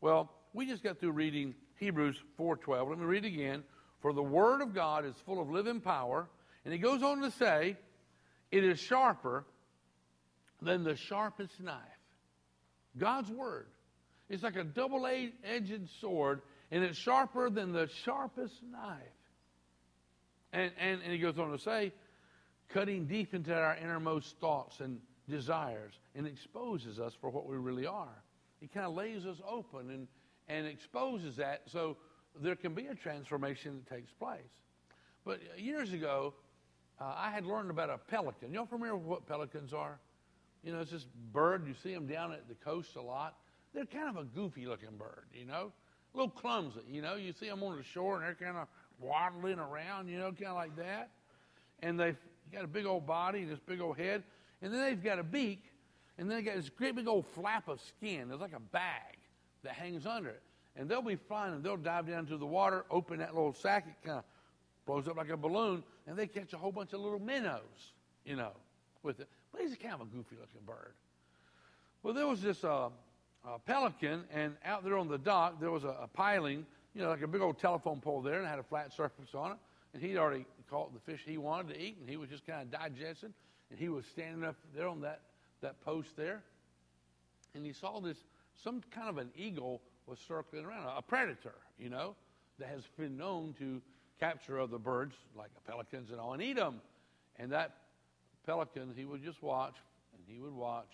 Well, 0.00 0.32
we 0.52 0.66
just 0.66 0.82
got 0.82 0.98
through 0.98 1.12
reading 1.12 1.54
Hebrews 1.76 2.16
4:12. 2.38 2.88
Let 2.88 2.98
me 2.98 3.04
read 3.04 3.24
again. 3.24 3.62
For 4.00 4.12
the 4.12 4.22
word 4.22 4.62
of 4.62 4.74
God 4.74 5.04
is 5.04 5.14
full 5.24 5.40
of 5.40 5.48
living 5.50 5.80
power, 5.80 6.28
and 6.64 6.72
he 6.72 6.78
goes 6.78 7.02
on 7.02 7.20
to 7.20 7.30
say, 7.30 7.76
it 8.50 8.64
is 8.64 8.78
sharper 8.78 9.46
than 10.60 10.84
the 10.84 10.96
sharpest 10.96 11.58
knife. 11.60 11.78
God's 12.96 13.30
word. 13.30 13.66
It's 14.28 14.42
like 14.42 14.56
a 14.56 14.64
double-edged 14.64 15.88
sword 16.00 16.42
and 16.70 16.82
it's 16.82 16.98
sharper 16.98 17.50
than 17.50 17.72
the 17.72 17.88
sharpest 18.04 18.54
knife. 18.62 18.98
And, 20.52 20.70
and, 20.78 21.00
and 21.02 21.12
he 21.12 21.18
goes 21.18 21.38
on 21.38 21.50
to 21.50 21.58
say, 21.58 21.92
cutting 22.68 23.06
deep 23.06 23.34
into 23.34 23.54
our 23.54 23.76
innermost 23.76 24.38
thoughts 24.38 24.80
and 24.80 24.98
desires 25.28 25.92
and 26.14 26.26
exposes 26.26 26.98
us 26.98 27.14
for 27.20 27.30
what 27.30 27.46
we 27.46 27.56
really 27.56 27.86
are. 27.86 28.22
It 28.60 28.72
kind 28.72 28.86
of 28.86 28.94
lays 28.94 29.26
us 29.26 29.38
open 29.48 29.90
and, 29.90 30.08
and 30.48 30.66
exposes 30.66 31.36
that 31.36 31.62
so 31.66 31.96
there 32.40 32.56
can 32.56 32.74
be 32.74 32.86
a 32.86 32.94
transformation 32.94 33.82
that 33.84 33.94
takes 33.94 34.12
place. 34.12 34.40
But 35.24 35.40
years 35.58 35.92
ago, 35.92 36.34
uh, 37.00 37.14
I 37.16 37.30
had 37.30 37.46
learned 37.46 37.70
about 37.70 37.90
a 37.90 37.98
pelican. 37.98 38.52
Y'all 38.52 38.66
familiar 38.66 38.96
with 38.96 39.06
what 39.06 39.26
pelicans 39.26 39.72
are? 39.72 39.98
You 40.62 40.72
know, 40.72 40.80
it's 40.80 40.92
this 40.92 41.06
bird. 41.32 41.66
You 41.66 41.74
see 41.82 41.92
them 41.92 42.06
down 42.06 42.32
at 42.32 42.48
the 42.48 42.54
coast 42.54 42.96
a 42.96 43.02
lot. 43.02 43.36
They're 43.74 43.86
kind 43.86 44.08
of 44.08 44.16
a 44.16 44.24
goofy 44.24 44.66
looking 44.66 44.96
bird, 44.98 45.24
you 45.34 45.46
know 45.46 45.72
a 46.12 46.16
little 46.16 46.30
clumsy. 46.30 46.80
You 46.88 47.02
know, 47.02 47.14
you 47.16 47.32
see 47.32 47.48
them 47.48 47.62
on 47.62 47.76
the 47.76 47.82
shore 47.82 48.16
and 48.16 48.24
they're 48.24 48.34
kind 48.34 48.56
of 48.56 48.68
waddling 49.02 49.58
around, 49.58 50.08
you 50.08 50.18
know, 50.18 50.32
kind 50.32 50.46
of 50.46 50.54
like 50.54 50.76
that. 50.76 51.10
And 51.80 51.98
they've 51.98 52.16
got 52.52 52.64
a 52.64 52.68
big 52.68 52.86
old 52.86 53.06
body, 53.06 53.40
and 53.40 53.50
this 53.50 53.58
big 53.58 53.80
old 53.80 53.98
head, 53.98 54.22
and 54.60 54.72
then 54.72 54.80
they've 54.80 55.02
got 55.02 55.18
a 55.18 55.24
beak, 55.24 55.64
and 56.18 56.30
then 56.30 56.38
they 56.38 56.42
got 56.42 56.56
this 56.56 56.70
great 56.70 56.94
big 56.94 57.08
old 57.08 57.26
flap 57.26 57.68
of 57.68 57.80
skin. 57.80 58.28
There's 58.28 58.40
like 58.40 58.54
a 58.54 58.60
bag 58.60 59.18
that 59.64 59.74
hangs 59.74 60.06
under 60.06 60.30
it. 60.30 60.42
And 60.76 60.88
they'll 60.88 61.02
be 61.02 61.16
flying 61.16 61.54
and 61.54 61.62
they'll 61.62 61.76
dive 61.76 62.06
down 62.06 62.26
to 62.26 62.36
the 62.36 62.46
water, 62.46 62.84
open 62.90 63.18
that 63.18 63.34
little 63.34 63.52
sack, 63.52 63.86
it 63.86 64.06
kind 64.06 64.18
of 64.18 64.24
blows 64.86 65.06
up 65.06 65.16
like 65.16 65.28
a 65.28 65.36
balloon, 65.36 65.82
and 66.06 66.16
they 66.16 66.26
catch 66.26 66.52
a 66.52 66.56
whole 66.56 66.72
bunch 66.72 66.92
of 66.92 67.00
little 67.00 67.18
minnows, 67.18 67.92
you 68.24 68.36
know, 68.36 68.52
with 69.02 69.20
it. 69.20 69.28
But 69.52 69.62
he's 69.62 69.76
kind 69.76 69.94
of 69.94 70.00
a 70.00 70.04
goofy 70.06 70.36
looking 70.40 70.62
bird. 70.66 70.94
Well, 72.02 72.14
there 72.14 72.26
was 72.26 72.40
this 72.40 72.64
uh, 72.64 72.86
uh, 72.86 73.58
Pelican, 73.66 74.24
and 74.32 74.56
out 74.64 74.84
there 74.84 74.96
on 74.96 75.08
the 75.08 75.18
dock, 75.18 75.60
there 75.60 75.70
was 75.70 75.84
a, 75.84 75.96
a, 76.02 76.08
piling, 76.08 76.66
you 76.94 77.02
know, 77.02 77.08
like 77.08 77.22
a 77.22 77.26
big 77.26 77.40
old 77.40 77.58
telephone 77.58 78.00
pole 78.00 78.22
there, 78.22 78.38
and 78.38 78.46
had 78.46 78.58
a 78.58 78.64
flat 78.64 78.92
surface 78.92 79.34
on 79.34 79.52
it. 79.52 79.58
and 79.94 80.02
he'd 80.02 80.16
already 80.16 80.46
caught 80.70 80.92
the 80.94 81.00
fish 81.00 81.20
he 81.26 81.38
wanted 81.38 81.74
to 81.74 81.80
eat, 81.80 81.96
and 82.00 82.08
he 82.08 82.16
was 82.16 82.28
just 82.28 82.46
kind 82.46 82.62
of 82.62 82.70
digesting, 82.70 83.32
and 83.70 83.78
he 83.78 83.88
was 83.88 84.04
standing 84.06 84.44
up 84.44 84.56
there 84.74 84.88
on 84.88 85.00
that, 85.00 85.20
that 85.60 85.80
post 85.84 86.16
there, 86.16 86.42
and 87.54 87.64
he 87.64 87.72
saw 87.72 88.00
this, 88.00 88.16
some 88.62 88.82
kind 88.90 89.08
of 89.08 89.18
an 89.18 89.30
eagle 89.36 89.80
was 90.06 90.18
circling 90.26 90.64
around, 90.64 90.86
a 90.96 91.02
predator, 91.02 91.54
you 91.78 91.88
know, 91.88 92.14
that 92.58 92.68
has 92.68 92.82
been 92.98 93.16
known 93.16 93.54
to 93.58 93.80
capture 94.20 94.60
other 94.60 94.78
birds, 94.78 95.14
like 95.36 95.50
pelicans 95.66 96.10
and 96.10 96.20
all, 96.20 96.32
and 96.32 96.42
eat 96.42 96.56
them. 96.56 96.80
And 97.36 97.50
that 97.52 97.72
pelican, 98.46 98.92
he 98.96 99.04
would 99.04 99.22
just 99.22 99.42
watch, 99.42 99.74
and 100.14 100.22
he 100.26 100.40
would 100.40 100.54
watch, 100.54 100.92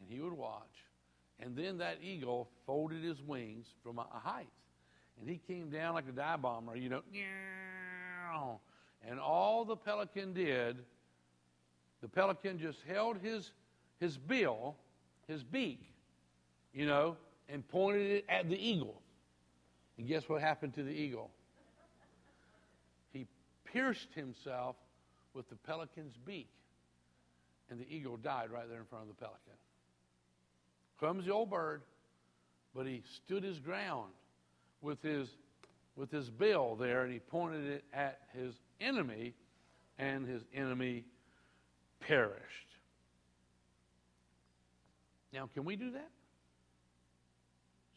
and 0.00 0.08
he 0.08 0.20
would 0.20 0.32
watch. 0.32 0.62
And 1.40 1.56
then 1.56 1.78
that 1.78 1.98
eagle 2.02 2.48
folded 2.66 3.02
his 3.02 3.20
wings 3.20 3.66
from 3.82 3.98
a 3.98 4.06
height. 4.12 4.48
And 5.24 5.32
he 5.32 5.40
came 5.48 5.70
down 5.70 5.94
like 5.94 6.04
a 6.06 6.12
dive 6.12 6.42
bomber, 6.42 6.76
you 6.76 6.90
know. 6.90 7.00
And 9.08 9.18
all 9.18 9.64
the 9.64 9.74
pelican 9.74 10.34
did, 10.34 10.76
the 12.02 12.08
pelican 12.08 12.58
just 12.58 12.76
held 12.86 13.16
his, 13.16 13.50
his 14.00 14.18
bill, 14.18 14.76
his 15.26 15.42
beak, 15.42 15.80
you 16.74 16.84
know, 16.84 17.16
and 17.48 17.66
pointed 17.66 18.10
it 18.10 18.26
at 18.28 18.50
the 18.50 18.56
eagle. 18.56 19.00
And 19.96 20.06
guess 20.06 20.28
what 20.28 20.42
happened 20.42 20.74
to 20.74 20.82
the 20.82 20.92
eagle? 20.92 21.30
He 23.14 23.26
pierced 23.64 24.12
himself 24.14 24.76
with 25.32 25.48
the 25.48 25.56
pelican's 25.56 26.16
beak. 26.26 26.50
And 27.70 27.80
the 27.80 27.86
eagle 27.88 28.18
died 28.18 28.50
right 28.50 28.68
there 28.68 28.80
in 28.80 28.84
front 28.84 29.04
of 29.04 29.08
the 29.08 29.14
pelican. 29.14 29.54
Clumsy 30.98 31.30
old 31.30 31.48
bird, 31.48 31.80
but 32.74 32.84
he 32.86 33.02
stood 33.24 33.42
his 33.42 33.58
ground 33.58 34.10
with 34.84 35.02
his, 35.02 35.28
with 35.96 36.10
his 36.10 36.30
bill 36.30 36.76
there 36.76 37.02
and 37.02 37.12
he 37.12 37.18
pointed 37.18 37.64
it 37.64 37.84
at 37.92 38.20
his 38.36 38.54
enemy, 38.80 39.34
and 39.98 40.26
his 40.28 40.42
enemy 40.54 41.04
perished. 42.00 42.42
Now, 45.32 45.48
can 45.52 45.64
we 45.64 45.76
do 45.76 45.92
that? 45.92 46.10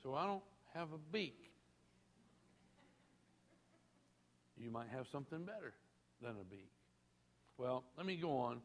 So 0.04 0.16
I 0.16 0.26
don't 0.26 0.44
have 0.74 0.88
a 0.94 0.98
beak. 1.12 1.52
You 4.58 4.72
might 4.72 4.88
have 4.90 5.08
something 5.12 5.44
better 5.44 5.74
than 6.22 6.32
a 6.32 6.44
beak. 6.50 6.72
Well, 7.58 7.84
let 7.98 8.06
me 8.06 8.16
go 8.16 8.38
on 8.38 8.62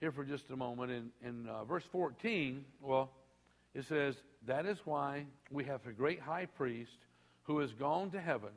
here 0.00 0.12
for 0.12 0.24
just 0.24 0.50
a 0.50 0.56
moment. 0.56 0.90
In, 0.90 1.10
in 1.22 1.48
uh, 1.48 1.64
verse 1.64 1.84
14, 1.92 2.64
well, 2.82 3.10
it 3.74 3.84
says, 3.86 4.16
That 4.46 4.66
is 4.66 4.78
why 4.84 5.26
we 5.50 5.64
have 5.64 5.86
a 5.86 5.92
great 5.92 6.20
high 6.20 6.46
priest 6.46 6.96
who 7.46 7.58
has 7.58 7.72
gone 7.72 8.10
to 8.10 8.20
heaven, 8.20 8.50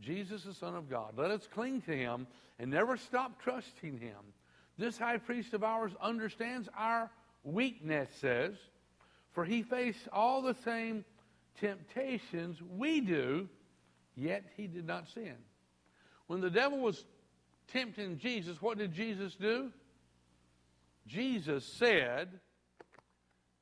Jesus, 0.00 0.44
the 0.44 0.54
Son 0.54 0.74
of 0.74 0.90
God. 0.90 1.14
Let 1.16 1.30
us 1.30 1.48
cling 1.52 1.82
to 1.82 1.96
him 1.96 2.26
and 2.58 2.70
never 2.70 2.96
stop 2.96 3.40
trusting 3.40 3.98
him. 3.98 4.18
This 4.78 4.98
high 4.98 5.18
priest 5.18 5.54
of 5.54 5.62
ours 5.62 5.92
understands 6.00 6.68
our 6.76 7.10
weaknesses, 7.44 8.56
for 9.32 9.44
he 9.44 9.62
faced 9.62 10.08
all 10.12 10.42
the 10.42 10.56
same 10.64 11.04
temptations 11.60 12.60
we 12.76 13.00
do, 13.00 13.48
yet 14.16 14.44
he 14.56 14.66
did 14.66 14.86
not 14.86 15.08
sin. 15.08 15.36
When 16.26 16.40
the 16.40 16.50
devil 16.50 16.78
was 16.78 17.04
tempting 17.72 18.18
Jesus, 18.18 18.60
what 18.60 18.78
did 18.78 18.92
Jesus 18.92 19.34
do? 19.34 19.70
Jesus 21.06 21.64
said, 21.64 22.28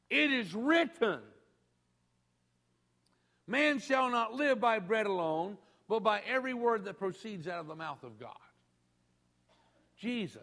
It 0.09 0.31
is 0.33 0.55
written, 0.55 1.21
Man 3.51 3.81
shall 3.81 4.11
not 4.11 4.33
live 4.33 4.61
by 4.61 4.79
bread 4.79 5.07
alone, 5.07 5.59
but 5.89 6.05
by 6.05 6.21
every 6.21 6.55
word 6.55 6.85
that 6.85 7.01
proceeds 7.01 7.49
out 7.49 7.59
of 7.59 7.67
the 7.67 7.75
mouth 7.75 8.05
of 8.05 8.17
God. 8.21 8.31
Jesus 9.99 10.41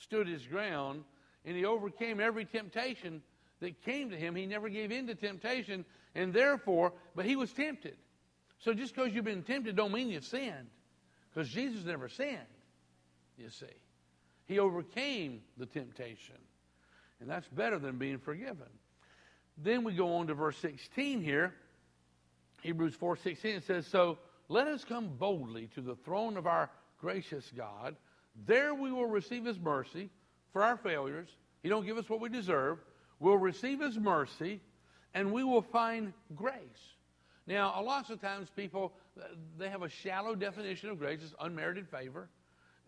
stood 0.00 0.26
his 0.26 0.44
ground 0.44 1.04
and 1.44 1.56
he 1.56 1.64
overcame 1.64 2.18
every 2.18 2.44
temptation 2.44 3.22
that 3.60 3.80
came 3.84 4.10
to 4.10 4.16
him. 4.16 4.34
He 4.34 4.46
never 4.46 4.68
gave 4.68 4.90
in 4.90 5.06
to 5.06 5.14
temptation, 5.14 5.84
and 6.16 6.34
therefore, 6.34 6.92
but 7.14 7.24
he 7.24 7.36
was 7.36 7.52
tempted. 7.52 7.96
So 8.58 8.74
just 8.74 8.96
because 8.96 9.14
you've 9.14 9.24
been 9.24 9.44
tempted 9.44 9.76
don't 9.76 9.92
mean 9.92 10.08
you've 10.08 10.24
sinned. 10.24 10.66
Because 11.32 11.48
Jesus 11.50 11.84
never 11.84 12.08
sinned, 12.08 12.40
you 13.38 13.48
see. 13.48 13.66
He 14.46 14.58
overcame 14.58 15.42
the 15.56 15.66
temptation. 15.66 16.34
And 17.20 17.30
that's 17.30 17.46
better 17.46 17.78
than 17.78 17.96
being 17.96 18.18
forgiven. 18.18 18.66
Then 19.56 19.84
we 19.84 19.92
go 19.92 20.16
on 20.16 20.26
to 20.26 20.34
verse 20.34 20.56
16 20.58 21.22
here. 21.22 21.54
Hebrews 22.64 22.96
4:16 22.96 23.56
it 23.56 23.64
says, 23.64 23.86
"So 23.86 24.18
let 24.48 24.66
us 24.66 24.84
come 24.84 25.16
boldly 25.16 25.68
to 25.74 25.82
the 25.82 25.94
throne 25.96 26.36
of 26.36 26.46
our 26.46 26.70
gracious 26.98 27.50
God. 27.54 27.96
There 28.46 28.74
we 28.74 28.90
will 28.90 29.06
receive 29.06 29.44
his 29.44 29.58
mercy 29.60 30.10
for 30.52 30.62
our 30.62 30.78
failures. 30.78 31.28
He 31.62 31.68
don't 31.68 31.84
give 31.84 31.98
us 31.98 32.08
what 32.08 32.20
we 32.20 32.30
deserve. 32.30 32.78
We'll 33.20 33.36
receive 33.36 33.80
his 33.80 33.98
mercy 33.98 34.60
and 35.12 35.30
we 35.30 35.44
will 35.44 35.62
find 35.62 36.14
grace. 36.34 36.94
Now, 37.46 37.74
a 37.76 37.82
lot 37.82 38.08
of 38.08 38.20
times 38.20 38.48
people 38.56 38.94
they 39.58 39.68
have 39.68 39.82
a 39.82 39.88
shallow 39.88 40.34
definition 40.34 40.88
of 40.88 40.98
grace. 40.98 41.20
It's 41.22 41.34
unmerited 41.38 41.88
favor. 41.88 42.30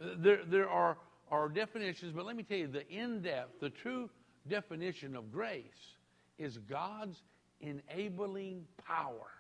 There, 0.00 0.44
there 0.46 0.68
are, 0.68 0.96
are 1.30 1.48
definitions, 1.48 2.12
but 2.16 2.24
let 2.24 2.36
me 2.36 2.42
tell 2.42 2.56
you, 2.56 2.66
the 2.66 2.88
in-depth, 2.88 3.60
the 3.60 3.70
true 3.70 4.10
definition 4.48 5.14
of 5.14 5.30
grace 5.30 5.96
is 6.38 6.58
God's 6.58 7.22
enabling 7.60 8.64
power. 8.86 9.35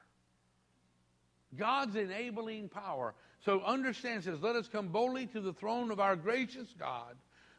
God's 1.54 1.96
enabling 1.96 2.68
power. 2.68 3.14
So 3.44 3.62
understand, 3.62 4.24
says, 4.24 4.42
let 4.42 4.56
us 4.56 4.68
come 4.68 4.88
boldly 4.88 5.26
to 5.26 5.40
the 5.40 5.52
throne 5.52 5.90
of 5.90 6.00
our 6.00 6.16
gracious 6.16 6.74
God. 6.78 7.16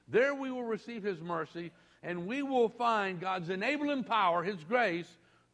There 0.07 0.33
we 0.33 0.51
will 0.51 0.63
receive 0.63 1.03
his 1.03 1.21
mercy, 1.21 1.71
and 2.03 2.27
we 2.27 2.41
will 2.41 2.69
find 2.69 3.19
God's 3.19 3.49
enabling 3.49 4.03
power, 4.03 4.43
his 4.43 4.63
grace, 4.63 5.09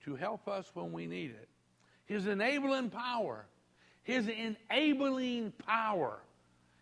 to 0.06 0.16
help 0.16 0.48
us 0.48 0.70
when 0.74 0.92
we 0.92 1.06
need 1.06 1.32
it. 1.32 1.48
His 2.06 2.28
enabling 2.28 2.90
power. 2.90 3.46
His 4.04 4.28
enabling 4.28 5.54
power. 5.66 6.20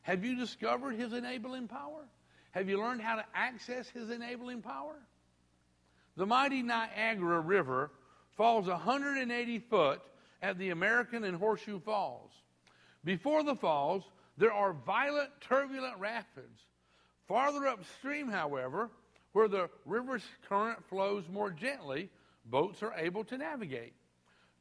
Have 0.01 0.25
you 0.25 0.35
discovered 0.35 0.95
his 0.95 1.13
enabling 1.13 1.67
power? 1.67 2.05
Have 2.51 2.67
you 2.67 2.79
learned 2.79 3.01
how 3.01 3.15
to 3.15 3.25
access 3.33 3.87
his 3.89 4.09
enabling 4.09 4.61
power? 4.61 4.95
The 6.17 6.25
mighty 6.25 6.61
Niagara 6.61 7.39
River 7.39 7.91
falls 8.35 8.67
180 8.67 9.59
foot 9.59 10.01
at 10.41 10.57
the 10.57 10.69
American 10.69 11.23
and 11.23 11.37
Horseshoe 11.37 11.79
Falls. 11.79 12.31
Before 13.03 13.43
the 13.43 13.55
falls, 13.55 14.03
there 14.37 14.53
are 14.53 14.73
violent, 14.73 15.29
turbulent 15.41 15.97
rapids. 15.99 16.61
Farther 17.27 17.67
upstream, 17.67 18.27
however, 18.27 18.89
where 19.33 19.47
the 19.47 19.69
river's 19.85 20.23
current 20.47 20.83
flows 20.89 21.23
more 21.31 21.51
gently, 21.51 22.09
boats 22.45 22.83
are 22.83 22.93
able 22.97 23.23
to 23.25 23.37
navigate. 23.37 23.93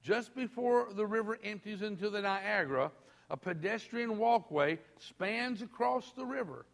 Just 0.02 0.34
before 0.34 0.88
the 0.94 1.06
river 1.06 1.38
empties 1.42 1.82
into 1.82 2.08
the 2.10 2.22
Niagara, 2.22 2.90
a 3.28 3.36
pedestrian 3.36 4.18
walkway 4.18 4.78
spans 4.98 5.62
across 5.62 6.12
the 6.12 6.24
river. 6.24 6.66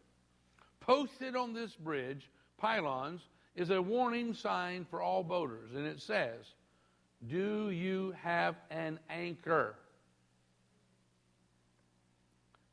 Posted 0.79 1.35
on 1.35 1.53
this 1.53 1.75
bridge, 1.75 2.29
pylons, 2.57 3.21
is 3.55 3.69
a 3.69 3.81
warning 3.81 4.33
sign 4.33 4.85
for 4.89 5.01
all 5.01 5.23
boaters, 5.23 5.71
and 5.75 5.85
it 5.85 6.01
says, 6.01 6.53
Do 7.25 7.69
you 7.71 8.13
have 8.21 8.55
an 8.69 8.99
anchor? 9.09 9.75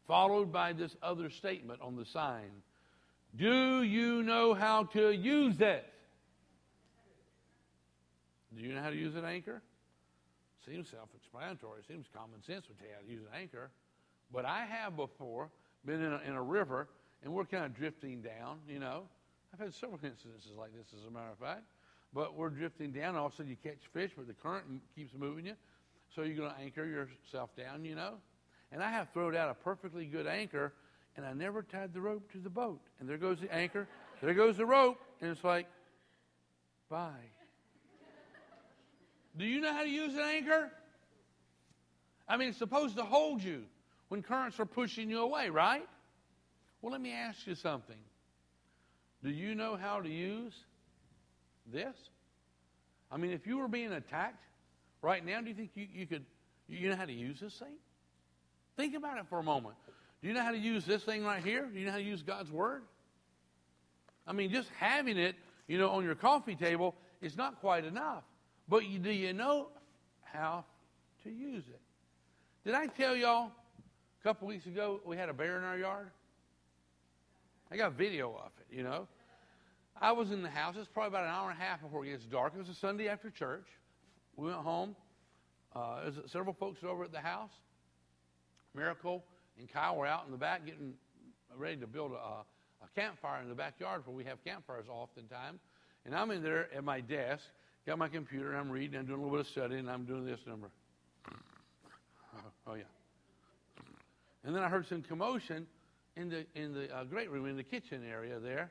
Followed 0.07 0.53
by 0.53 0.73
this 0.75 0.95
other 1.03 1.31
statement 1.31 1.81
on 1.81 1.97
the 1.97 2.05
sign 2.05 2.51
Do 3.37 3.83
you 3.83 4.23
know 4.23 4.53
how 4.53 4.85
to 4.85 5.11
use 5.11 5.61
it? 5.61 5.91
Do 8.55 8.63
you 8.63 8.75
know 8.75 8.83
how 8.83 8.91
to 8.91 8.97
use 8.97 9.17
an 9.17 9.25
anchor? 9.25 9.63
Seems 10.67 10.89
self 10.89 11.09
explanatory. 11.17 11.83
Seems 11.89 12.07
common 12.15 12.43
sense 12.43 12.69
would 12.69 12.79
tell 12.79 12.89
you 12.89 12.95
how 12.95 13.01
to 13.01 13.11
use 13.13 13.23
an 13.23 13.41
anchor. 13.41 13.71
But 14.33 14.45
I 14.45 14.65
have 14.65 14.97
before 14.97 15.51
been 15.85 16.03
in 16.03 16.13
a, 16.13 16.21
in 16.27 16.35
a 16.35 16.43
river 16.43 16.89
and 17.23 17.33
we're 17.33 17.45
kind 17.45 17.65
of 17.65 17.75
drifting 17.75 18.21
down, 18.21 18.59
you 18.69 18.79
know. 18.79 19.05
I've 19.53 19.61
had 19.61 19.75
several 19.75 19.99
incidences 19.99 20.57
like 20.59 20.73
this, 20.75 20.87
as 20.99 21.07
a 21.07 21.11
matter 21.11 21.31
of 21.31 21.39
fact. 21.39 21.63
But 22.15 22.37
we're 22.37 22.51
drifting 22.51 22.93
down, 22.93 23.17
all 23.17 23.27
of 23.27 23.33
a 23.33 23.37
sudden 23.37 23.51
you 23.51 23.57
catch 23.63 23.81
fish, 23.93 24.13
but 24.17 24.29
the 24.29 24.35
current 24.35 24.65
keeps 24.95 25.13
moving 25.15 25.47
you. 25.47 25.55
So 26.15 26.23
you're 26.23 26.37
going 26.37 26.55
to 26.55 26.61
anchor 26.61 26.87
yourself 26.87 27.51
down, 27.57 27.85
you 27.85 27.97
know. 27.97 28.15
And 28.71 28.83
I 28.83 28.91
have 28.91 29.09
thrown 29.13 29.35
out 29.35 29.51
a 29.51 29.55
perfectly 29.55 30.07
good 30.07 30.27
anchor, 30.27 30.73
and 31.17 31.27
I 31.27 31.33
never 31.33 31.63
tied 31.63 31.93
the 31.93 32.01
rope 32.01 32.31
to 32.33 32.39
the 32.39 32.51
boat. 32.51 32.81
And 33.01 33.09
there 33.09 33.19
goes 33.19 33.41
the 33.41 33.53
anchor, 33.53 33.89
there 34.23 34.35
goes 34.35 34.57
the 34.57 34.67
rope, 34.67 35.01
and 35.21 35.31
it's 35.31 35.43
like, 35.43 35.67
bye. 36.89 37.11
Do 39.37 39.45
you 39.45 39.61
know 39.61 39.73
how 39.73 39.83
to 39.83 39.91
use 39.91 40.15
an 40.15 40.21
anchor? 40.21 40.71
I 42.29 42.37
mean, 42.37 42.51
it's 42.51 42.59
supposed 42.59 42.97
to 42.97 43.03
hold 43.03 43.43
you 43.43 43.65
when 44.09 44.23
currents 44.23 44.61
are 44.61 44.67
pushing 44.67 45.11
you 45.11 45.21
away, 45.21 45.51
right? 45.51 45.87
Well, 46.81 46.93
let 46.93 47.01
me 47.01 47.13
ask 47.13 47.45
you 47.47 47.57
something. 47.57 47.99
Do 49.25 49.31
you 49.31 49.57
know 49.57 49.77
how 49.77 50.01
to 50.01 50.09
use 50.09 50.55
this? 51.73 51.95
I 53.11 53.17
mean, 53.17 53.33
if 53.33 53.47
you 53.47 53.59
were 53.59 53.69
being 53.69 53.93
attacked 53.93 54.45
right 55.03 55.25
now, 55.25 55.41
do 55.41 55.49
you 55.49 55.55
think 55.55 55.71
you, 55.75 55.87
you 55.93 56.07
could, 56.07 56.25
you 56.69 56.89
know 56.91 56.97
how 56.97 57.05
to 57.05 57.13
use 57.13 57.41
this 57.41 57.55
thing? 57.55 57.77
Think 58.77 58.95
about 58.95 59.19
it 59.19 59.27
for 59.29 59.39
a 59.39 59.43
moment. 59.43 59.77
Do 60.21 60.29
you 60.29 60.35
know 60.35 60.43
how 60.43 60.53
to 60.53 60.59
use 60.59 60.85
this 60.85 61.03
thing 61.03 61.25
right 61.25 61.43
here? 61.43 61.67
Do 61.67 61.79
you 61.79 61.87
know 61.87 61.93
how 61.93 61.99
to 61.99 62.03
use 62.03 62.23
God's 62.23 62.51
Word? 62.51 62.83
I 64.27 64.33
mean, 64.33 64.51
just 64.51 64.69
having 64.79 65.19
it, 65.19 65.37
you 65.69 65.79
know, 65.79 65.91
on 65.91 66.05
your 66.05 66.15
coffee 66.15 66.55
table 66.55 66.95
is 67.21 67.37
not 67.37 67.61
quite 67.61 67.85
enough. 67.85 68.25
But 68.69 68.87
you, 68.87 68.99
do 68.99 69.11
you 69.11 69.33
know 69.33 69.69
how 70.23 70.65
to 71.25 71.31
use 71.31 71.65
it? 71.69 71.81
Did 72.65 72.75
I 72.75 72.87
tell 72.87 73.15
y'all 73.15 73.53
a 74.21 74.23
couple 74.23 74.49
weeks 74.49 74.67
ago 74.67 75.01
we 75.05 75.17
had 75.17 75.29
a 75.29 75.35
bear 75.35 75.59
in 75.59 75.65
our 75.65 75.77
yard? 75.77 76.11
I 77.71 77.77
got 77.77 77.93
video 77.93 78.31
of 78.31 78.51
it, 78.61 78.75
you 78.75 78.83
know. 78.83 79.07
I 80.01 80.13
was 80.13 80.31
in 80.31 80.43
the 80.43 80.51
house. 80.51 80.75
It's 80.79 80.89
probably 80.93 81.09
about 81.09 81.25
an 81.25 81.31
hour 81.31 81.51
and 81.51 81.59
a 81.59 81.63
half 81.63 81.81
before 81.81 82.05
it 82.05 82.11
gets 82.11 82.25
dark. 82.25 82.53
It 82.55 82.59
was 82.59 82.69
a 82.69 82.75
Sunday 82.75 83.09
after 83.09 83.31
church. 83.31 83.67
We 84.37 84.47
went 84.47 84.59
home. 84.59 84.97
Uh, 85.75 86.03
was 86.05 86.31
several 86.31 86.55
folks 86.55 86.81
over 86.85 87.05
at 87.05 87.13
the 87.13 87.21
house. 87.21 87.51
Miracle 88.75 89.25
and 89.59 89.69
Kyle 89.69 89.97
were 89.97 90.07
out 90.07 90.25
in 90.27 90.33
the 90.33 90.39
back 90.39 90.67
getting 90.67 90.95
ready 91.57 91.77
to 91.77 91.87
build 91.87 92.13
a, 92.13 92.15
a 92.15 92.89
campfire 92.95 93.43
in 93.43 93.49
the 93.49 93.55
backyard 93.55 94.03
where 94.05 94.17
we 94.17 94.25
have 94.25 94.43
campfires 94.45 94.87
oftentimes. 94.89 95.61
And 96.05 96.15
I'm 96.15 96.31
in 96.31 96.43
there 96.43 96.69
at 96.75 96.85
my 96.85 97.01
desk, 97.01 97.43
got 97.87 97.99
my 97.99 98.09
computer, 98.09 98.51
and 98.51 98.59
I'm 98.59 98.71
reading, 98.71 98.99
I'm 98.99 99.07
doing 99.07 99.21
a 99.21 99.23
little 99.23 99.39
bit 99.39 99.47
of 99.47 99.53
studying, 99.53 99.81
and 99.81 99.91
I'm 99.91 100.05
doing 100.05 100.25
this 100.25 100.41
number. 100.47 100.71
Oh, 101.29 102.39
oh 102.69 102.75
yeah. 102.75 102.83
And 104.45 104.55
then 104.55 104.63
I 104.63 104.69
heard 104.69 104.87
some 104.89 105.03
commotion 105.03 105.67
in 106.17 106.29
the 106.29 106.47
in 106.55 106.75
the 106.75 106.95
uh, 106.95 107.05
great 107.05 107.31
room 107.31 107.47
in 107.47 107.57
the 107.57 107.63
kitchen 107.63 108.03
area 108.09 108.39
there, 108.39 108.71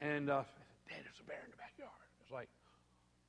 and 0.00 0.30
uh, 0.30 0.42
Dad, 0.88 1.00
there's 1.04 1.20
a 1.20 1.28
bear 1.28 1.40
in 1.44 1.50
the 1.50 1.60
backyard. 1.60 2.04
It's 2.22 2.32
like, 2.32 2.48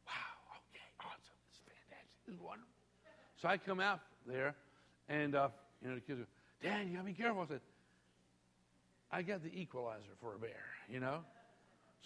wow, 0.07 0.57
okay, 0.71 0.87
awesome, 0.99 1.37
is 1.51 1.61
fantastic, 1.67 2.19
is 2.31 2.39
wonderful. 2.39 2.71
So 3.41 3.47
I 3.47 3.57
come 3.57 3.79
out 3.79 3.99
there, 4.27 4.55
and 5.09 5.35
uh, 5.35 5.49
you 5.81 5.89
know 5.89 5.95
the 5.95 6.01
kids 6.01 6.19
go, 6.19 6.25
Dad, 6.63 6.87
you 6.87 6.93
gotta 6.93 7.05
be 7.05 7.13
careful. 7.13 7.43
I 7.43 7.47
said, 7.47 7.61
I 9.11 9.21
got 9.21 9.43
the 9.43 9.53
equalizer 9.53 10.15
for 10.21 10.35
a 10.35 10.39
bear, 10.39 10.63
you 10.89 10.99
know. 10.99 11.19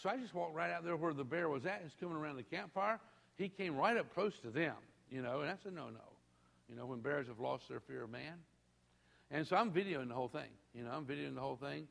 So 0.01 0.09
I 0.09 0.17
just 0.17 0.33
walked 0.33 0.55
right 0.55 0.71
out 0.71 0.83
there 0.83 0.95
where 0.95 1.13
the 1.13 1.23
bear 1.23 1.49
was 1.49 1.65
at. 1.65 1.81
He's 1.83 1.95
coming 1.99 2.17
around 2.17 2.37
the 2.37 2.43
campfire. 2.43 2.99
He 3.37 3.49
came 3.49 3.75
right 3.75 3.95
up 3.97 4.13
close 4.13 4.33
to 4.43 4.49
them, 4.49 4.75
you 5.09 5.21
know, 5.21 5.41
and 5.41 5.49
that's 5.49 5.65
a 5.65 5.71
no-no. 5.71 5.99
You 6.69 6.75
know, 6.75 6.85
when 6.85 6.99
bears 6.99 7.27
have 7.27 7.39
lost 7.39 7.63
their 7.69 7.79
fear 7.79 8.03
of 8.03 8.09
man. 8.09 8.33
And 9.31 9.45
so 9.47 9.55
I'm 9.55 9.71
videoing 9.71 10.07
the 10.07 10.15
whole 10.15 10.27
thing. 10.27 10.49
You 10.73 10.83
know, 10.83 10.91
I'm 10.91 11.05
videoing 11.05 11.35
the 11.35 11.41
whole 11.41 11.57
thing. 11.57 11.87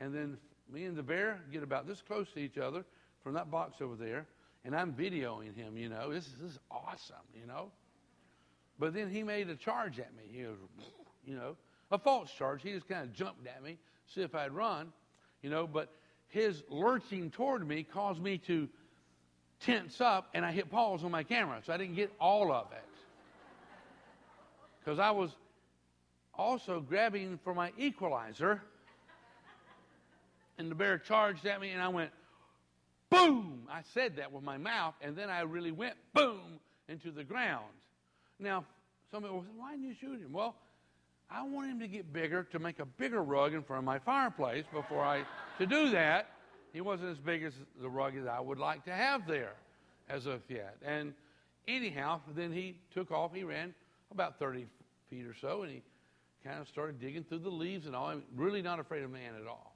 And 0.00 0.14
then 0.14 0.36
me 0.72 0.84
and 0.84 0.96
the 0.96 1.02
bear 1.02 1.40
get 1.52 1.62
about 1.62 1.86
this 1.86 2.02
close 2.02 2.26
to 2.34 2.40
each 2.40 2.58
other 2.58 2.84
from 3.22 3.34
that 3.34 3.50
box 3.50 3.80
over 3.80 3.94
there. 3.96 4.26
And 4.64 4.74
I'm 4.74 4.92
videoing 4.92 5.54
him, 5.54 5.76
you 5.76 5.88
know. 5.88 6.12
This 6.12 6.26
is, 6.26 6.32
this 6.40 6.50
is 6.52 6.58
awesome, 6.70 7.16
you 7.34 7.46
know. 7.46 7.70
But 8.78 8.94
then 8.94 9.10
he 9.10 9.22
made 9.22 9.48
a 9.48 9.54
charge 9.56 9.98
at 9.98 10.14
me. 10.16 10.24
He 10.30 10.42
goes, 10.42 10.56
you 11.24 11.36
know, 11.36 11.56
a 11.90 11.98
false 11.98 12.30
charge. 12.32 12.62
He 12.62 12.72
just 12.72 12.88
kind 12.88 13.04
of 13.04 13.12
jumped 13.12 13.46
at 13.46 13.62
me, 13.62 13.78
see 14.12 14.22
if 14.22 14.34
I'd 14.34 14.52
run, 14.52 14.92
you 15.42 15.50
know. 15.50 15.66
But 15.66 15.92
his 16.28 16.62
lurching 16.68 17.30
toward 17.30 17.66
me 17.66 17.84
caused 17.84 18.20
me 18.20 18.38
to 18.38 18.68
tense 19.60 20.00
up, 20.00 20.28
and 20.34 20.44
I 20.44 20.52
hit 20.52 20.70
pause 20.70 21.04
on 21.04 21.10
my 21.10 21.22
camera, 21.22 21.60
so 21.64 21.72
I 21.72 21.76
didn't 21.76 21.94
get 21.94 22.12
all 22.20 22.52
of 22.52 22.72
it. 22.72 22.84
Because 24.80 24.98
I 24.98 25.10
was 25.12 25.30
also 26.34 26.80
grabbing 26.80 27.38
for 27.42 27.54
my 27.54 27.72
equalizer, 27.78 28.62
and 30.58 30.70
the 30.70 30.74
bear 30.74 30.98
charged 30.98 31.46
at 31.46 31.60
me, 31.60 31.70
and 31.70 31.82
I 31.82 31.88
went, 31.88 32.10
boom! 33.10 33.68
I 33.70 33.82
said 33.94 34.16
that 34.16 34.32
with 34.32 34.42
my 34.42 34.58
mouth, 34.58 34.94
and 35.00 35.16
then 35.16 35.30
I 35.30 35.40
really 35.40 35.72
went, 35.72 35.94
boom, 36.14 36.60
into 36.88 37.10
the 37.10 37.24
ground. 37.24 37.64
Now, 38.38 38.64
somebody 39.10 39.34
will 39.34 39.42
say, 39.42 39.48
why 39.56 39.72
didn't 39.72 39.86
you 39.86 39.94
shoot 40.00 40.20
him? 40.20 40.32
Well, 40.32 40.54
I 41.30 41.42
want 41.42 41.70
him 41.70 41.80
to 41.80 41.88
get 41.88 42.12
bigger 42.12 42.44
to 42.52 42.58
make 42.58 42.78
a 42.78 42.84
bigger 42.84 43.22
rug 43.22 43.54
in 43.54 43.62
front 43.62 43.78
of 43.78 43.84
my 43.84 43.98
fireplace 43.98 44.64
before 44.72 45.02
I, 45.02 45.24
to 45.58 45.66
do 45.66 45.90
that, 45.90 46.28
he 46.72 46.80
wasn't 46.80 47.10
as 47.10 47.18
big 47.18 47.42
as 47.42 47.54
the 47.80 47.88
rug 47.88 48.14
that 48.14 48.30
I 48.30 48.40
would 48.40 48.58
like 48.58 48.84
to 48.84 48.92
have 48.92 49.26
there 49.26 49.54
as 50.08 50.26
of 50.26 50.42
yet. 50.48 50.76
And 50.84 51.14
anyhow, 51.66 52.20
then 52.34 52.52
he 52.52 52.76
took 52.94 53.10
off. 53.10 53.32
He 53.34 53.44
ran 53.44 53.74
about 54.12 54.38
30 54.38 54.66
feet 55.10 55.26
or 55.26 55.34
so, 55.40 55.62
and 55.62 55.72
he 55.72 55.82
kind 56.44 56.60
of 56.60 56.68
started 56.68 57.00
digging 57.00 57.24
through 57.24 57.40
the 57.40 57.50
leaves 57.50 57.86
and 57.86 57.96
all. 57.96 58.06
I'm 58.06 58.22
really 58.36 58.62
not 58.62 58.78
afraid 58.78 59.02
of 59.02 59.10
man 59.10 59.34
at 59.40 59.48
all. 59.48 59.75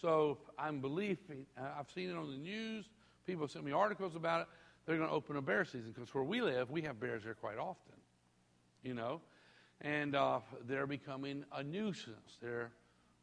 So 0.00 0.38
I'm 0.58 0.80
believing, 0.80 1.46
uh, 1.58 1.78
I've 1.78 1.90
seen 1.90 2.10
it 2.10 2.16
on 2.16 2.30
the 2.30 2.38
news. 2.38 2.86
People 3.26 3.44
have 3.44 3.50
sent 3.50 3.64
me 3.64 3.72
articles 3.72 4.16
about 4.16 4.42
it. 4.42 4.46
They're 4.86 4.96
going 4.96 5.08
to 5.08 5.14
open 5.14 5.36
a 5.36 5.42
bear 5.42 5.64
season 5.64 5.92
because 5.94 6.12
where 6.14 6.24
we 6.24 6.40
live, 6.40 6.70
we 6.70 6.82
have 6.82 6.98
bears 6.98 7.24
there 7.24 7.34
quite 7.34 7.58
often, 7.58 7.94
you 8.82 8.94
know. 8.94 9.20
And 9.82 10.16
uh, 10.16 10.40
they're 10.66 10.86
becoming 10.86 11.44
a 11.52 11.62
nuisance. 11.62 12.38
They're 12.42 12.72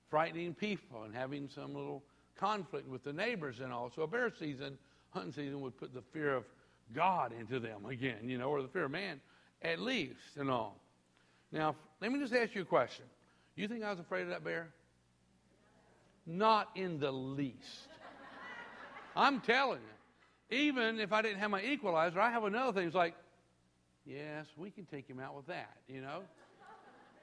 frightening 0.09 0.53
people 0.53 1.03
and 1.03 1.13
having 1.13 1.49
some 1.53 1.73
little 1.73 2.03
conflict 2.39 2.87
with 2.87 3.03
the 3.03 3.13
neighbors 3.13 3.59
and 3.59 3.73
all. 3.73 3.91
So 3.93 4.03
a 4.03 4.07
bear 4.07 4.31
season, 4.39 4.77
hunting 5.09 5.33
season, 5.33 5.61
would 5.61 5.77
put 5.77 5.93
the 5.93 6.03
fear 6.13 6.35
of 6.35 6.45
God 6.95 7.33
into 7.37 7.59
them 7.59 7.85
again, 7.85 8.29
you 8.29 8.37
know, 8.37 8.49
or 8.49 8.61
the 8.61 8.67
fear 8.67 8.85
of 8.85 8.91
man 8.91 9.19
at 9.61 9.79
least 9.79 10.37
and 10.37 10.49
all. 10.49 10.79
Now, 11.51 11.75
let 12.01 12.11
me 12.11 12.19
just 12.19 12.33
ask 12.33 12.53
you 12.53 12.61
a 12.61 12.65
question. 12.65 13.05
You 13.55 13.67
think 13.67 13.83
I 13.83 13.89
was 13.89 13.99
afraid 13.99 14.23
of 14.23 14.29
that 14.29 14.43
bear? 14.43 14.69
Not 16.27 16.69
in 16.75 16.99
the 16.99 17.11
least. 17.11 17.87
I'm 19.15 19.39
telling 19.39 19.79
you. 19.79 20.57
Even 20.57 20.99
if 20.99 21.11
I 21.11 21.21
didn't 21.21 21.39
have 21.39 21.51
my 21.51 21.61
equalizer, 21.61 22.19
I 22.19 22.29
have 22.31 22.43
another 22.43 22.71
thing. 22.71 22.87
It's 22.87 22.95
like, 22.95 23.15
yes, 24.05 24.45
we 24.55 24.69
can 24.69 24.85
take 24.85 25.07
him 25.07 25.19
out 25.19 25.35
with 25.35 25.47
that, 25.47 25.77
you 25.87 26.01
know? 26.01 26.21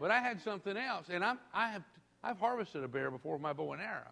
But 0.00 0.10
I 0.10 0.20
had 0.20 0.42
something 0.42 0.76
else, 0.76 1.06
and 1.08 1.24
I'm, 1.24 1.38
I 1.52 1.70
have, 1.70 1.82
I've 2.22 2.38
harvested 2.38 2.82
a 2.82 2.88
bear 2.88 3.10
before 3.10 3.34
with 3.34 3.42
my 3.42 3.52
bow 3.52 3.72
and 3.72 3.80
arrow. 3.80 4.10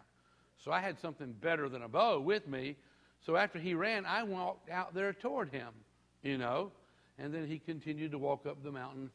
So 0.63 0.71
I 0.71 0.79
had 0.79 0.99
something 0.99 1.33
better 1.41 1.67
than 1.69 1.81
a 1.81 1.87
bow 1.87 2.19
with 2.19 2.47
me. 2.47 2.77
So 3.25 3.35
after 3.35 3.59
he 3.59 3.73
ran, 3.73 4.05
I 4.05 4.23
walked 4.23 4.69
out 4.69 4.93
there 4.93 5.13
toward 5.13 5.51
him, 5.51 5.69
you 6.23 6.37
know, 6.37 6.71
and 7.19 7.33
then 7.33 7.45
he 7.45 7.59
continued 7.59 8.11
to 8.11 8.17
walk 8.17 8.45
up 8.45 8.63
the 8.63 8.71
mountain 8.71 9.11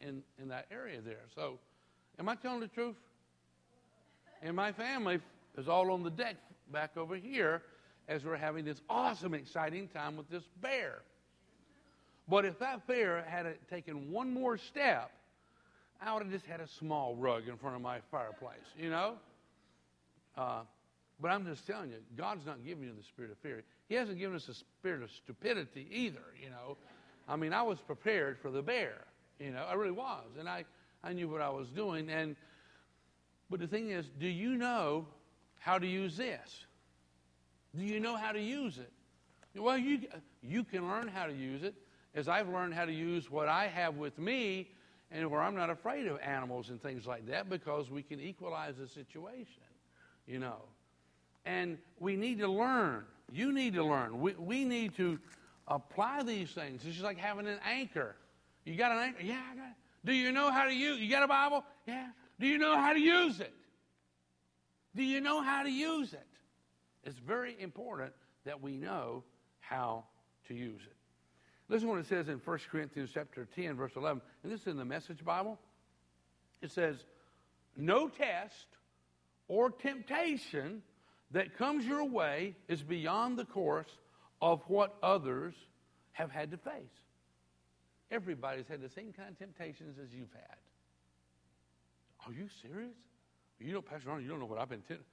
in, 0.00 0.08
in, 0.08 0.22
in 0.42 0.48
that 0.48 0.66
area 0.72 1.00
there. 1.00 1.24
So, 1.34 1.58
am 2.18 2.28
I 2.28 2.34
telling 2.34 2.60
the 2.60 2.68
truth? 2.68 2.96
And 4.42 4.54
my 4.54 4.72
family 4.72 5.20
is 5.56 5.68
all 5.68 5.90
on 5.92 6.02
the 6.02 6.10
deck 6.10 6.36
back 6.72 6.96
over 6.96 7.16
here 7.16 7.62
as 8.08 8.24
we're 8.24 8.36
having 8.36 8.64
this 8.64 8.80
awesome, 8.88 9.34
exciting 9.34 9.88
time 9.88 10.16
with 10.16 10.30
this 10.30 10.44
bear. 10.60 11.00
But 12.28 12.44
if 12.44 12.58
that 12.58 12.86
bear 12.86 13.24
had 13.26 13.46
taken 13.70 14.10
one 14.10 14.32
more 14.32 14.58
step, 14.58 15.10
I 16.00 16.12
would 16.14 16.22
have 16.22 16.32
just 16.32 16.46
had 16.46 16.60
a 16.60 16.68
small 16.78 17.16
rug 17.16 17.48
in 17.48 17.56
front 17.56 17.76
of 17.76 17.82
my 17.82 17.98
fireplace, 18.10 18.58
you 18.78 18.90
know? 18.90 19.14
Uh, 20.36 20.60
but 21.20 21.30
I'm 21.30 21.44
just 21.44 21.66
telling 21.66 21.90
you, 21.90 21.96
God's 22.16 22.46
not 22.46 22.64
giving 22.64 22.84
you 22.84 22.92
the 22.96 23.02
spirit 23.02 23.32
of 23.32 23.38
fear. 23.38 23.64
He 23.88 23.94
hasn't 23.94 24.18
given 24.18 24.36
us 24.36 24.48
a 24.48 24.54
spirit 24.54 25.02
of 25.02 25.10
stupidity 25.10 25.88
either, 25.90 26.22
you 26.40 26.50
know. 26.50 26.76
I 27.28 27.36
mean, 27.36 27.52
I 27.52 27.62
was 27.62 27.78
prepared 27.80 28.38
for 28.38 28.50
the 28.50 28.62
bear, 28.62 29.04
you 29.40 29.50
know, 29.50 29.64
I 29.68 29.74
really 29.74 29.90
was. 29.90 30.26
And 30.38 30.48
I, 30.48 30.64
I 31.02 31.12
knew 31.12 31.28
what 31.28 31.40
I 31.40 31.50
was 31.50 31.68
doing. 31.68 32.08
And 32.08 32.36
but 33.50 33.60
the 33.60 33.66
thing 33.66 33.90
is, 33.90 34.06
do 34.18 34.26
you 34.26 34.56
know 34.56 35.06
how 35.58 35.78
to 35.78 35.86
use 35.86 36.16
this? 36.16 36.64
Do 37.76 37.84
you 37.84 38.00
know 38.00 38.16
how 38.16 38.32
to 38.32 38.40
use 38.40 38.78
it? 38.78 38.92
Well, 39.54 39.78
you, 39.78 40.00
you 40.42 40.64
can 40.64 40.88
learn 40.88 41.08
how 41.08 41.26
to 41.26 41.32
use 41.32 41.62
it 41.62 41.74
as 42.14 42.28
I've 42.28 42.48
learned 42.48 42.74
how 42.74 42.84
to 42.84 42.92
use 42.92 43.30
what 43.30 43.48
I 43.48 43.66
have 43.66 43.96
with 43.96 44.18
me 44.18 44.68
and 45.10 45.30
where 45.30 45.40
I'm 45.40 45.54
not 45.54 45.70
afraid 45.70 46.06
of 46.06 46.18
animals 46.20 46.70
and 46.70 46.82
things 46.82 47.06
like 47.06 47.26
that 47.28 47.48
because 47.48 47.90
we 47.90 48.02
can 48.02 48.20
equalize 48.20 48.76
the 48.76 48.88
situation, 48.88 49.62
you 50.26 50.38
know. 50.38 50.62
And 51.46 51.78
we 51.98 52.16
need 52.16 52.38
to 52.40 52.48
learn. 52.48 53.04
You 53.32 53.52
need 53.52 53.74
to 53.74 53.84
learn. 53.84 54.20
We, 54.20 54.32
we 54.34 54.64
need 54.64 54.96
to 54.96 55.18
apply 55.66 56.22
these 56.22 56.50
things. 56.50 56.82
It's 56.84 56.94
just 56.94 57.04
like 57.04 57.18
having 57.18 57.46
an 57.46 57.58
anchor. 57.66 58.16
You 58.64 58.76
got 58.76 58.92
an 58.92 58.98
anchor? 58.98 59.22
Yeah, 59.22 59.40
I 59.52 59.56
got 59.56 59.68
it. 59.68 59.76
Do 60.04 60.12
you 60.12 60.32
know 60.32 60.50
how 60.50 60.64
to 60.64 60.72
use 60.72 61.00
You 61.00 61.10
got 61.10 61.22
a 61.22 61.28
Bible? 61.28 61.64
Yeah. 61.86 62.08
Do 62.40 62.46
you 62.46 62.58
know 62.58 62.76
how 62.76 62.92
to 62.92 63.00
use 63.00 63.40
it? 63.40 63.54
Do 64.94 65.02
you 65.02 65.20
know 65.20 65.42
how 65.42 65.62
to 65.62 65.70
use 65.70 66.12
it? 66.12 66.26
It's 67.04 67.18
very 67.18 67.56
important 67.58 68.12
that 68.44 68.62
we 68.62 68.76
know 68.76 69.24
how 69.60 70.04
to 70.48 70.54
use 70.54 70.80
it. 70.84 70.96
Listen 71.68 71.88
what 71.88 71.98
it 71.98 72.06
says 72.06 72.28
in 72.28 72.40
1 72.42 72.58
Corinthians 72.70 73.10
chapter 73.12 73.46
10, 73.54 73.76
verse 73.76 73.92
11. 73.96 74.22
And 74.42 74.52
this 74.52 74.62
is 74.62 74.66
in 74.68 74.76
the 74.76 74.84
Message 74.84 75.24
Bible. 75.24 75.58
It 76.62 76.70
says, 76.70 76.96
No 77.76 78.08
test 78.08 78.66
or 79.48 79.70
temptation 79.70 80.82
that 81.30 81.58
comes 81.58 81.84
your 81.84 82.04
way 82.04 82.54
is 82.68 82.82
beyond 82.82 83.38
the 83.38 83.44
course 83.44 83.90
of 84.40 84.62
what 84.68 84.96
others 85.02 85.54
have 86.12 86.30
had 86.30 86.50
to 86.52 86.56
face. 86.56 86.72
Everybody's 88.10 88.66
had 88.68 88.80
the 88.80 88.88
same 88.88 89.12
kind 89.12 89.28
of 89.28 89.38
temptations 89.38 89.98
as 90.02 90.12
you've 90.12 90.32
had. 90.32 90.56
Are 92.28 92.32
you 92.32 92.48
serious? 92.62 92.92
You 93.58 93.72
don't, 93.72 93.86
Pastor 93.86 94.10
Arnold, 94.10 94.24
you 94.24 94.30
don't 94.30 94.38
know 94.38 94.46
what 94.46 94.58
I've 94.58 94.68
been 94.68 94.82
tempted. 94.82 95.06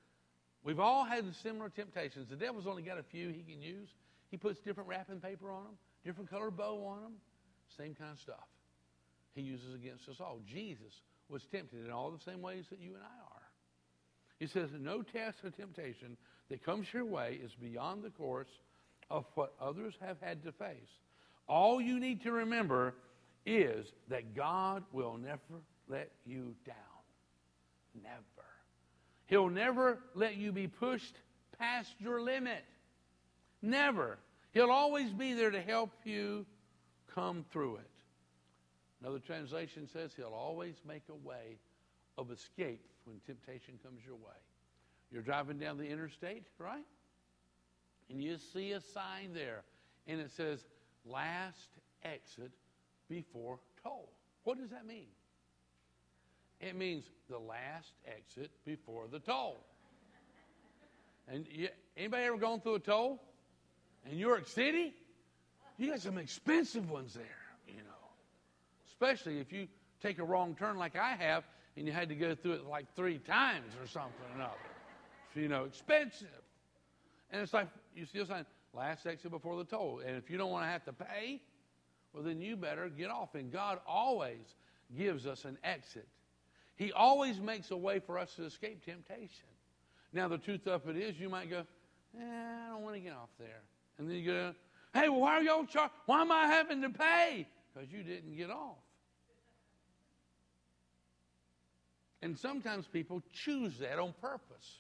We've 0.64 0.80
all 0.80 1.06
had 1.06 1.24
similar 1.42 1.70
temptations. 1.70 2.28
The 2.30 2.36
devil's 2.36 2.68
only 2.68 2.82
got 2.82 3.00
a 3.00 3.04
few 3.04 3.30
he 3.30 3.42
can 3.42 3.62
use. 3.62 3.88
He 4.32 4.38
puts 4.38 4.60
different 4.60 4.90
wrapping 4.90 5.22
paper 5.22 5.50
on 5.50 5.64
them, 5.64 5.74
different 6.04 6.30
color 6.30 6.52
bow 6.52 6.86
on 6.86 7.02
them, 7.02 7.14
same 7.78 7.96
kind 7.96 8.12
of 8.12 8.20
stuff. 8.20 8.48
He 9.34 9.42
uses 9.42 9.74
against 9.76 10.10
us 10.10 10.18
all. 10.20 10.40
Jesus 10.46 10.94
was 11.30 11.44
tempted 11.52 11.86
in 11.86 11.92
all 11.92 12.12
the 12.12 12.24
same 12.30 12.42
ways 12.42 12.66
that 12.70 12.80
you 12.80 12.96
and 12.96 13.04
I 13.04 13.36
are. 13.36 13.42
He 14.40 14.48
says, 14.48 14.70
No 14.78 15.02
test 15.02 15.38
or 15.44 15.52
temptation 15.52 16.18
that 16.50 16.64
comes 16.66 16.88
your 16.94 17.06
way 17.06 17.40
is 17.44 17.52
beyond 17.56 18.04
the 18.04 18.10
course 18.10 18.50
of 19.10 19.26
what 19.36 19.54
others 19.62 19.94
have 20.02 20.18
had 20.22 20.44
to 20.44 20.52
face. 20.52 21.00
All 21.48 21.80
you 21.80 22.00
need 22.00 22.24
to 22.24 22.32
remember 22.32 22.96
is 23.46 23.86
that 24.10 24.36
God 24.36 24.84
will 24.92 25.18
never 25.18 25.62
let 25.88 26.12
you 26.26 26.56
down. 26.66 26.95
Never. 28.04 28.48
He'll 29.28 29.50
never 29.50 30.00
let 30.14 30.38
you 30.38 30.52
be 30.52 30.68
pushed 30.68 31.16
past 31.58 31.90
your 32.00 32.22
limit. 32.22 32.64
Never. 33.62 34.18
He'll 34.52 34.72
always 34.72 35.12
be 35.12 35.34
there 35.34 35.52
to 35.52 35.62
help 35.62 35.92
you 36.04 36.46
come 37.14 37.46
through 37.52 37.78
it. 37.78 37.90
Another 39.02 39.20
translation 39.20 39.88
says 39.92 40.12
he'll 40.16 40.28
always 40.28 40.76
make 40.88 41.04
a 41.10 41.28
way 41.28 41.60
of 42.18 42.32
escape 42.32 42.82
when 43.06 43.20
temptation 43.26 43.80
comes 43.84 44.02
your 44.06 44.16
way. 44.16 44.40
You're 45.12 45.22
driving 45.22 45.58
down 45.58 45.78
the 45.78 45.88
interstate, 45.88 46.44
right? 46.58 46.86
And 48.10 48.22
you 48.22 48.38
see 48.54 48.72
a 48.72 48.82
sign 48.82 49.34
there, 49.34 49.64
and 50.08 50.20
it 50.20 50.32
says, 50.32 50.66
last 51.06 51.70
exit 52.04 52.52
before 53.10 53.60
toll. 53.84 54.10
What 54.44 54.58
does 54.58 54.70
that 54.70 54.86
mean? 54.86 55.08
It 56.60 56.76
means 56.76 57.06
the 57.30 57.38
last 57.38 57.92
exit 58.08 58.52
before 58.66 59.06
the 59.12 59.20
toll. 59.20 59.58
And 61.28 61.46
you, 61.52 61.70
anybody 61.98 62.24
ever 62.26 62.38
gone 62.38 62.62
through 62.62 62.76
a 62.76 62.80
toll 62.80 63.22
in 64.06 64.18
New 64.18 64.26
York 64.26 64.48
City? 64.48 64.94
You 65.78 65.90
got 65.90 66.02
some 66.02 66.18
expensive 66.18 66.90
ones 66.90 67.14
there, 67.14 67.26
you 67.68 67.84
know. 67.84 68.10
Especially 68.88 69.40
if 69.40 69.52
you 69.52 69.68
take 70.02 70.20
a 70.20 70.24
wrong 70.24 70.56
turn 70.56 70.78
like 70.78 70.96
I 70.96 71.16
have 71.16 71.44
and 71.76 71.86
you 71.86 71.92
had 71.92 72.10
to 72.10 72.16
go 72.16 72.36
through 72.36 72.54
it 72.54 72.66
like 72.66 72.86
three 72.96 73.18
times 73.18 73.74
or 73.82 73.88
something 73.88 74.14
or 74.32 74.36
another. 74.36 74.54
You 75.36 75.50
know, 75.50 75.66
expensive. 75.66 76.28
And 77.32 77.42
it's 77.42 77.54
like 77.54 77.68
you 77.96 78.06
see 78.06 78.20
a 78.20 78.26
sign, 78.26 78.46
last 78.74 79.06
exit 79.06 79.32
before 79.32 79.58
the 79.58 79.66
toll. 79.66 80.02
And 80.06 80.16
if 80.16 80.30
you 80.30 80.38
don't 80.38 80.52
want 80.52 80.64
to 80.64 80.70
have 80.70 80.86
to 80.86 80.94
pay, 80.94 81.42
well, 82.14 82.24
then 82.24 82.40
you 82.40 82.56
better 82.56 82.88
get 82.88 83.10
off. 83.10 83.36
And 83.36 83.52
God 83.52 83.80
always 83.86 84.56
gives 84.96 85.26
us 85.26 85.44
an 85.44 85.58
exit. 85.64 86.08
He 86.76 86.92
always 86.92 87.40
makes 87.40 87.72
a 87.72 87.78
way 87.78 88.00
for 88.00 88.20
us 88.20 88.34
to 88.36 88.46
escape 88.46 88.84
temptation. 88.84 89.48
Now, 90.12 90.28
the 90.28 90.38
truth 90.38 90.68
of 90.68 90.88
it 90.88 90.98
is, 90.98 91.20
you 91.20 91.30
might 91.30 91.50
go, 91.50 91.64
eh, 92.18 92.22
I 92.22 92.70
don't 92.70 92.84
want 92.84 92.96
to 92.96 93.02
get 93.02 93.14
off 93.14 93.30
there. 93.40 93.62
And 93.98 94.10
then 94.10 94.18
you 94.18 94.26
go, 94.26 94.54
hey, 94.94 95.10
well, 95.10 95.22
why 95.22 95.34
are 95.36 95.44
y'all 95.44 95.66
charged? 95.66 95.94
Why 96.06 96.22
am 96.22 96.32
I 96.32 96.48
having 96.48 96.82
to 96.82 96.90
pay? 96.90 97.48
Because 97.74 97.92
you 97.92 98.04
didn't 98.04 98.36
get 98.36 98.50
off. 98.50 98.78
And 102.22 102.38
sometimes 102.38 102.88
people 102.88 103.22
choose 103.32 103.78
that 103.80 104.00
on 104.00 104.14
purpose. 104.22 104.80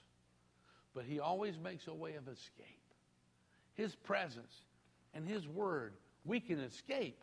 But 0.93 1.05
he 1.05 1.19
always 1.19 1.59
makes 1.59 1.87
a 1.87 1.93
way 1.93 2.15
of 2.15 2.27
escape. 2.27 2.65
His 3.73 3.93
presence 3.95 4.63
and 5.13 5.27
his 5.27 5.47
word, 5.47 5.93
we 6.23 6.39
can 6.39 6.59
escape 6.59 7.21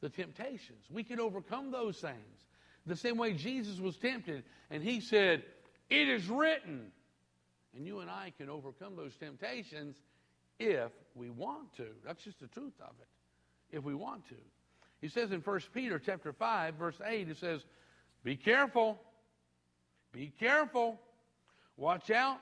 the 0.00 0.10
temptations. 0.10 0.84
We 0.90 1.02
can 1.02 1.18
overcome 1.18 1.70
those 1.70 1.98
things. 1.98 2.44
The 2.86 2.96
same 2.96 3.16
way 3.16 3.32
Jesus 3.32 3.80
was 3.80 3.96
tempted 3.96 4.44
and 4.70 4.82
he 4.82 5.00
said, 5.00 5.42
It 5.90 6.08
is 6.08 6.28
written. 6.28 6.92
And 7.76 7.86
you 7.86 8.00
and 8.00 8.10
I 8.10 8.32
can 8.38 8.48
overcome 8.48 8.94
those 8.96 9.16
temptations 9.16 9.96
if 10.58 10.92
we 11.14 11.30
want 11.30 11.74
to. 11.76 11.86
That's 12.06 12.22
just 12.22 12.40
the 12.40 12.46
truth 12.46 12.74
of 12.80 12.92
it. 13.00 13.76
If 13.76 13.82
we 13.82 13.94
want 13.94 14.28
to. 14.28 14.36
He 15.00 15.08
says 15.08 15.32
in 15.32 15.40
1 15.40 15.60
Peter 15.72 15.98
chapter 15.98 16.32
5, 16.32 16.74
verse 16.74 16.96
8, 17.04 17.28
it 17.28 17.36
says, 17.38 17.62
Be 18.22 18.36
careful. 18.36 18.98
Be 20.12 20.32
careful. 20.38 21.00
Watch 21.76 22.10
out 22.10 22.38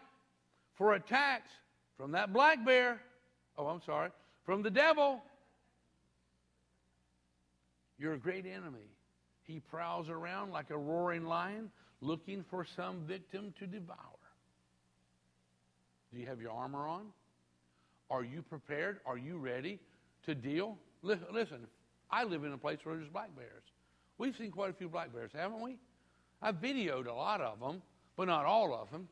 for 0.74 0.94
attacks 0.94 1.51
from 1.97 2.12
that 2.12 2.32
black 2.32 2.64
bear. 2.64 3.01
Oh, 3.56 3.66
I'm 3.66 3.81
sorry. 3.82 4.10
From 4.44 4.62
the 4.62 4.70
devil. 4.70 5.23
You're 7.98 8.14
a 8.14 8.19
great 8.19 8.47
enemy. 8.47 8.91
He 9.53 9.61
prowls 9.61 10.09
around 10.09 10.51
like 10.51 10.70
a 10.70 10.79
roaring 10.79 11.27
lion 11.27 11.70
looking 12.01 12.43
for 12.49 12.65
some 12.65 13.01
victim 13.07 13.53
to 13.59 13.66
devour. 13.66 13.99
Do 16.11 16.19
you 16.19 16.27
have 16.27 16.41
your 16.41 16.53
armor 16.53 16.87
on? 16.87 17.09
Are 18.11 18.24
you 18.24 18.41
prepared? 18.41 19.01
Are 19.05 19.19
you 19.19 19.37
ready 19.37 19.79
to 20.24 20.35
deal? 20.35 20.79
Listen, 21.03 21.66
I 22.11 22.24
live 22.24 22.45
in 22.45 22.53
a 22.55 22.57
place 22.57 22.79
where 22.85 22.97
there's 22.97 23.11
black 23.11 23.37
bears. 23.37 23.65
We've 24.16 24.35
seen 24.35 24.51
quite 24.51 24.70
a 24.70 24.73
few 24.73 24.89
black 24.89 25.12
bears, 25.12 25.33
haven't 25.35 25.61
we? 25.61 25.77
I've 26.41 26.57
videoed 26.57 27.07
a 27.07 27.12
lot 27.12 27.43
of 27.43 27.61
them, 27.61 27.83
but 28.16 28.29
not 28.29 28.47
all 28.47 28.74
of 28.74 28.91
them. 28.91 29.07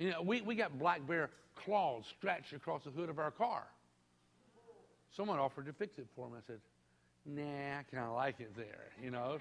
You 0.00 0.10
know, 0.10 0.22
we, 0.22 0.40
we 0.40 0.56
got 0.56 0.80
black 0.80 1.06
bear 1.06 1.30
claws 1.54 2.02
scratched 2.18 2.52
across 2.52 2.82
the 2.82 2.90
hood 2.90 3.08
of 3.08 3.20
our 3.20 3.30
car. 3.30 3.68
Someone 5.16 5.38
offered 5.38 5.66
to 5.66 5.72
fix 5.72 5.96
it 5.98 6.08
for 6.16 6.28
me. 6.28 6.38
I 6.38 6.46
said, 6.48 6.60
nah, 7.24 7.78
I 7.78 7.84
kind 7.88 8.04
of 8.04 8.16
like 8.16 8.40
it 8.40 8.50
there, 8.56 8.90
you 9.00 9.12
know. 9.12 9.38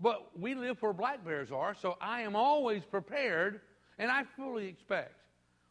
But 0.00 0.38
we 0.38 0.54
live 0.54 0.80
where 0.82 0.92
black 0.92 1.24
bears 1.24 1.50
are, 1.50 1.74
so 1.74 1.96
I 2.00 2.22
am 2.22 2.36
always 2.36 2.84
prepared, 2.84 3.60
and 3.98 4.10
I 4.10 4.24
fully 4.36 4.66
expect 4.66 5.14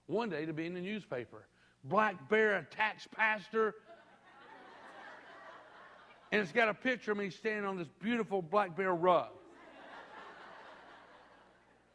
one 0.07 0.29
day 0.29 0.45
to 0.45 0.53
be 0.53 0.65
in 0.65 0.73
the 0.73 0.81
newspaper. 0.81 1.47
Black 1.83 2.29
bear 2.29 2.57
attacks 2.57 3.07
pastor. 3.15 3.75
and 6.31 6.41
it's 6.41 6.51
got 6.51 6.69
a 6.69 6.73
picture 6.73 7.11
of 7.11 7.17
me 7.17 7.29
standing 7.29 7.65
on 7.65 7.77
this 7.77 7.87
beautiful 8.01 8.41
black 8.41 8.75
bear 8.75 8.93
rug. 8.93 9.29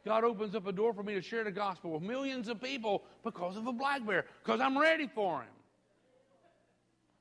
God 0.03 0.23
opens 0.23 0.55
up 0.55 0.65
a 0.65 0.71
door 0.71 0.93
for 0.93 1.03
me 1.03 1.13
to 1.13 1.21
share 1.21 1.43
the 1.43 1.51
gospel 1.51 1.91
with 1.91 2.01
millions 2.01 2.47
of 2.47 2.59
people 2.59 3.03
because 3.23 3.55
of 3.55 3.67
a 3.67 3.73
black 3.73 4.05
bear, 4.05 4.25
because 4.43 4.59
I'm 4.59 4.77
ready 4.77 5.07
for 5.07 5.41
him. 5.41 5.49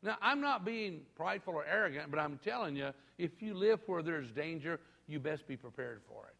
Now, 0.03 0.17
I'm 0.23 0.41
not 0.41 0.65
being 0.65 1.03
prideful 1.15 1.55
or 1.55 1.65
arrogant, 1.67 2.11
but 2.11 2.19
I'm 2.19 2.39
telling 2.43 2.75
you, 2.75 2.93
if 3.19 3.43
you 3.43 3.53
live 3.53 3.81
where 3.87 4.03
there's 4.03 4.31
danger, 4.31 4.81
you 5.11 5.19
best 5.21 5.47
be 5.47 5.57
prepared 5.57 6.01
for 6.09 6.25
it. 6.27 6.35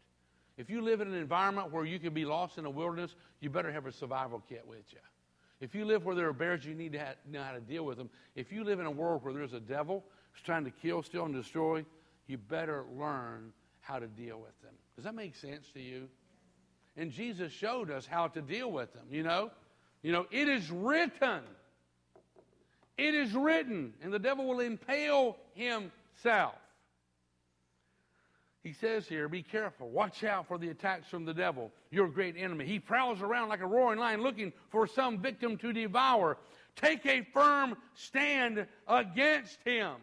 If 0.61 0.69
you 0.69 0.81
live 0.81 1.01
in 1.01 1.07
an 1.07 1.15
environment 1.15 1.71
where 1.71 1.85
you 1.85 1.99
can 1.99 2.13
be 2.13 2.25
lost 2.25 2.57
in 2.57 2.63
the 2.63 2.69
wilderness, 2.69 3.15
you 3.39 3.49
better 3.49 3.71
have 3.71 3.85
a 3.85 3.91
survival 3.91 4.43
kit 4.47 4.63
with 4.67 4.83
you. 4.91 4.99
If 5.59 5.75
you 5.75 5.85
live 5.85 6.05
where 6.05 6.15
there 6.15 6.27
are 6.27 6.33
bears, 6.33 6.65
you 6.65 6.73
need 6.73 6.93
to 6.93 6.99
have, 6.99 7.15
know 7.29 7.41
how 7.43 7.53
to 7.53 7.61
deal 7.61 7.85
with 7.85 7.97
them. 7.97 8.09
If 8.35 8.51
you 8.51 8.63
live 8.63 8.79
in 8.79 8.85
a 8.85 8.91
world 8.91 9.23
where 9.23 9.33
there's 9.33 9.53
a 9.53 9.59
devil 9.59 10.03
who's 10.31 10.43
trying 10.43 10.65
to 10.65 10.71
kill, 10.71 11.03
steal, 11.03 11.25
and 11.25 11.33
destroy, 11.33 11.85
you 12.27 12.37
better 12.37 12.85
learn 12.97 13.53
how 13.79 13.99
to 13.99 14.07
deal 14.07 14.39
with 14.39 14.59
them. 14.61 14.73
Does 14.95 15.05
that 15.05 15.15
make 15.15 15.35
sense 15.35 15.67
to 15.73 15.79
you? 15.79 16.07
And 16.97 17.11
Jesus 17.11 17.51
showed 17.51 17.89
us 17.89 18.05
how 18.05 18.27
to 18.29 18.41
deal 18.41 18.71
with 18.71 18.93
them, 18.93 19.05
you 19.09 19.23
know? 19.23 19.51
You 20.03 20.11
know, 20.11 20.25
it 20.31 20.47
is 20.47 20.69
written. 20.69 21.41
It 22.97 23.15
is 23.15 23.33
written, 23.33 23.93
and 24.03 24.11
the 24.11 24.19
devil 24.19 24.47
will 24.47 24.59
impale 24.59 25.37
himself. 25.53 26.55
He 28.63 28.73
says 28.73 29.07
here, 29.07 29.27
be 29.27 29.41
careful. 29.41 29.89
Watch 29.89 30.23
out 30.23 30.47
for 30.47 30.57
the 30.57 30.69
attacks 30.69 31.07
from 31.07 31.25
the 31.25 31.33
devil, 31.33 31.71
your 31.89 32.07
great 32.07 32.35
enemy. 32.37 32.65
He 32.65 32.79
prowls 32.79 33.21
around 33.21 33.49
like 33.49 33.61
a 33.61 33.67
roaring 33.67 33.99
lion 33.99 34.21
looking 34.21 34.53
for 34.69 34.85
some 34.85 35.17
victim 35.17 35.57
to 35.57 35.73
devour. 35.73 36.37
Take 36.75 37.05
a 37.05 37.25
firm 37.33 37.75
stand 37.95 38.67
against 38.87 39.57
him. 39.65 39.93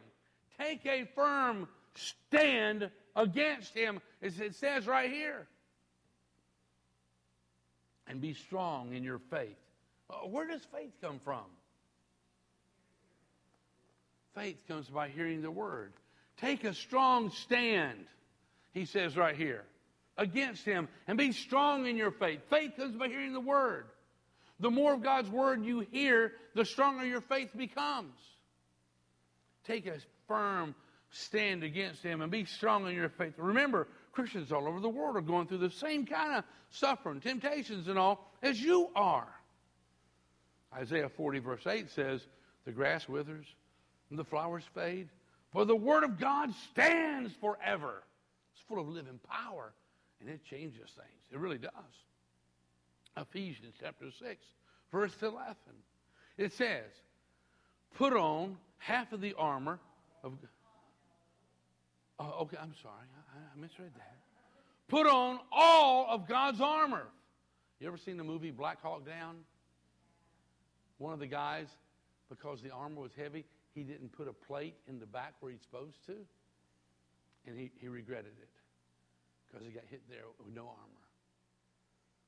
Take 0.59 0.85
a 0.87 1.05
firm 1.15 1.69
stand 1.95 2.91
against 3.15 3.75
him, 3.75 4.01
as 4.23 4.41
it 4.41 4.57
says 4.57 4.87
right 4.87 5.11
here 5.11 5.47
and 8.09 8.21
be 8.21 8.35
strong 8.35 8.95
in 8.95 9.05
your 9.05 9.21
faith. 9.31 9.57
Uh, 10.11 10.27
where 10.27 10.47
does 10.47 10.63
faith 10.73 10.93
come 11.01 11.21
from? 11.23 11.45
Faith 14.35 14.63
comes 14.67 14.87
by 14.87 15.09
hearing 15.09 15.43
the 15.43 15.51
word. 15.51 15.93
Take 16.39 16.65
a 16.65 16.75
strong 16.75 17.31
stand, 17.31 18.07
he 18.73 18.85
says 18.85 19.17
right 19.17 19.37
here, 19.37 19.65
against 20.17 20.65
him 20.65 20.89
and 21.07 21.17
be 21.17 21.33
strong 21.33 21.87
in 21.87 21.97
your 21.97 22.11
faith. 22.11 22.41
Faith 22.51 22.73
comes 22.77 22.97
by 22.97 23.09
hearing 23.09 23.33
the 23.33 23.41
word. 23.41 23.87
The 24.61 24.71
more 24.71 24.95
of 24.95 25.03
God's 25.03 25.31
word 25.31 25.65
you 25.65 25.81
hear, 25.93 26.33
the 26.55 26.65
stronger 26.65 27.05
your 27.05 27.21
faith 27.21 27.51
becomes. 27.57 28.15
Take 29.65 29.87
a 29.87 29.99
firm 30.27 30.75
stand 31.11 31.63
against 31.63 32.03
him 32.03 32.21
and 32.21 32.31
be 32.31 32.45
strong 32.45 32.87
in 32.87 32.95
your 32.95 33.09
faith. 33.09 33.35
Remember, 33.37 33.89
Christians 34.13 34.53
all 34.53 34.67
over 34.67 34.81
the 34.81 34.89
world 34.89 35.17
are 35.17 35.21
going 35.21 35.47
through 35.47 35.59
the 35.59 35.71
same 35.71 36.07
kind 36.07 36.37
of 36.37 36.45
suffering, 36.71 37.21
temptations, 37.21 37.89
and 37.89 37.99
all 37.99 38.31
as 38.43 38.61
you 38.61 38.91
are. 38.95 39.29
Isaiah 40.75 41.09
40, 41.09 41.39
verse 41.39 41.67
8 41.67 41.91
says, 41.91 42.27
The 42.67 42.73
grass 42.73 43.09
withers 43.09 43.47
and 44.11 44.19
the 44.19 44.25
flowers 44.25 44.65
fade, 44.75 45.09
but 45.53 45.67
the 45.67 45.77
word 45.77 46.05
of 46.05 46.19
God 46.19 46.53
stands 46.71 47.33
forever. 47.41 48.03
It's 48.59 48.69
full 48.69 48.81
of 48.81 48.89
living 48.89 49.21
power, 49.29 49.73
and 50.21 50.29
it 50.29 50.45
changes 50.45 50.91
things. 50.97 51.23
It 51.31 51.39
really 51.39 51.59
does. 51.59 51.71
Ephesians 53.17 53.75
chapter 53.81 54.07
6, 54.11 54.37
verse 54.91 55.15
11. 55.23 55.55
It 56.37 56.53
says, 56.53 56.91
Put 57.95 58.15
on 58.15 58.57
half 58.79 59.13
of 59.13 59.21
the 59.21 59.35
armor 59.39 59.79
of 60.25 60.33
Oh, 62.21 62.35
okay, 62.43 62.57
I'm 62.61 62.75
sorry. 62.83 63.07
I, 63.33 63.39
I 63.39 63.61
misread 63.61 63.93
that. 63.95 64.17
Put 64.89 65.07
on 65.07 65.39
all 65.53 66.07
of 66.09 66.27
God's 66.27 66.61
armor. 66.61 67.07
You 67.79 67.87
ever 67.87 67.97
seen 67.97 68.17
the 68.17 68.25
movie 68.25 68.51
Black 68.51 68.83
Hawk 68.83 69.07
Down? 69.07 69.37
One 70.99 71.13
of 71.13 71.21
the 71.21 71.29
guys, 71.29 71.69
because 72.29 72.61
the 72.61 72.71
armor 72.73 73.03
was 73.03 73.13
heavy, 73.17 73.45
he 73.73 73.85
didn't 73.85 74.11
put 74.11 74.27
a 74.27 74.33
plate 74.33 74.75
in 74.89 74.99
the 74.99 75.07
back 75.07 75.35
where 75.39 75.53
he's 75.53 75.61
supposed 75.61 76.05
to. 76.07 76.17
And 77.49 77.59
he, 77.59 77.71
he 77.81 77.89
regretted 77.89 78.27
it 78.27 78.49
because 79.47 79.67
he 79.67 79.73
got 79.73 79.85
hit 79.91 80.03
there 80.11 80.25
with 80.39 80.55
no 80.55 80.63
armor. 80.63 80.99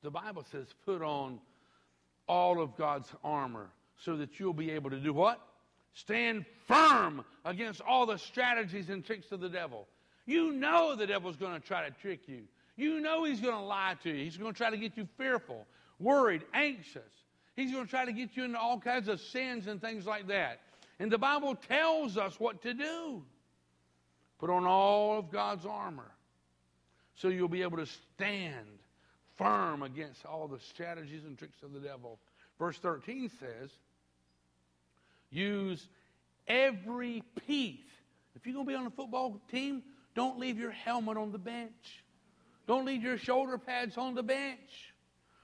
The 0.02 0.10
Bible 0.10 0.46
says, 0.50 0.66
put 0.86 1.02
on 1.02 1.40
all 2.26 2.62
of 2.62 2.74
God's 2.76 3.08
armor 3.22 3.68
so 3.98 4.16
that 4.16 4.40
you'll 4.40 4.54
be 4.54 4.70
able 4.70 4.88
to 4.90 4.98
do 4.98 5.12
what? 5.12 5.38
Stand 5.92 6.46
firm 6.66 7.22
against 7.44 7.82
all 7.82 8.06
the 8.06 8.16
strategies 8.16 8.88
and 8.88 9.04
tricks 9.04 9.30
of 9.30 9.40
the 9.40 9.48
devil. 9.50 9.86
You 10.24 10.52
know 10.52 10.96
the 10.96 11.06
devil's 11.06 11.36
going 11.36 11.60
to 11.60 11.66
try 11.66 11.86
to 11.86 11.94
trick 12.00 12.20
you. 12.26 12.44
You 12.76 13.00
know 13.00 13.24
he's 13.24 13.40
going 13.40 13.54
to 13.54 13.60
lie 13.60 13.96
to 14.04 14.08
you. 14.08 14.24
He's 14.24 14.38
going 14.38 14.54
to 14.54 14.56
try 14.56 14.70
to 14.70 14.78
get 14.78 14.96
you 14.96 15.06
fearful, 15.18 15.66
worried, 15.98 16.42
anxious. 16.54 17.02
He's 17.56 17.72
going 17.72 17.84
to 17.84 17.90
try 17.90 18.06
to 18.06 18.12
get 18.12 18.36
you 18.36 18.44
into 18.44 18.58
all 18.58 18.80
kinds 18.80 19.08
of 19.08 19.20
sins 19.20 19.66
and 19.66 19.82
things 19.82 20.06
like 20.06 20.28
that. 20.28 20.60
And 20.98 21.12
the 21.12 21.18
Bible 21.18 21.56
tells 21.68 22.16
us 22.16 22.40
what 22.40 22.62
to 22.62 22.72
do. 22.72 23.22
Put 24.40 24.48
on 24.48 24.66
all 24.66 25.18
of 25.18 25.30
God's 25.30 25.66
armor 25.66 26.10
so 27.14 27.28
you'll 27.28 27.48
be 27.48 27.60
able 27.60 27.76
to 27.76 27.86
stand 27.86 28.78
firm 29.36 29.82
against 29.82 30.24
all 30.24 30.48
the 30.48 30.58
strategies 30.60 31.24
and 31.24 31.38
tricks 31.38 31.62
of 31.62 31.74
the 31.74 31.80
devil. 31.80 32.18
Verse 32.58 32.78
13 32.78 33.30
says, 33.38 33.70
use 35.30 35.86
every 36.48 37.22
piece. 37.46 37.80
If 38.34 38.46
you're 38.46 38.54
going 38.54 38.66
to 38.66 38.70
be 38.70 38.76
on 38.76 38.86
a 38.86 38.90
football 38.90 39.38
team, 39.50 39.82
don't 40.14 40.38
leave 40.38 40.58
your 40.58 40.70
helmet 40.70 41.18
on 41.18 41.32
the 41.32 41.38
bench. 41.38 42.02
Don't 42.66 42.86
leave 42.86 43.02
your 43.02 43.18
shoulder 43.18 43.58
pads 43.58 43.98
on 43.98 44.14
the 44.14 44.22
bench. 44.22 44.94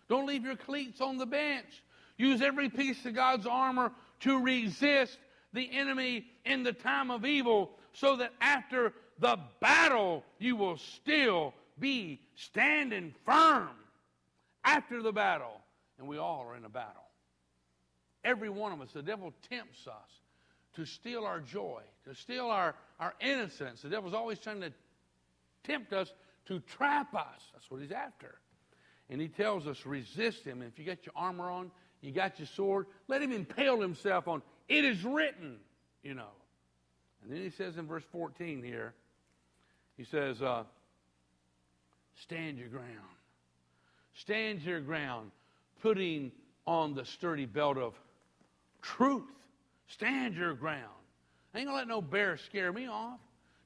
Don't 0.08 0.26
leave 0.26 0.44
your 0.44 0.56
cleats 0.56 1.02
on 1.02 1.18
the 1.18 1.26
bench. 1.26 1.82
Use 2.16 2.40
every 2.40 2.70
piece 2.70 3.04
of 3.04 3.14
God's 3.14 3.46
armor 3.46 3.92
to 4.20 4.42
resist 4.42 5.18
the 5.52 5.70
enemy 5.70 6.26
in 6.46 6.62
the 6.62 6.72
time 6.72 7.10
of 7.10 7.26
evil 7.26 7.72
so 8.00 8.16
that 8.16 8.32
after 8.40 8.92
the 9.18 9.38
battle 9.60 10.22
you 10.38 10.56
will 10.56 10.76
still 10.76 11.54
be 11.78 12.20
standing 12.34 13.14
firm 13.24 13.70
after 14.64 15.02
the 15.02 15.12
battle. 15.12 15.60
And 15.98 16.06
we 16.06 16.18
all 16.18 16.46
are 16.46 16.56
in 16.56 16.64
a 16.64 16.68
battle. 16.68 17.02
Every 18.22 18.50
one 18.50 18.72
of 18.72 18.80
us, 18.80 18.90
the 18.92 19.02
devil 19.02 19.32
tempts 19.48 19.86
us 19.86 20.10
to 20.74 20.84
steal 20.84 21.24
our 21.24 21.40
joy, 21.40 21.80
to 22.04 22.14
steal 22.14 22.46
our, 22.46 22.74
our 23.00 23.14
innocence. 23.20 23.80
The 23.80 23.88
devil's 23.88 24.14
always 24.14 24.38
trying 24.38 24.60
to 24.60 24.72
tempt 25.64 25.92
us 25.92 26.12
to 26.46 26.60
trap 26.60 27.14
us. 27.14 27.40
That's 27.54 27.70
what 27.70 27.80
he's 27.80 27.92
after. 27.92 28.34
And 29.08 29.20
he 29.20 29.28
tells 29.28 29.66
us, 29.66 29.86
resist 29.86 30.44
him. 30.44 30.60
If 30.60 30.78
you 30.78 30.84
got 30.84 31.06
your 31.06 31.14
armor 31.16 31.48
on, 31.48 31.70
you 32.02 32.12
got 32.12 32.38
your 32.38 32.48
sword, 32.48 32.86
let 33.08 33.22
him 33.22 33.32
impale 33.32 33.80
himself 33.80 34.28
on, 34.28 34.42
it 34.68 34.84
is 34.84 35.02
written, 35.02 35.56
you 36.02 36.14
know. 36.14 36.28
And 37.26 37.36
then 37.36 37.42
he 37.42 37.50
says 37.50 37.76
in 37.76 37.86
verse 37.86 38.04
14 38.12 38.62
here, 38.62 38.94
he 39.96 40.04
says, 40.04 40.40
uh, 40.40 40.62
stand 42.22 42.56
your 42.56 42.68
ground. 42.68 42.86
Stand 44.14 44.62
your 44.62 44.80
ground, 44.80 45.32
putting 45.82 46.30
on 46.66 46.94
the 46.94 47.04
sturdy 47.04 47.46
belt 47.46 47.78
of 47.78 47.94
truth. 48.80 49.24
Stand 49.88 50.36
your 50.36 50.54
ground. 50.54 50.84
I 51.52 51.58
ain't 51.58 51.66
gonna 51.66 51.78
let 51.78 51.88
no 51.88 52.00
bear 52.00 52.36
scare 52.36 52.72
me 52.72 52.86
off. 52.86 53.18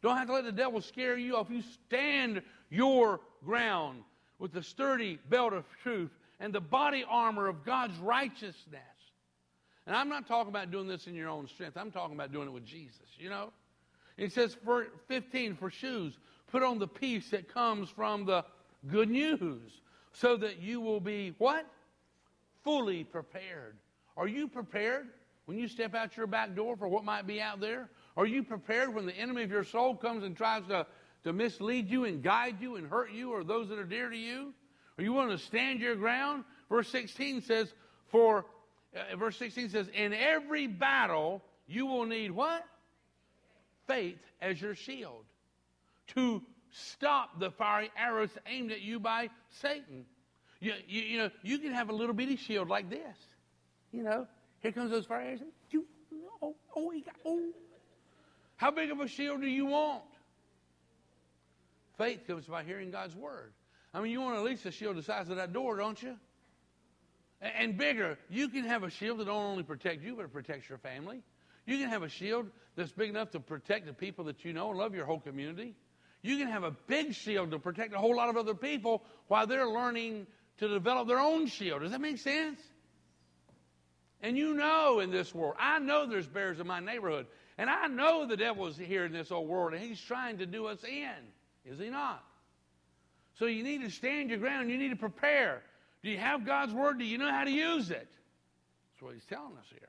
Don't 0.02 0.16
have 0.16 0.28
to 0.28 0.32
let 0.32 0.44
the 0.44 0.52
devil 0.52 0.80
scare 0.80 1.18
you 1.18 1.36
off. 1.36 1.48
You 1.50 1.62
stand 1.86 2.40
your 2.70 3.20
ground 3.44 4.02
with 4.38 4.52
the 4.52 4.62
sturdy 4.62 5.18
belt 5.28 5.52
of 5.52 5.64
truth 5.82 6.10
and 6.38 6.52
the 6.52 6.60
body 6.60 7.04
armor 7.08 7.48
of 7.48 7.64
God's 7.64 7.98
righteousness. 7.98 8.80
And 9.90 9.96
I'm 9.96 10.08
not 10.08 10.28
talking 10.28 10.50
about 10.50 10.70
doing 10.70 10.86
this 10.86 11.08
in 11.08 11.16
your 11.16 11.28
own 11.28 11.48
strength. 11.48 11.76
I'm 11.76 11.90
talking 11.90 12.14
about 12.14 12.30
doing 12.30 12.46
it 12.46 12.52
with 12.52 12.64
Jesus, 12.64 13.08
you 13.18 13.28
know? 13.28 13.50
It 14.16 14.32
says 14.32 14.56
for 14.64 14.86
15 15.08 15.56
for 15.56 15.68
shoes, 15.68 16.16
put 16.52 16.62
on 16.62 16.78
the 16.78 16.86
peace 16.86 17.30
that 17.30 17.52
comes 17.52 17.90
from 17.90 18.24
the 18.24 18.44
good 18.86 19.10
news 19.10 19.72
so 20.12 20.36
that 20.36 20.60
you 20.60 20.80
will 20.80 21.00
be 21.00 21.34
what? 21.38 21.66
Fully 22.62 23.02
prepared. 23.02 23.78
Are 24.16 24.28
you 24.28 24.46
prepared 24.46 25.08
when 25.46 25.58
you 25.58 25.66
step 25.66 25.96
out 25.96 26.16
your 26.16 26.28
back 26.28 26.54
door 26.54 26.76
for 26.76 26.86
what 26.86 27.02
might 27.02 27.26
be 27.26 27.40
out 27.40 27.58
there? 27.58 27.88
Are 28.16 28.26
you 28.26 28.44
prepared 28.44 28.94
when 28.94 29.06
the 29.06 29.16
enemy 29.16 29.42
of 29.42 29.50
your 29.50 29.64
soul 29.64 29.96
comes 29.96 30.22
and 30.22 30.36
tries 30.36 30.64
to, 30.68 30.86
to 31.24 31.32
mislead 31.32 31.90
you 31.90 32.04
and 32.04 32.22
guide 32.22 32.60
you 32.60 32.76
and 32.76 32.86
hurt 32.86 33.10
you 33.10 33.32
or 33.32 33.42
those 33.42 33.68
that 33.70 33.78
are 33.80 33.82
dear 33.82 34.08
to 34.08 34.16
you? 34.16 34.54
Are 34.98 35.02
you 35.02 35.14
willing 35.14 35.36
to 35.36 35.38
stand 35.44 35.80
your 35.80 35.96
ground? 35.96 36.44
Verse 36.68 36.88
16 36.90 37.42
says, 37.42 37.74
for, 38.12 38.46
uh, 38.94 39.16
verse 39.16 39.36
16 39.36 39.70
says, 39.70 39.88
in 39.94 40.12
every 40.12 40.66
battle 40.66 41.42
you 41.66 41.86
will 41.86 42.06
need 42.06 42.32
what? 42.32 42.64
Faith 43.86 44.18
as 44.40 44.60
your 44.60 44.74
shield 44.74 45.24
to 46.08 46.42
stop 46.72 47.38
the 47.38 47.50
fiery 47.50 47.90
arrows 47.96 48.30
aimed 48.46 48.72
at 48.72 48.80
you 48.80 49.00
by 49.00 49.30
Satan. 49.60 50.04
You, 50.60 50.74
you, 50.86 51.02
you 51.02 51.18
know, 51.18 51.30
you 51.42 51.58
can 51.58 51.72
have 51.72 51.88
a 51.88 51.92
little 51.92 52.14
bitty 52.14 52.36
shield 52.36 52.68
like 52.68 52.90
this. 52.90 53.16
You 53.92 54.02
know, 54.02 54.26
here 54.60 54.72
comes 54.72 54.90
those 54.90 55.06
fire 55.06 55.20
arrows. 55.20 55.40
Oh, 56.42 56.54
oh, 56.76 56.90
he 56.90 57.00
got, 57.00 57.16
oh. 57.24 57.50
How 58.56 58.70
big 58.70 58.90
of 58.90 59.00
a 59.00 59.08
shield 59.08 59.40
do 59.40 59.46
you 59.46 59.66
want? 59.66 60.02
Faith 61.98 62.26
comes 62.26 62.46
by 62.46 62.62
hearing 62.62 62.90
God's 62.90 63.14
word. 63.14 63.52
I 63.92 64.00
mean, 64.00 64.12
you 64.12 64.20
want 64.20 64.36
at 64.36 64.42
least 64.42 64.64
a 64.66 64.70
shield 64.70 64.96
the 64.96 65.02
size 65.02 65.28
of 65.28 65.36
that 65.36 65.52
door, 65.52 65.76
don't 65.76 66.00
you? 66.02 66.16
And, 67.40 67.78
bigger. 67.78 68.18
You 68.28 68.48
can 68.48 68.64
have 68.64 68.82
a 68.82 68.90
shield 68.90 69.18
that 69.18 69.24
don't 69.24 69.36
only 69.36 69.62
protect 69.62 70.02
you, 70.02 70.14
but 70.14 70.26
it 70.26 70.32
protects 70.32 70.68
your 70.68 70.78
family. 70.78 71.22
You 71.66 71.78
can 71.78 71.88
have 71.88 72.02
a 72.02 72.08
shield 72.08 72.46
that's 72.76 72.92
big 72.92 73.08
enough 73.08 73.30
to 73.30 73.40
protect 73.40 73.86
the 73.86 73.94
people 73.94 74.26
that 74.26 74.44
you 74.44 74.52
know 74.52 74.70
and 74.70 74.78
love 74.78 74.94
your 74.94 75.06
whole 75.06 75.20
community. 75.20 75.74
You 76.22 76.36
can 76.36 76.48
have 76.48 76.64
a 76.64 76.72
big 76.86 77.14
shield 77.14 77.52
to 77.52 77.58
protect 77.58 77.94
a 77.94 77.98
whole 77.98 78.14
lot 78.14 78.28
of 78.28 78.36
other 78.36 78.54
people 78.54 79.02
while 79.28 79.46
they're 79.46 79.68
learning 79.68 80.26
to 80.58 80.68
develop 80.68 81.08
their 81.08 81.18
own 81.18 81.46
shield. 81.46 81.80
Does 81.80 81.92
that 81.92 82.00
make 82.00 82.18
sense? 82.18 82.60
And 84.20 84.36
you 84.36 84.54
know 84.54 85.00
in 85.00 85.10
this 85.10 85.34
world, 85.34 85.54
I 85.58 85.78
know 85.78 86.06
there's 86.06 86.26
bears 86.26 86.60
in 86.60 86.66
my 86.66 86.80
neighborhood. 86.80 87.26
And 87.56 87.70
I 87.70 87.86
know 87.86 88.26
the 88.26 88.36
devil 88.36 88.66
is 88.66 88.76
here 88.76 89.04
in 89.04 89.12
this 89.12 89.30
old 89.30 89.48
world 89.48 89.72
and 89.72 89.82
he's 89.82 90.00
trying 90.00 90.38
to 90.38 90.46
do 90.46 90.66
us 90.66 90.82
in. 90.84 91.70
Is 91.70 91.78
he 91.78 91.88
not? 91.88 92.22
So 93.38 93.46
you 93.46 93.62
need 93.62 93.82
to 93.82 93.90
stand 93.90 94.30
your 94.30 94.38
ground. 94.38 94.70
You 94.70 94.76
need 94.76 94.90
to 94.90 94.96
prepare. 94.96 95.62
Do 96.02 96.10
you 96.10 96.18
have 96.18 96.46
God's 96.46 96.72
word? 96.72 96.98
Do 96.98 97.04
you 97.04 97.18
know 97.18 97.30
how 97.30 97.44
to 97.44 97.50
use 97.50 97.90
it? 97.90 98.08
That's 98.92 99.02
what 99.02 99.14
he's 99.14 99.24
telling 99.24 99.56
us 99.58 99.66
here. 99.70 99.88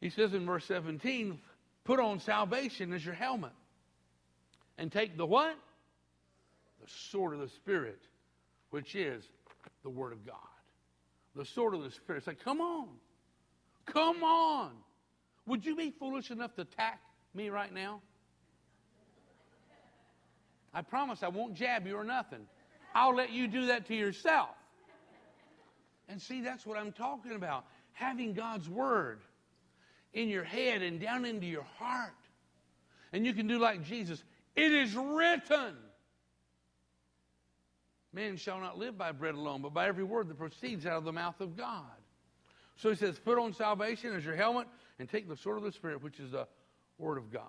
He 0.00 0.10
says 0.10 0.32
in 0.32 0.46
verse 0.46 0.64
17, 0.64 1.38
put 1.84 2.00
on 2.00 2.20
salvation 2.20 2.92
as 2.92 3.04
your 3.04 3.14
helmet. 3.14 3.52
And 4.78 4.90
take 4.90 5.16
the 5.16 5.26
what? 5.26 5.56
The 6.80 6.90
sword 7.10 7.34
of 7.34 7.40
the 7.40 7.48
Spirit, 7.48 8.00
which 8.70 8.94
is 8.94 9.24
the 9.82 9.90
Word 9.90 10.12
of 10.12 10.24
God. 10.24 10.36
The 11.36 11.44
sword 11.44 11.74
of 11.74 11.82
the 11.82 11.90
Spirit. 11.90 12.24
Say, 12.24 12.34
come 12.34 12.60
on. 12.60 12.88
Come 13.84 14.24
on. 14.24 14.70
Would 15.46 15.66
you 15.66 15.76
be 15.76 15.90
foolish 15.90 16.30
enough 16.30 16.54
to 16.54 16.62
attack 16.62 17.00
me 17.34 17.50
right 17.50 17.72
now? 17.72 18.00
I 20.72 20.82
promise 20.82 21.22
I 21.22 21.28
won't 21.28 21.54
jab 21.54 21.86
you 21.86 21.96
or 21.96 22.04
nothing. 22.04 22.46
I'll 22.94 23.14
let 23.14 23.32
you 23.32 23.48
do 23.48 23.66
that 23.66 23.86
to 23.88 23.94
yourself. 23.94 24.50
And 26.10 26.20
see, 26.20 26.40
that's 26.42 26.66
what 26.66 26.76
I'm 26.76 26.92
talking 26.92 27.32
about. 27.32 27.64
Having 27.92 28.34
God's 28.34 28.68
Word 28.68 29.20
in 30.12 30.28
your 30.28 30.44
head 30.44 30.82
and 30.82 31.00
down 31.00 31.24
into 31.24 31.46
your 31.46 31.66
heart. 31.78 32.10
And 33.12 33.24
you 33.24 33.32
can 33.32 33.46
do 33.46 33.58
like 33.58 33.84
Jesus. 33.84 34.22
It 34.56 34.72
is 34.72 34.94
written. 34.94 35.76
Man 38.12 38.36
shall 38.36 38.60
not 38.60 38.76
live 38.76 38.98
by 38.98 39.12
bread 39.12 39.34
alone, 39.34 39.62
but 39.62 39.72
by 39.72 39.86
every 39.86 40.02
word 40.02 40.28
that 40.28 40.38
proceeds 40.38 40.84
out 40.84 40.98
of 40.98 41.04
the 41.04 41.12
mouth 41.12 41.40
of 41.40 41.56
God. 41.56 41.84
So 42.76 42.90
he 42.90 42.96
says, 42.96 43.18
put 43.18 43.38
on 43.38 43.52
salvation 43.52 44.12
as 44.14 44.24
your 44.24 44.34
helmet 44.34 44.66
and 44.98 45.08
take 45.08 45.28
the 45.28 45.36
sword 45.36 45.58
of 45.58 45.64
the 45.64 45.72
Spirit, 45.72 46.02
which 46.02 46.18
is 46.18 46.32
the 46.32 46.48
word 46.98 47.18
of 47.18 47.32
God. 47.32 47.44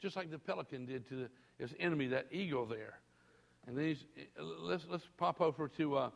Just 0.00 0.14
like 0.14 0.30
the 0.30 0.38
pelican 0.38 0.86
did 0.86 1.08
to 1.08 1.28
his 1.58 1.74
enemy, 1.80 2.08
that 2.08 2.26
eagle 2.30 2.64
there. 2.64 3.00
And 3.66 3.76
then 3.76 3.96
let's, 4.38 4.86
let's 4.88 5.04
pop 5.18 5.40
over 5.40 5.68
to 5.68 5.96
uh, 5.96 6.10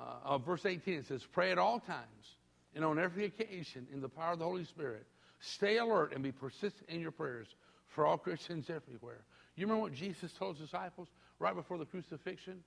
uh, 0.00 0.04
uh, 0.24 0.38
verse 0.38 0.64
18. 0.64 0.94
It 0.94 1.06
says, 1.06 1.22
pray 1.32 1.52
at 1.52 1.58
all 1.58 1.80
times 1.80 2.36
and 2.74 2.84
on 2.84 2.98
every 2.98 3.24
occasion 3.24 3.86
in 3.92 4.00
the 4.00 4.08
power 4.08 4.32
of 4.32 4.38
the 4.38 4.44
Holy 4.44 4.64
Spirit. 4.64 5.06
Stay 5.40 5.78
alert 5.78 6.12
and 6.12 6.22
be 6.22 6.32
persistent 6.32 6.88
in 6.88 7.00
your 7.00 7.10
prayers 7.10 7.46
for 7.88 8.06
all 8.06 8.18
Christians 8.18 8.70
everywhere. 8.70 9.20
You 9.56 9.66
remember 9.66 9.82
what 9.82 9.94
Jesus 9.94 10.32
told 10.38 10.56
his 10.56 10.66
disciples 10.66 11.08
right 11.38 11.54
before 11.54 11.78
the 11.78 11.84
crucifixion? 11.84 12.62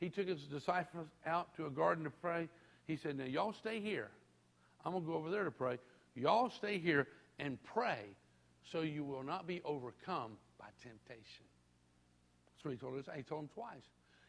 He 0.00 0.08
took 0.08 0.26
his 0.26 0.42
disciples 0.42 1.06
out 1.26 1.54
to 1.56 1.66
a 1.66 1.70
garden 1.70 2.04
to 2.04 2.10
pray. 2.10 2.48
He 2.86 2.96
said, 2.96 3.16
Now, 3.18 3.24
y'all 3.24 3.52
stay 3.52 3.80
here. 3.80 4.10
I'm 4.84 4.92
going 4.92 5.04
to 5.04 5.10
go 5.10 5.16
over 5.16 5.30
there 5.30 5.44
to 5.44 5.50
pray. 5.50 5.78
Y'all 6.14 6.50
stay 6.50 6.78
here 6.78 7.06
and 7.38 7.56
pray 7.62 8.00
so 8.70 8.80
you 8.80 9.04
will 9.04 9.22
not 9.22 9.46
be 9.46 9.60
overcome 9.64 10.32
by 10.58 10.66
temptation. 10.82 11.44
That's 12.46 12.64
what 12.64 12.72
he 12.72 12.76
told 12.76 12.98
us. 12.98 13.04
He 13.14 13.22
told 13.22 13.42
him 13.42 13.50
twice. 13.54 13.84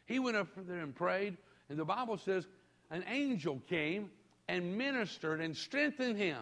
He 0.06 0.18
went 0.18 0.36
up 0.36 0.48
there 0.56 0.80
and 0.80 0.94
prayed, 0.94 1.36
and 1.68 1.78
the 1.78 1.84
Bible 1.84 2.18
says 2.18 2.46
an 2.90 3.04
angel 3.08 3.60
came 3.68 4.10
and 4.48 4.76
ministered 4.76 5.40
and 5.40 5.56
strengthened 5.56 6.16
him. 6.16 6.38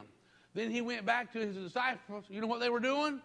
Then 0.54 0.70
he 0.70 0.80
went 0.80 1.06
back 1.06 1.32
to 1.32 1.38
his 1.38 1.56
disciples. 1.56 2.24
You 2.28 2.40
know 2.40 2.46
what 2.46 2.60
they 2.60 2.68
were 2.68 2.80
doing? 2.80 3.20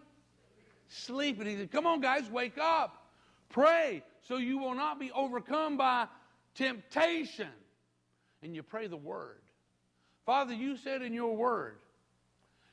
Sleeping. 0.87 1.47
He 1.47 1.57
said, 1.57 1.71
Come 1.71 1.85
on, 1.85 1.99
guys, 1.99 2.29
wake 2.29 2.57
up. 2.57 3.07
Pray 3.49 4.03
so 4.27 4.37
you 4.37 4.57
will 4.57 4.75
not 4.75 4.99
be 4.99 5.11
overcome 5.11 5.77
by 5.77 6.07
temptation. 6.55 7.49
And 8.43 8.55
you 8.55 8.63
pray 8.63 8.87
the 8.87 8.97
word. 8.97 9.41
Father, 10.25 10.53
you 10.53 10.77
said 10.77 11.01
in 11.01 11.13
your 11.13 11.35
word, 11.35 11.77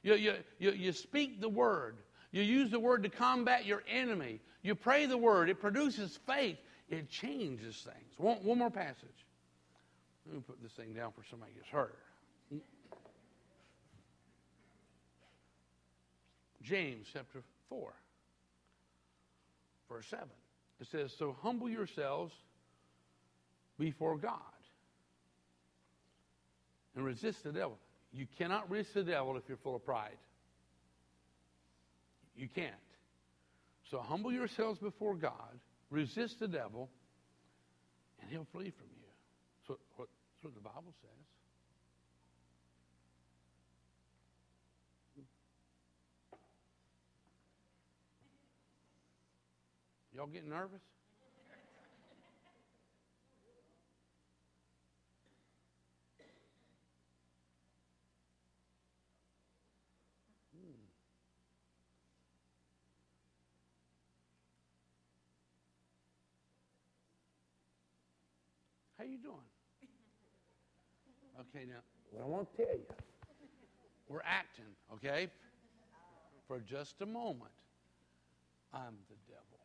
you, 0.03 0.15
you, 0.15 0.35
you, 0.59 0.73
you 0.73 0.93
speak 0.93 1.41
the 1.41 1.49
word. 1.49 1.97
You 2.33 2.43
use 2.43 2.71
the 2.71 2.81
word 2.81 3.05
to 3.05 3.09
combat 3.09 3.65
your 3.65 3.83
enemy. 3.89 4.41
You 4.63 4.75
pray 4.75 5.07
the 5.07 5.17
word. 5.17 5.49
It 5.49 5.61
produces 5.61 6.19
faith. 6.27 6.59
It 6.95 7.11
changes 7.11 7.77
things. 7.85 8.19
One, 8.19 8.37
one 8.45 8.59
more 8.59 8.71
passage. 8.71 9.27
Let 10.27 10.37
me 10.37 10.43
put 10.47 10.63
this 10.63 10.73
thing 10.73 10.95
down 10.95 11.13
for 11.13 11.23
somebody 11.29 11.53
gets 11.53 11.69
hurt. 11.69 11.99
James 16.63 17.07
chapter 17.13 17.43
4, 17.69 17.93
verse 19.91 20.07
7. 20.09 20.25
It 20.81 20.87
says, 20.91 21.13
So 21.19 21.37
humble 21.43 21.69
yourselves 21.69 22.33
before 23.79 24.17
God 24.17 24.39
and 26.97 27.05
resist 27.05 27.43
the 27.45 27.53
devil. 27.53 27.77
You 28.13 28.27
cannot 28.39 28.71
resist 28.71 28.95
the 28.95 29.03
devil 29.03 29.37
if 29.37 29.43
you're 29.49 29.59
full 29.59 29.77
of 29.77 29.85
pride. 29.85 30.17
You 32.37 32.49
can't. 32.55 32.73
So 33.91 33.99
humble 33.99 34.33
yourselves 34.33 34.79
before 34.79 35.15
God, 35.15 35.59
resist 35.91 36.41
the 36.41 36.49
devil, 36.49 36.91
and 38.21 38.31
he'll 38.31 38.47
flee 38.53 38.71
from 38.71 38.87
you. 38.97 39.09
So 39.67 39.79
what, 39.97 40.09
that's 40.37 40.45
what 40.45 40.55
the 40.55 40.61
Bible 40.61 40.95
says. 41.01 41.11
Y'all 50.15 50.27
getting 50.29 50.51
nervous? 50.51 50.81
How 69.05 69.11
you 69.11 69.19
doing? 69.19 69.37
Okay, 71.39 71.67
now 71.67 71.81
what 72.11 72.23
I 72.23 72.27
want 72.27 72.49
to 72.51 72.57
tell 72.57 72.75
you, 72.75 72.87
we're 74.09 74.23
acting, 74.25 74.65
okay? 74.95 75.29
For 76.49 76.59
just 76.61 76.95
a 77.03 77.07
moment, 77.07 77.53
I'm 78.73 78.97
the 79.11 79.17
devil. 79.29 79.61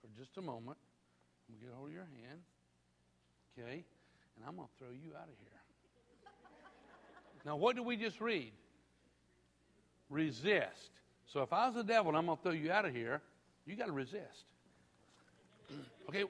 For 0.00 0.08
just 0.18 0.36
a 0.38 0.42
moment, 0.42 0.76
I'm 1.46 1.54
gonna 1.54 1.66
get 1.66 1.76
hold 1.76 1.88
of 1.90 1.94
your 1.94 2.02
hand, 2.02 2.40
okay? 3.56 3.84
And 4.36 4.44
I'm 4.44 4.56
gonna 4.56 4.66
throw 4.76 4.90
you 4.90 5.14
out 5.14 5.28
of 5.28 5.36
here. 5.38 5.60
Now, 7.44 7.54
what 7.54 7.76
did 7.76 7.86
we 7.86 7.96
just 7.96 8.20
read? 8.20 8.52
Resist. 10.10 10.90
So 11.32 11.42
if 11.42 11.52
I 11.52 11.66
was 11.66 11.76
the 11.76 11.84
devil 11.84 12.08
and 12.08 12.18
I'm 12.18 12.26
gonna 12.26 12.40
throw 12.42 12.50
you 12.50 12.72
out 12.72 12.86
of 12.86 12.92
here, 12.92 13.22
you 13.66 13.76
got 13.76 13.86
to 13.86 13.92
resist. 13.92 14.46
Okay. 16.08 16.24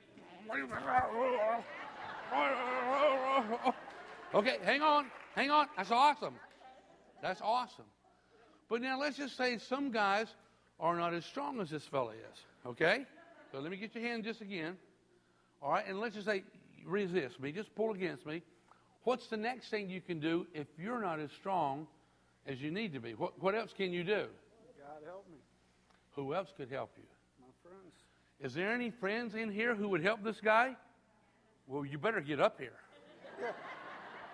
Okay, 4.35 4.57
hang 4.65 4.83
on, 4.83 5.07
hang 5.35 5.51
on. 5.51 5.67
That's 5.77 5.91
awesome. 5.91 6.35
That's 7.21 7.41
awesome. 7.43 7.85
But 8.69 8.81
now 8.81 8.99
let's 8.99 9.17
just 9.17 9.37
say 9.37 9.59
some 9.59 9.91
guys 9.91 10.27
are 10.81 10.97
not 10.97 11.13
as 11.13 11.25
strong 11.25 11.61
as 11.61 11.69
this 11.71 11.85
fella 11.85 12.13
is. 12.13 12.41
Okay? 12.67 13.05
So 13.53 13.61
let 13.61 13.71
me 13.71 13.77
get 13.77 13.95
your 13.95 14.05
hand 14.05 14.25
just 14.25 14.41
again. 14.41 14.77
All 15.61 15.71
right, 15.71 15.85
and 15.87 16.01
let's 16.01 16.15
just 16.15 16.27
say 16.27 16.43
resist 16.87 17.39
me, 17.39 17.53
just 17.53 17.75
pull 17.75 17.93
against 17.93 18.27
me. 18.27 18.43
What's 19.05 19.27
the 19.29 19.37
next 19.37 19.69
thing 19.69 19.91
you 19.91 20.01
can 20.01 20.19
do 20.19 20.47
if 20.55 20.67
you're 20.79 21.01
not 21.01 21.21
as 21.21 21.31
strong 21.33 21.87
as 22.47 22.61
you 22.61 22.71
need 22.71 22.93
to 22.95 23.01
be? 23.01 23.13
What, 23.13 23.41
what 23.43 23.55
else 23.55 23.73
can 23.77 23.93
you 23.93 24.03
do? 24.03 24.27
God 24.81 25.03
help 25.05 25.29
me, 25.31 25.37
Who 26.17 26.35
else 26.35 26.53
could 26.57 26.71
help 26.71 26.91
you? 26.97 27.05
my 27.41 27.53
friends. 27.63 27.95
Is 28.41 28.55
there 28.55 28.73
any 28.73 28.91
friends 28.91 29.35
in 29.35 29.51
here 29.51 29.75
who 29.75 29.89
would 29.89 30.03
help 30.03 30.25
this 30.25 30.41
guy? 30.41 30.75
Well, 31.67 31.85
you 31.85 31.99
better 31.99 32.21
get 32.21 32.41
up 32.41 32.59
here. 32.59 32.73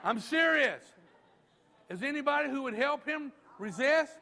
I'm 0.04 0.20
serious. 0.20 0.82
Is 1.88 2.02
anybody 2.02 2.50
who 2.50 2.62
would 2.62 2.74
help 2.74 3.06
him 3.06 3.32
resist? 3.58 4.12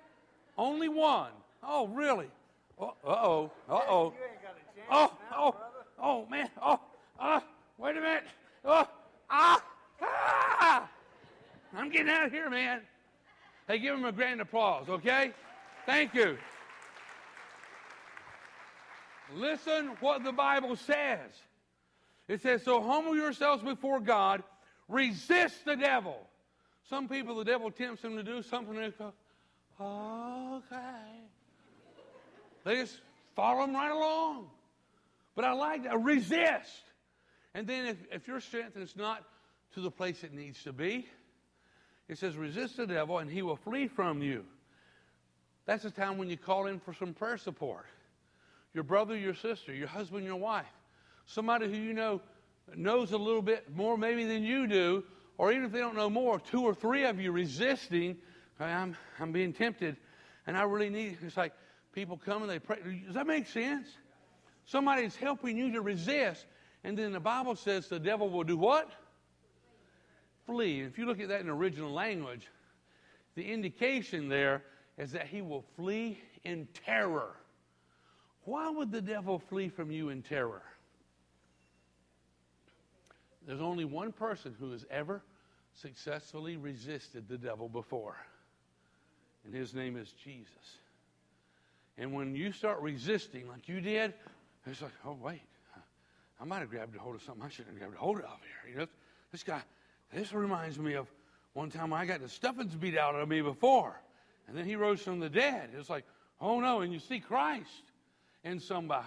Only 0.56 0.88
one. 0.88 1.30
Oh, 1.62 1.88
really? 1.88 2.28
Uh 2.80 2.90
oh. 3.04 3.50
Uh 3.68 3.80
oh. 3.88 4.14
Oh, 4.90 5.12
oh, 5.34 5.56
oh, 5.98 6.26
man. 6.26 6.48
Oh, 6.62 6.80
ah, 7.18 7.42
wait 7.78 7.96
a 7.96 8.00
minute. 8.00 8.24
Oh, 8.64 8.88
ah, 9.28 9.64
ah. 10.00 10.88
I'm 11.74 11.90
getting 11.90 12.08
out 12.08 12.26
of 12.26 12.32
here, 12.32 12.48
man. 12.48 12.82
Hey, 13.66 13.78
give 13.78 13.94
him 13.94 14.04
a 14.04 14.12
grand 14.12 14.40
applause, 14.40 14.88
okay? 14.88 15.32
Thank 15.86 16.14
you. 16.14 16.38
Listen 19.34 19.90
what 20.00 20.22
the 20.22 20.32
Bible 20.32 20.76
says. 20.76 21.32
It 22.28 22.42
says, 22.42 22.62
So 22.62 22.82
humble 22.82 23.16
yourselves 23.16 23.62
before 23.62 24.00
God, 24.00 24.42
resist 24.88 25.64
the 25.64 25.76
devil. 25.76 26.16
Some 26.88 27.08
people, 27.08 27.36
the 27.36 27.44
devil 27.44 27.70
tempts 27.70 28.02
them 28.02 28.16
to 28.16 28.22
do 28.22 28.42
something, 28.42 28.74
they 28.74 28.90
go, 28.90 29.12
okay. 29.80 31.20
They 32.64 32.76
just 32.76 33.00
follow 33.34 33.64
him 33.64 33.74
right 33.74 33.90
along. 33.90 34.46
But 35.34 35.44
I 35.44 35.52
like 35.52 35.84
that. 35.84 36.00
Resist. 36.02 36.82
And 37.54 37.66
then 37.66 37.86
if, 37.86 37.96
if 38.10 38.28
your 38.28 38.40
strength 38.40 38.76
is 38.76 38.96
not 38.96 39.24
to 39.74 39.80
the 39.80 39.90
place 39.90 40.24
it 40.24 40.32
needs 40.32 40.62
to 40.64 40.72
be, 40.72 41.06
it 42.08 42.18
says, 42.18 42.36
resist 42.36 42.76
the 42.76 42.86
devil 42.86 43.18
and 43.18 43.30
he 43.30 43.42
will 43.42 43.56
flee 43.56 43.88
from 43.88 44.22
you. 44.22 44.44
That's 45.66 45.82
the 45.82 45.90
time 45.90 46.18
when 46.18 46.30
you 46.30 46.36
call 46.36 46.66
in 46.66 46.78
for 46.80 46.94
some 46.94 47.12
prayer 47.12 47.36
support. 47.36 47.86
Your 48.72 48.84
brother, 48.84 49.16
your 49.16 49.34
sister, 49.34 49.74
your 49.74 49.88
husband, 49.88 50.24
your 50.24 50.36
wife, 50.36 50.66
somebody 51.26 51.68
who 51.68 51.76
you 51.76 51.92
know 51.92 52.20
knows 52.74 53.12
a 53.12 53.18
little 53.18 53.42
bit 53.42 53.74
more 53.74 53.96
maybe 53.96 54.24
than 54.24 54.42
you 54.42 54.66
do, 54.66 55.04
or 55.38 55.52
even 55.52 55.64
if 55.64 55.72
they 55.72 55.78
don't 55.78 55.96
know 55.96 56.10
more, 56.10 56.40
two 56.40 56.62
or 56.62 56.74
three 56.74 57.04
of 57.04 57.20
you 57.20 57.30
resisting, 57.32 58.16
I'm, 58.58 58.96
I'm 59.20 59.32
being 59.32 59.52
tempted, 59.52 59.96
and 60.46 60.56
I 60.56 60.62
really 60.62 60.88
need, 60.88 61.18
it's 61.22 61.36
like 61.36 61.52
people 61.92 62.16
come 62.16 62.42
and 62.42 62.50
they 62.50 62.58
pray. 62.58 62.78
Does 63.04 63.14
that 63.14 63.26
make 63.26 63.46
sense? 63.46 63.86
Somebody's 64.64 65.14
helping 65.14 65.56
you 65.56 65.72
to 65.72 65.80
resist, 65.80 66.46
and 66.82 66.96
then 66.96 67.12
the 67.12 67.20
Bible 67.20 67.54
says 67.54 67.88
the 67.88 68.00
devil 68.00 68.30
will 68.30 68.44
do 68.44 68.56
what? 68.56 68.90
Flee. 70.46 70.80
If 70.80 70.98
you 70.98 71.06
look 71.06 71.20
at 71.20 71.28
that 71.28 71.40
in 71.40 71.48
original 71.48 71.92
language, 71.92 72.46
the 73.34 73.44
indication 73.44 74.28
there 74.28 74.62
is 74.96 75.12
that 75.12 75.26
he 75.26 75.42
will 75.42 75.64
flee 75.76 76.18
in 76.44 76.66
terror. 76.86 77.36
Why 78.44 78.70
would 78.70 78.90
the 78.90 79.02
devil 79.02 79.38
flee 79.38 79.68
from 79.68 79.90
you 79.90 80.08
in 80.08 80.22
terror? 80.22 80.62
There's 83.46 83.60
only 83.60 83.84
one 83.84 84.12
person 84.12 84.54
who 84.58 84.72
has 84.72 84.84
ever 84.90 85.22
successfully 85.74 86.56
resisted 86.56 87.28
the 87.28 87.38
devil 87.38 87.68
before, 87.68 88.16
and 89.44 89.54
his 89.54 89.74
name 89.74 89.96
is 89.96 90.12
Jesus. 90.24 90.48
And 91.98 92.12
when 92.12 92.34
you 92.34 92.52
start 92.52 92.80
resisting 92.80 93.48
like 93.48 93.68
you 93.68 93.80
did, 93.80 94.12
it's 94.66 94.82
like, 94.82 94.92
oh, 95.04 95.16
wait, 95.22 95.40
I 96.40 96.44
might 96.44 96.58
have 96.58 96.70
grabbed 96.70 96.96
a 96.96 96.98
hold 96.98 97.14
of 97.14 97.22
something 97.22 97.44
I 97.44 97.48
shouldn't 97.48 97.74
have 97.74 97.78
grabbed 97.78 97.94
a 97.94 97.98
hold 97.98 98.18
of 98.18 98.24
here. 98.24 98.72
You 98.72 98.78
know, 98.80 98.86
this 99.32 99.42
guy, 99.42 99.62
this 100.12 100.32
reminds 100.32 100.78
me 100.78 100.94
of 100.94 101.06
one 101.52 101.70
time 101.70 101.92
I 101.92 102.04
got 102.04 102.20
the 102.20 102.28
stuffings 102.28 102.74
beat 102.74 102.98
out 102.98 103.14
of 103.14 103.28
me 103.28 103.40
before, 103.40 103.98
and 104.48 104.56
then 104.56 104.64
he 104.64 104.76
rose 104.76 105.00
from 105.00 105.20
the 105.20 105.30
dead. 105.30 105.70
It's 105.78 105.88
like, 105.88 106.04
oh 106.40 106.60
no, 106.60 106.80
and 106.80 106.92
you 106.92 106.98
see 106.98 107.20
Christ 107.20 107.92
in 108.44 108.60
somebody. 108.60 109.06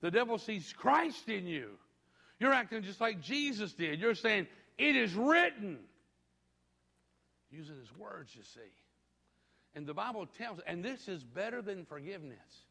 The 0.00 0.10
devil 0.10 0.36
sees 0.38 0.74
Christ 0.76 1.28
in 1.28 1.46
you. 1.46 1.70
You're 2.38 2.52
acting 2.52 2.82
just 2.82 3.00
like 3.00 3.22
Jesus 3.22 3.72
did. 3.72 4.00
You're 4.00 4.14
saying, 4.14 4.46
It 4.78 4.96
is 4.96 5.14
written. 5.14 5.78
Using 7.50 7.78
his 7.78 7.96
words, 7.96 8.34
you 8.34 8.42
see. 8.42 8.60
And 9.74 9.86
the 9.86 9.94
Bible 9.94 10.26
tells, 10.26 10.60
and 10.66 10.84
this 10.84 11.06
is 11.06 11.22
better 11.22 11.62
than 11.62 11.84
forgiveness. 11.84 12.64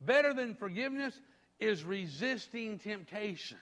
Better 0.00 0.32
than 0.32 0.54
forgiveness 0.54 1.18
is 1.58 1.84
resisting 1.84 2.78
temptation, 2.78 3.58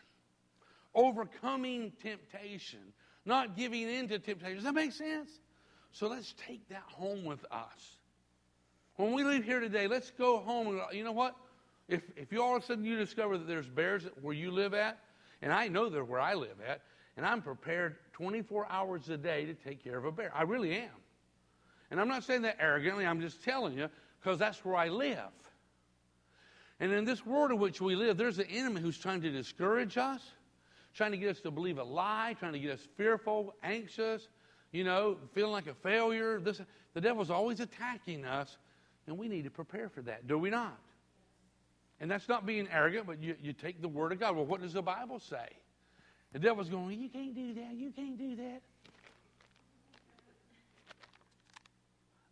overcoming 0.94 1.92
temptation, 2.02 2.80
not 3.24 3.56
giving 3.56 3.88
in 3.88 4.08
to 4.08 4.18
temptation. 4.18 4.56
Does 4.56 4.64
that 4.64 4.74
make 4.74 4.92
sense? 4.92 5.30
So 5.92 6.08
let's 6.08 6.34
take 6.46 6.68
that 6.68 6.84
home 6.86 7.24
with 7.24 7.44
us. 7.50 7.96
When 8.96 9.12
we 9.12 9.24
leave 9.24 9.44
here 9.44 9.60
today, 9.60 9.88
let's 9.88 10.10
go 10.12 10.38
home. 10.38 10.68
And, 10.68 10.80
you 10.92 11.04
know 11.04 11.12
what? 11.12 11.34
If, 11.88 12.02
if 12.16 12.32
you 12.32 12.42
all 12.42 12.56
of 12.56 12.62
a 12.62 12.66
sudden 12.66 12.84
you 12.84 12.96
discover 12.96 13.38
that 13.38 13.46
there's 13.46 13.68
bears 13.68 14.04
where 14.20 14.34
you 14.34 14.50
live 14.50 14.74
at, 14.74 14.98
and 15.42 15.52
I 15.52 15.68
know 15.68 15.88
they're 15.88 16.04
where 16.04 16.20
I 16.20 16.34
live 16.34 16.60
at, 16.66 16.82
and 17.16 17.26
I'm 17.26 17.42
prepared 17.42 17.96
24 18.12 18.66
hours 18.70 19.08
a 19.08 19.16
day 19.16 19.44
to 19.44 19.54
take 19.54 19.82
care 19.82 19.98
of 19.98 20.04
a 20.04 20.12
bear. 20.12 20.32
I 20.34 20.42
really 20.42 20.74
am. 20.74 20.90
And 21.90 22.00
I'm 22.00 22.08
not 22.08 22.24
saying 22.24 22.42
that 22.42 22.56
arrogantly, 22.58 23.04
I'm 23.04 23.20
just 23.20 23.42
telling 23.42 23.76
you 23.76 23.88
because 24.20 24.38
that's 24.38 24.64
where 24.64 24.76
I 24.76 24.88
live. 24.88 25.18
And 26.80 26.92
in 26.92 27.04
this 27.04 27.24
world 27.26 27.50
in 27.50 27.58
which 27.58 27.80
we 27.80 27.94
live, 27.94 28.16
there's 28.16 28.38
an 28.38 28.46
enemy 28.50 28.80
who's 28.80 28.98
trying 28.98 29.20
to 29.20 29.30
discourage 29.30 29.98
us, 29.98 30.22
trying 30.94 31.12
to 31.12 31.16
get 31.16 31.30
us 31.30 31.40
to 31.42 31.50
believe 31.50 31.78
a 31.78 31.84
lie, 31.84 32.34
trying 32.38 32.54
to 32.54 32.58
get 32.58 32.70
us 32.70 32.88
fearful, 32.96 33.54
anxious, 33.62 34.28
you 34.72 34.84
know, 34.84 35.16
feeling 35.32 35.52
like 35.52 35.66
a 35.66 35.74
failure. 35.74 36.40
This, 36.40 36.60
the 36.94 37.00
devil's 37.00 37.30
always 37.30 37.60
attacking 37.60 38.24
us, 38.24 38.56
and 39.06 39.18
we 39.18 39.28
need 39.28 39.44
to 39.44 39.50
prepare 39.50 39.88
for 39.88 40.02
that, 40.02 40.26
do 40.26 40.38
we 40.38 40.50
not? 40.50 40.78
And 42.02 42.10
that's 42.10 42.28
not 42.28 42.44
being 42.44 42.66
arrogant, 42.72 43.06
but 43.06 43.22
you, 43.22 43.36
you 43.40 43.52
take 43.52 43.80
the 43.80 43.86
word 43.86 44.10
of 44.10 44.18
God. 44.18 44.34
Well, 44.34 44.44
what 44.44 44.60
does 44.60 44.72
the 44.72 44.82
Bible 44.82 45.20
say? 45.20 45.46
The 46.32 46.40
devil's 46.40 46.68
going, 46.68 47.00
You 47.00 47.08
can't 47.08 47.32
do 47.32 47.54
that, 47.54 47.74
you 47.74 47.92
can't 47.92 48.18
do 48.18 48.34
that. 48.34 48.60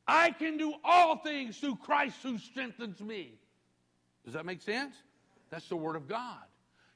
I 0.08 0.32
can 0.32 0.56
do 0.56 0.74
all 0.82 1.18
things 1.18 1.56
through 1.58 1.76
Christ 1.76 2.16
who 2.20 2.36
strengthens 2.38 3.00
me. 3.00 3.34
Does 4.24 4.34
that 4.34 4.44
make 4.44 4.60
sense? 4.60 4.96
That's 5.50 5.68
the 5.68 5.76
Word 5.76 5.94
of 5.94 6.08
God. 6.08 6.42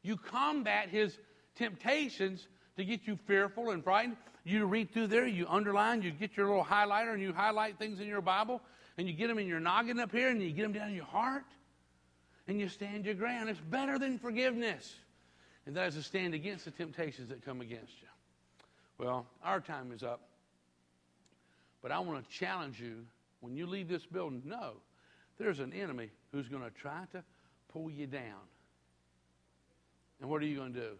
You 0.02 0.16
combat 0.16 0.88
his 0.88 1.16
temptations 1.54 2.48
to 2.76 2.84
get 2.84 3.06
you 3.06 3.16
fearful 3.28 3.70
and 3.70 3.84
frightened. 3.84 4.16
You 4.42 4.66
read 4.66 4.92
through 4.92 5.06
there, 5.06 5.28
you 5.28 5.46
underline, 5.48 6.02
you 6.02 6.10
get 6.10 6.36
your 6.36 6.48
little 6.48 6.64
highlighter, 6.64 7.12
and 7.12 7.22
you 7.22 7.32
highlight 7.32 7.78
things 7.78 8.00
in 8.00 8.08
your 8.08 8.20
Bible, 8.20 8.60
and 8.98 9.06
you 9.06 9.14
get 9.14 9.28
them 9.28 9.38
in 9.38 9.46
your 9.46 9.60
noggin 9.60 10.00
up 10.00 10.10
here, 10.10 10.28
and 10.28 10.42
you 10.42 10.50
get 10.50 10.62
them 10.62 10.72
down 10.72 10.88
in 10.88 10.96
your 10.96 11.04
heart, 11.04 11.44
and 12.46 12.60
you 12.60 12.68
stand 12.68 13.06
your 13.06 13.14
ground. 13.14 13.48
It's 13.48 13.60
better 13.60 13.98
than 13.98 14.18
forgiveness. 14.18 14.94
And 15.66 15.76
that 15.76 15.88
is 15.88 15.94
to 15.94 16.02
stand 16.02 16.34
against 16.34 16.64
the 16.64 16.70
temptations 16.70 17.30
that 17.30 17.44
come 17.44 17.60
against 17.60 17.92
you. 18.02 18.08
Well, 18.98 19.26
our 19.42 19.60
time 19.60 19.92
is 19.92 20.02
up. 20.02 20.20
But 21.82 21.90
I 21.90 21.98
want 22.00 22.22
to 22.22 22.30
challenge 22.36 22.80
you 22.80 23.04
when 23.40 23.56
you 23.56 23.66
leave 23.66 23.88
this 23.88 24.06
building, 24.06 24.42
know 24.44 24.72
there's 25.38 25.60
an 25.60 25.72
enemy 25.72 26.10
who's 26.32 26.48
going 26.48 26.62
to 26.62 26.70
try 26.70 27.02
to 27.12 27.22
pull 27.72 27.90
you 27.90 28.06
down. 28.06 28.40
And 30.20 30.30
what 30.30 30.40
are 30.42 30.46
you 30.46 30.56
going 30.56 30.72
to 30.72 30.80
do? 30.80 30.90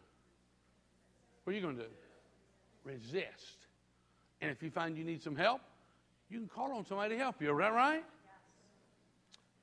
What 1.45 1.53
are 1.53 1.57
you 1.57 1.63
going 1.63 1.77
to 1.77 1.83
do? 1.83 1.89
Resist. 2.85 3.67
And 4.41 4.51
if 4.51 4.63
you 4.63 4.71
find 4.71 4.97
you 4.99 5.05
need 5.05 5.23
some 5.23 5.37
help, 5.37 5.61
you 6.29 6.39
can 6.39 6.49
call 6.49 6.73
on 6.73 6.85
somebody 6.85 7.15
to 7.15 7.21
help 7.21 7.41
you. 7.41 7.53
Is 7.53 7.59
that 7.59 7.73
right? 7.73 8.05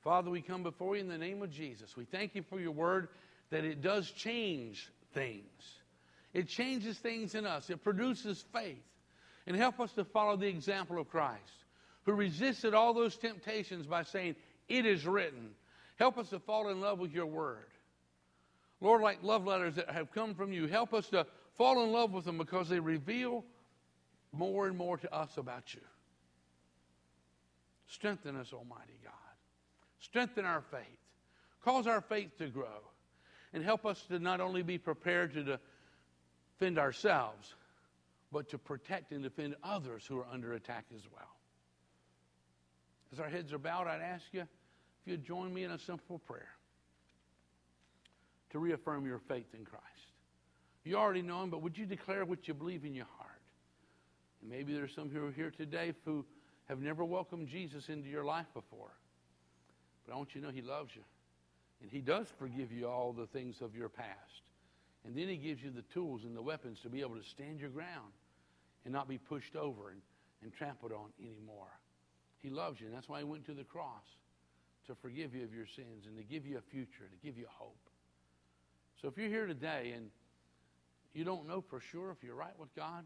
Father, 0.02 0.30
we 0.30 0.42
come 0.42 0.62
before 0.62 0.96
you 0.96 1.02
in 1.02 1.08
the 1.08 1.18
name 1.18 1.42
of 1.42 1.50
Jesus. 1.50 1.96
We 1.96 2.04
thank 2.04 2.34
you 2.34 2.42
for 2.42 2.58
your 2.58 2.72
word 2.72 3.08
that 3.50 3.64
it 3.64 3.82
does 3.82 4.10
change 4.10 4.90
things. 5.14 5.46
It 6.34 6.48
changes 6.48 6.98
things 6.98 7.34
in 7.34 7.46
us. 7.46 7.70
It 7.70 7.84
produces 7.84 8.44
faith. 8.52 8.82
And 9.46 9.56
help 9.56 9.80
us 9.80 9.92
to 9.92 10.04
follow 10.04 10.36
the 10.36 10.46
example 10.46 10.98
of 10.98 11.08
Christ, 11.08 11.64
who 12.04 12.12
resisted 12.12 12.74
all 12.74 12.94
those 12.94 13.16
temptations 13.16 13.86
by 13.86 14.02
saying, 14.02 14.36
It 14.68 14.86
is 14.86 15.06
written. 15.06 15.50
Help 15.96 16.18
us 16.18 16.30
to 16.30 16.40
fall 16.40 16.68
in 16.70 16.80
love 16.80 16.98
with 16.98 17.12
your 17.12 17.26
word. 17.26 17.66
Lord, 18.80 19.02
like 19.02 19.22
love 19.22 19.46
letters 19.46 19.76
that 19.76 19.90
have 19.90 20.10
come 20.12 20.34
from 20.34 20.52
you, 20.52 20.66
help 20.66 20.92
us 20.92 21.08
to 21.10 21.26
fall 21.56 21.84
in 21.84 21.92
love 21.92 22.12
with 22.12 22.24
them 22.24 22.38
because 22.38 22.68
they 22.68 22.80
reveal 22.80 23.44
more 24.32 24.66
and 24.66 24.76
more 24.76 24.96
to 24.96 25.14
us 25.14 25.36
about 25.36 25.74
you. 25.74 25.80
Strengthen 27.86 28.36
us, 28.36 28.52
Almighty 28.52 28.98
God. 29.04 29.21
Strengthen 30.02 30.44
our 30.44 30.62
faith. 30.70 30.98
Cause 31.64 31.86
our 31.86 32.00
faith 32.00 32.36
to 32.38 32.48
grow. 32.48 32.82
And 33.54 33.64
help 33.64 33.86
us 33.86 34.02
to 34.08 34.18
not 34.18 34.40
only 34.40 34.62
be 34.62 34.78
prepared 34.78 35.32
to 35.34 35.58
defend 36.58 36.78
ourselves, 36.78 37.54
but 38.32 38.48
to 38.48 38.58
protect 38.58 39.12
and 39.12 39.22
defend 39.22 39.56
others 39.62 40.04
who 40.06 40.18
are 40.18 40.26
under 40.32 40.54
attack 40.54 40.86
as 40.94 41.02
well. 41.12 41.36
As 43.12 43.20
our 43.20 43.28
heads 43.28 43.52
are 43.52 43.58
bowed, 43.58 43.86
I'd 43.86 44.00
ask 44.00 44.24
you 44.32 44.40
if 44.40 44.48
you'd 45.04 45.24
join 45.24 45.52
me 45.52 45.64
in 45.64 45.70
a 45.70 45.78
simple 45.78 46.18
prayer 46.18 46.48
to 48.50 48.58
reaffirm 48.58 49.06
your 49.06 49.18
faith 49.18 49.54
in 49.54 49.64
Christ. 49.64 49.84
You 50.84 50.96
already 50.96 51.22
know 51.22 51.42
Him, 51.42 51.50
but 51.50 51.62
would 51.62 51.76
you 51.76 51.86
declare 51.86 52.24
what 52.24 52.48
you 52.48 52.54
believe 52.54 52.84
in 52.84 52.94
your 52.94 53.06
heart? 53.18 53.30
And 54.40 54.50
maybe 54.50 54.72
there's 54.72 54.94
some 54.94 55.10
who 55.10 55.26
are 55.26 55.30
here 55.30 55.50
today 55.50 55.92
who 56.04 56.24
have 56.68 56.80
never 56.80 57.04
welcomed 57.04 57.48
Jesus 57.48 57.88
into 57.88 58.08
your 58.08 58.24
life 58.24 58.46
before. 58.54 58.92
But 60.06 60.14
I 60.14 60.16
want 60.16 60.34
you 60.34 60.40
to 60.40 60.46
know 60.46 60.52
He 60.52 60.62
loves 60.62 60.90
you. 60.94 61.02
And 61.80 61.90
He 61.90 62.00
does 62.00 62.26
forgive 62.38 62.72
you 62.72 62.88
all 62.88 63.12
the 63.12 63.26
things 63.26 63.60
of 63.60 63.74
your 63.74 63.88
past. 63.88 64.42
And 65.04 65.16
then 65.16 65.28
He 65.28 65.36
gives 65.36 65.62
you 65.62 65.70
the 65.70 65.84
tools 65.94 66.24
and 66.24 66.36
the 66.36 66.42
weapons 66.42 66.78
to 66.82 66.88
be 66.88 67.00
able 67.00 67.16
to 67.16 67.24
stand 67.24 67.60
your 67.60 67.70
ground 67.70 68.12
and 68.84 68.92
not 68.92 69.08
be 69.08 69.18
pushed 69.18 69.56
over 69.56 69.90
and, 69.90 70.00
and 70.42 70.52
trampled 70.52 70.92
on 70.92 71.10
anymore. 71.20 71.70
He 72.42 72.50
loves 72.50 72.80
you, 72.80 72.86
and 72.86 72.94
that's 72.94 73.08
why 73.08 73.18
He 73.18 73.24
went 73.24 73.46
to 73.46 73.54
the 73.54 73.64
cross 73.64 74.04
to 74.86 74.94
forgive 74.96 75.34
you 75.34 75.44
of 75.44 75.54
your 75.54 75.66
sins 75.66 76.06
and 76.06 76.16
to 76.16 76.24
give 76.24 76.46
you 76.46 76.58
a 76.58 76.60
future, 76.60 77.08
to 77.10 77.26
give 77.26 77.38
you 77.38 77.46
hope. 77.48 77.76
So 79.00 79.08
if 79.08 79.16
you're 79.16 79.28
here 79.28 79.46
today 79.46 79.92
and 79.96 80.10
you 81.14 81.24
don't 81.24 81.46
know 81.46 81.60
for 81.60 81.80
sure 81.80 82.10
if 82.10 82.24
you're 82.24 82.34
right 82.36 82.58
with 82.58 82.74
God, 82.74 83.04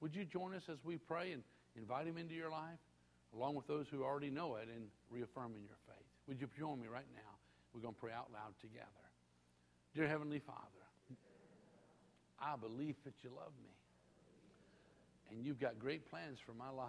would 0.00 0.14
you 0.14 0.24
join 0.24 0.54
us 0.54 0.62
as 0.70 0.78
we 0.84 0.96
pray 0.96 1.32
and 1.32 1.42
invite 1.76 2.06
Him 2.06 2.18
into 2.18 2.34
your 2.34 2.50
life, 2.50 2.78
along 3.34 3.54
with 3.54 3.66
those 3.66 3.86
who 3.90 4.04
already 4.04 4.30
know 4.30 4.56
it 4.56 4.68
and 4.74 4.84
reaffirming 5.10 5.62
your 5.66 5.76
faith? 5.86 5.87
Would 6.28 6.40
you 6.40 6.48
join 6.58 6.80
me 6.80 6.86
right 6.86 7.08
now? 7.14 7.32
We're 7.74 7.80
going 7.80 7.94
to 7.94 8.00
pray 8.00 8.12
out 8.12 8.28
loud 8.32 8.52
together. 8.60 8.86
Dear 9.94 10.06
Heavenly 10.06 10.38
Father, 10.38 10.60
I 12.40 12.54
believe 12.56 12.96
that 13.04 13.14
you 13.22 13.30
love 13.30 13.52
me. 13.62 13.70
And 15.30 15.44
you've 15.44 15.60
got 15.60 15.78
great 15.78 16.08
plans 16.08 16.38
for 16.44 16.52
my 16.52 16.70
life. 16.70 16.88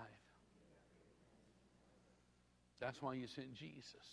That's 2.80 3.02
why 3.02 3.14
you 3.14 3.28
sent 3.28 3.54
Jesus. 3.54 4.08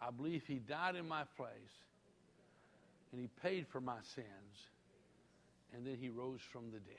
I 0.00 0.10
believe 0.10 0.42
he 0.46 0.54
died 0.54 0.96
in 0.96 1.06
my 1.06 1.24
place 1.36 1.74
and 3.12 3.20
he 3.20 3.28
paid 3.42 3.66
for 3.68 3.80
my 3.80 3.98
sins 4.14 4.26
and 5.74 5.86
then 5.86 5.96
he 6.00 6.08
rose 6.08 6.40
from 6.52 6.70
the 6.70 6.78
dead. 6.78 6.96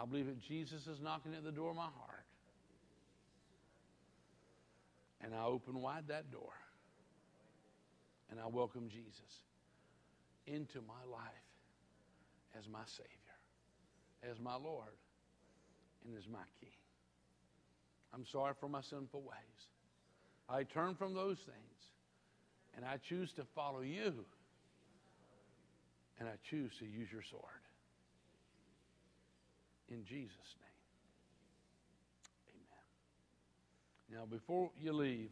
I 0.00 0.04
believe 0.04 0.26
that 0.26 0.40
Jesus 0.40 0.86
is 0.86 1.00
knocking 1.00 1.34
at 1.34 1.44
the 1.44 1.52
door 1.52 1.70
of 1.70 1.76
my 1.76 1.82
heart. 1.82 2.17
And 5.22 5.34
I 5.34 5.44
open 5.44 5.80
wide 5.80 6.04
that 6.08 6.30
door 6.30 6.52
and 8.30 8.38
I 8.38 8.46
welcome 8.46 8.88
Jesus 8.88 9.42
into 10.46 10.80
my 10.86 11.10
life 11.10 11.48
as 12.58 12.68
my 12.68 12.84
Savior 12.86 13.28
as 14.22 14.38
my 14.40 14.56
Lord 14.56 14.96
and 16.04 16.16
as 16.16 16.26
my 16.28 16.44
King. 16.60 16.70
I'm 18.14 18.24
sorry 18.26 18.54
for 18.58 18.68
my 18.68 18.80
sinful 18.80 19.20
ways. 19.20 19.66
I 20.48 20.64
turn 20.64 20.94
from 20.94 21.14
those 21.14 21.38
things 21.38 21.78
and 22.76 22.84
I 22.84 22.96
choose 23.08 23.32
to 23.34 23.44
follow 23.54 23.80
you 23.80 24.24
and 26.18 26.28
I 26.28 26.34
choose 26.50 26.72
to 26.78 26.86
use 26.86 27.08
your 27.12 27.22
sword. 27.22 27.44
In 29.88 30.04
Jesus' 30.04 30.54
name. 30.60 30.67
Now, 34.12 34.24
before 34.24 34.70
you 34.80 34.92
leave, 34.92 35.30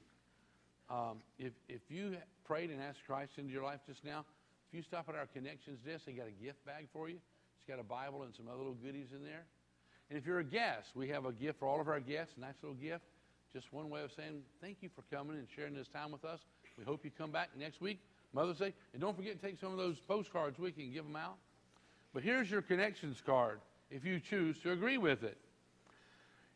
um, 0.90 1.18
if, 1.38 1.52
if 1.68 1.80
you 1.88 2.16
prayed 2.44 2.70
and 2.70 2.80
asked 2.80 3.00
Christ 3.06 3.32
into 3.38 3.52
your 3.52 3.64
life 3.64 3.80
just 3.86 4.04
now, 4.04 4.24
if 4.68 4.76
you 4.76 4.82
stop 4.82 5.08
at 5.08 5.14
our 5.14 5.26
connections 5.26 5.78
desk, 5.86 6.04
they 6.06 6.12
got 6.12 6.26
a 6.26 6.44
gift 6.44 6.64
bag 6.66 6.86
for 6.92 7.08
you. 7.08 7.16
It's 7.16 7.68
got 7.68 7.80
a 7.80 7.84
Bible 7.84 8.22
and 8.22 8.34
some 8.34 8.48
other 8.48 8.58
little 8.58 8.74
goodies 8.74 9.08
in 9.14 9.22
there. 9.22 9.44
And 10.10 10.18
if 10.18 10.26
you're 10.26 10.38
a 10.38 10.44
guest, 10.44 10.90
we 10.94 11.08
have 11.08 11.24
a 11.24 11.32
gift 11.32 11.58
for 11.58 11.66
all 11.66 11.80
of 11.80 11.88
our 11.88 12.00
guests, 12.00 12.34
a 12.36 12.40
nice 12.40 12.54
little 12.62 12.76
gift. 12.76 13.04
Just 13.52 13.72
one 13.72 13.90
way 13.90 14.02
of 14.02 14.12
saying 14.12 14.42
thank 14.60 14.78
you 14.80 14.90
for 14.94 15.02
coming 15.14 15.36
and 15.36 15.46
sharing 15.54 15.74
this 15.74 15.88
time 15.88 16.12
with 16.12 16.24
us. 16.24 16.40
We 16.78 16.84
hope 16.84 17.04
you 17.04 17.10
come 17.16 17.30
back 17.30 17.48
next 17.58 17.80
week, 17.80 18.00
Mother's 18.32 18.58
Day. 18.58 18.74
And 18.92 19.00
don't 19.00 19.16
forget 19.16 19.40
to 19.40 19.46
take 19.46 19.58
some 19.58 19.72
of 19.72 19.78
those 19.78 19.98
postcards 19.98 20.58
with 20.58 20.76
you 20.76 20.84
and 20.84 20.92
give 20.92 21.04
them 21.04 21.16
out. 21.16 21.36
But 22.12 22.22
here's 22.22 22.50
your 22.50 22.62
connections 22.62 23.22
card 23.24 23.60
if 23.90 24.04
you 24.04 24.20
choose 24.20 24.58
to 24.60 24.72
agree 24.72 24.98
with 24.98 25.22
it. 25.22 25.38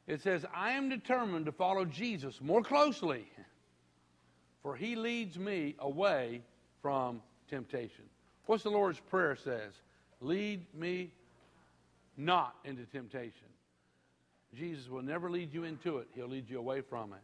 It 0.06 0.22
says, 0.22 0.44
I 0.54 0.72
am 0.72 0.88
determined 0.88 1.46
to 1.46 1.52
follow 1.52 1.84
Jesus 1.84 2.40
more 2.40 2.62
closely, 2.62 3.26
for 4.62 4.74
he 4.74 4.96
leads 4.96 5.38
me 5.38 5.76
away 5.78 6.42
from 6.82 7.22
temptation. 7.48 8.04
What's 8.46 8.62
the 8.62 8.70
Lord's 8.70 8.98
Prayer 8.98 9.36
says? 9.36 9.72
Lead 10.20 10.66
me 10.74 11.12
not 12.16 12.56
into 12.64 12.84
temptation. 12.84 13.46
Jesus 14.54 14.88
will 14.88 15.02
never 15.02 15.30
lead 15.30 15.54
you 15.54 15.64
into 15.64 15.98
it, 15.98 16.08
He'll 16.14 16.28
lead 16.28 16.50
you 16.50 16.58
away 16.58 16.80
from 16.80 17.12
it. 17.12 17.20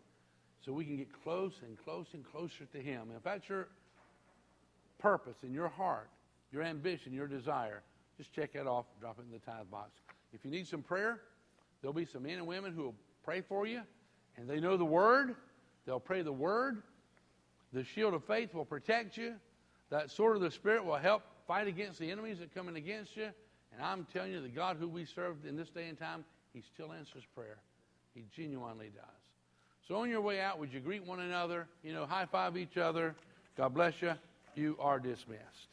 So 0.65 0.73
we 0.73 0.85
can 0.85 0.97
get 0.97 1.09
close 1.25 1.55
and 1.67 1.77
close 1.85 2.07
and 2.13 2.25
closer 2.25 2.65
to 2.73 2.79
Him. 2.79 3.09
If 3.17 3.25
that's 3.25 3.49
your 3.49 3.69
purpose 4.99 5.37
in 5.43 5.53
your 5.53 5.69
heart, 5.69 6.09
your 6.53 6.63
ambition, 6.63 7.13
your 7.13 7.27
desire, 7.27 7.83
just 8.17 8.33
check 8.33 8.53
that 8.55 8.67
off, 8.67 8.87
drop 9.01 9.19
it 9.19 9.25
in 9.27 9.33
the 9.33 9.39
tithe 9.39 9.71
box. 9.71 9.91
If 10.33 10.45
you 10.45 10.51
need 10.51 10.67
some 10.67 10.83
prayer, 10.83 11.21
there'll 11.81 11.95
be 11.95 12.05
some 12.05 12.23
men 12.25 12.39
and 12.39 12.47
women 12.47 12.73
who 12.73 12.83
will 12.85 12.95
pray 13.25 13.41
for 13.41 13.67
you 13.67 13.83
and 14.37 14.49
they 14.49 14.61
know 14.61 14.77
the 14.77 14.85
Word, 14.85 15.35
they'll 15.87 16.01
pray 16.01 16.23
the 16.23 16.33
Word. 16.33 16.83
The 17.73 17.85
shield 17.85 18.15
of 18.15 18.25
faith 18.25 18.55
will 18.55 18.65
protect 18.65 19.17
you. 19.17 19.35
That 19.91 20.11
sword 20.11 20.37
of 20.37 20.43
the 20.43 20.51
Spirit 20.51 20.85
will 20.85 20.97
help 20.97 21.23
fight 21.47 21.67
against 21.67 21.99
the 21.99 22.11
enemies 22.11 22.39
that 22.39 22.55
come 22.55 22.69
in 22.69 22.77
against 22.77 23.17
you. 23.17 23.29
And 23.73 23.83
I'm 23.83 24.07
telling 24.13 24.33
you, 24.33 24.41
the 24.41 24.49
God 24.49 24.77
who 24.79 24.89
we 24.89 25.05
serve 25.05 25.37
in 25.47 25.57
this 25.57 25.69
day 25.71 25.89
and 25.89 25.99
time, 25.99 26.25
He 26.53 26.63
still 26.63 26.93
answers 26.93 27.25
prayer. 27.35 27.59
He 28.15 28.25
genuinely 28.35 28.91
does. 28.95 29.05
So 29.87 29.97
on 29.97 30.09
your 30.09 30.21
way 30.21 30.41
out, 30.41 30.59
would 30.59 30.73
you 30.73 30.81
greet 30.81 31.05
one 31.05 31.21
another? 31.21 31.69
You 31.83 31.93
know, 31.93 32.07
high 32.07 32.27
five 32.27 32.57
each 32.57 32.77
other. 32.77 33.15
God 33.57 33.75
bless 33.75 34.01
you. 34.03 34.13
You 34.55 34.77
are 34.81 34.99
dismissed. 34.99 35.69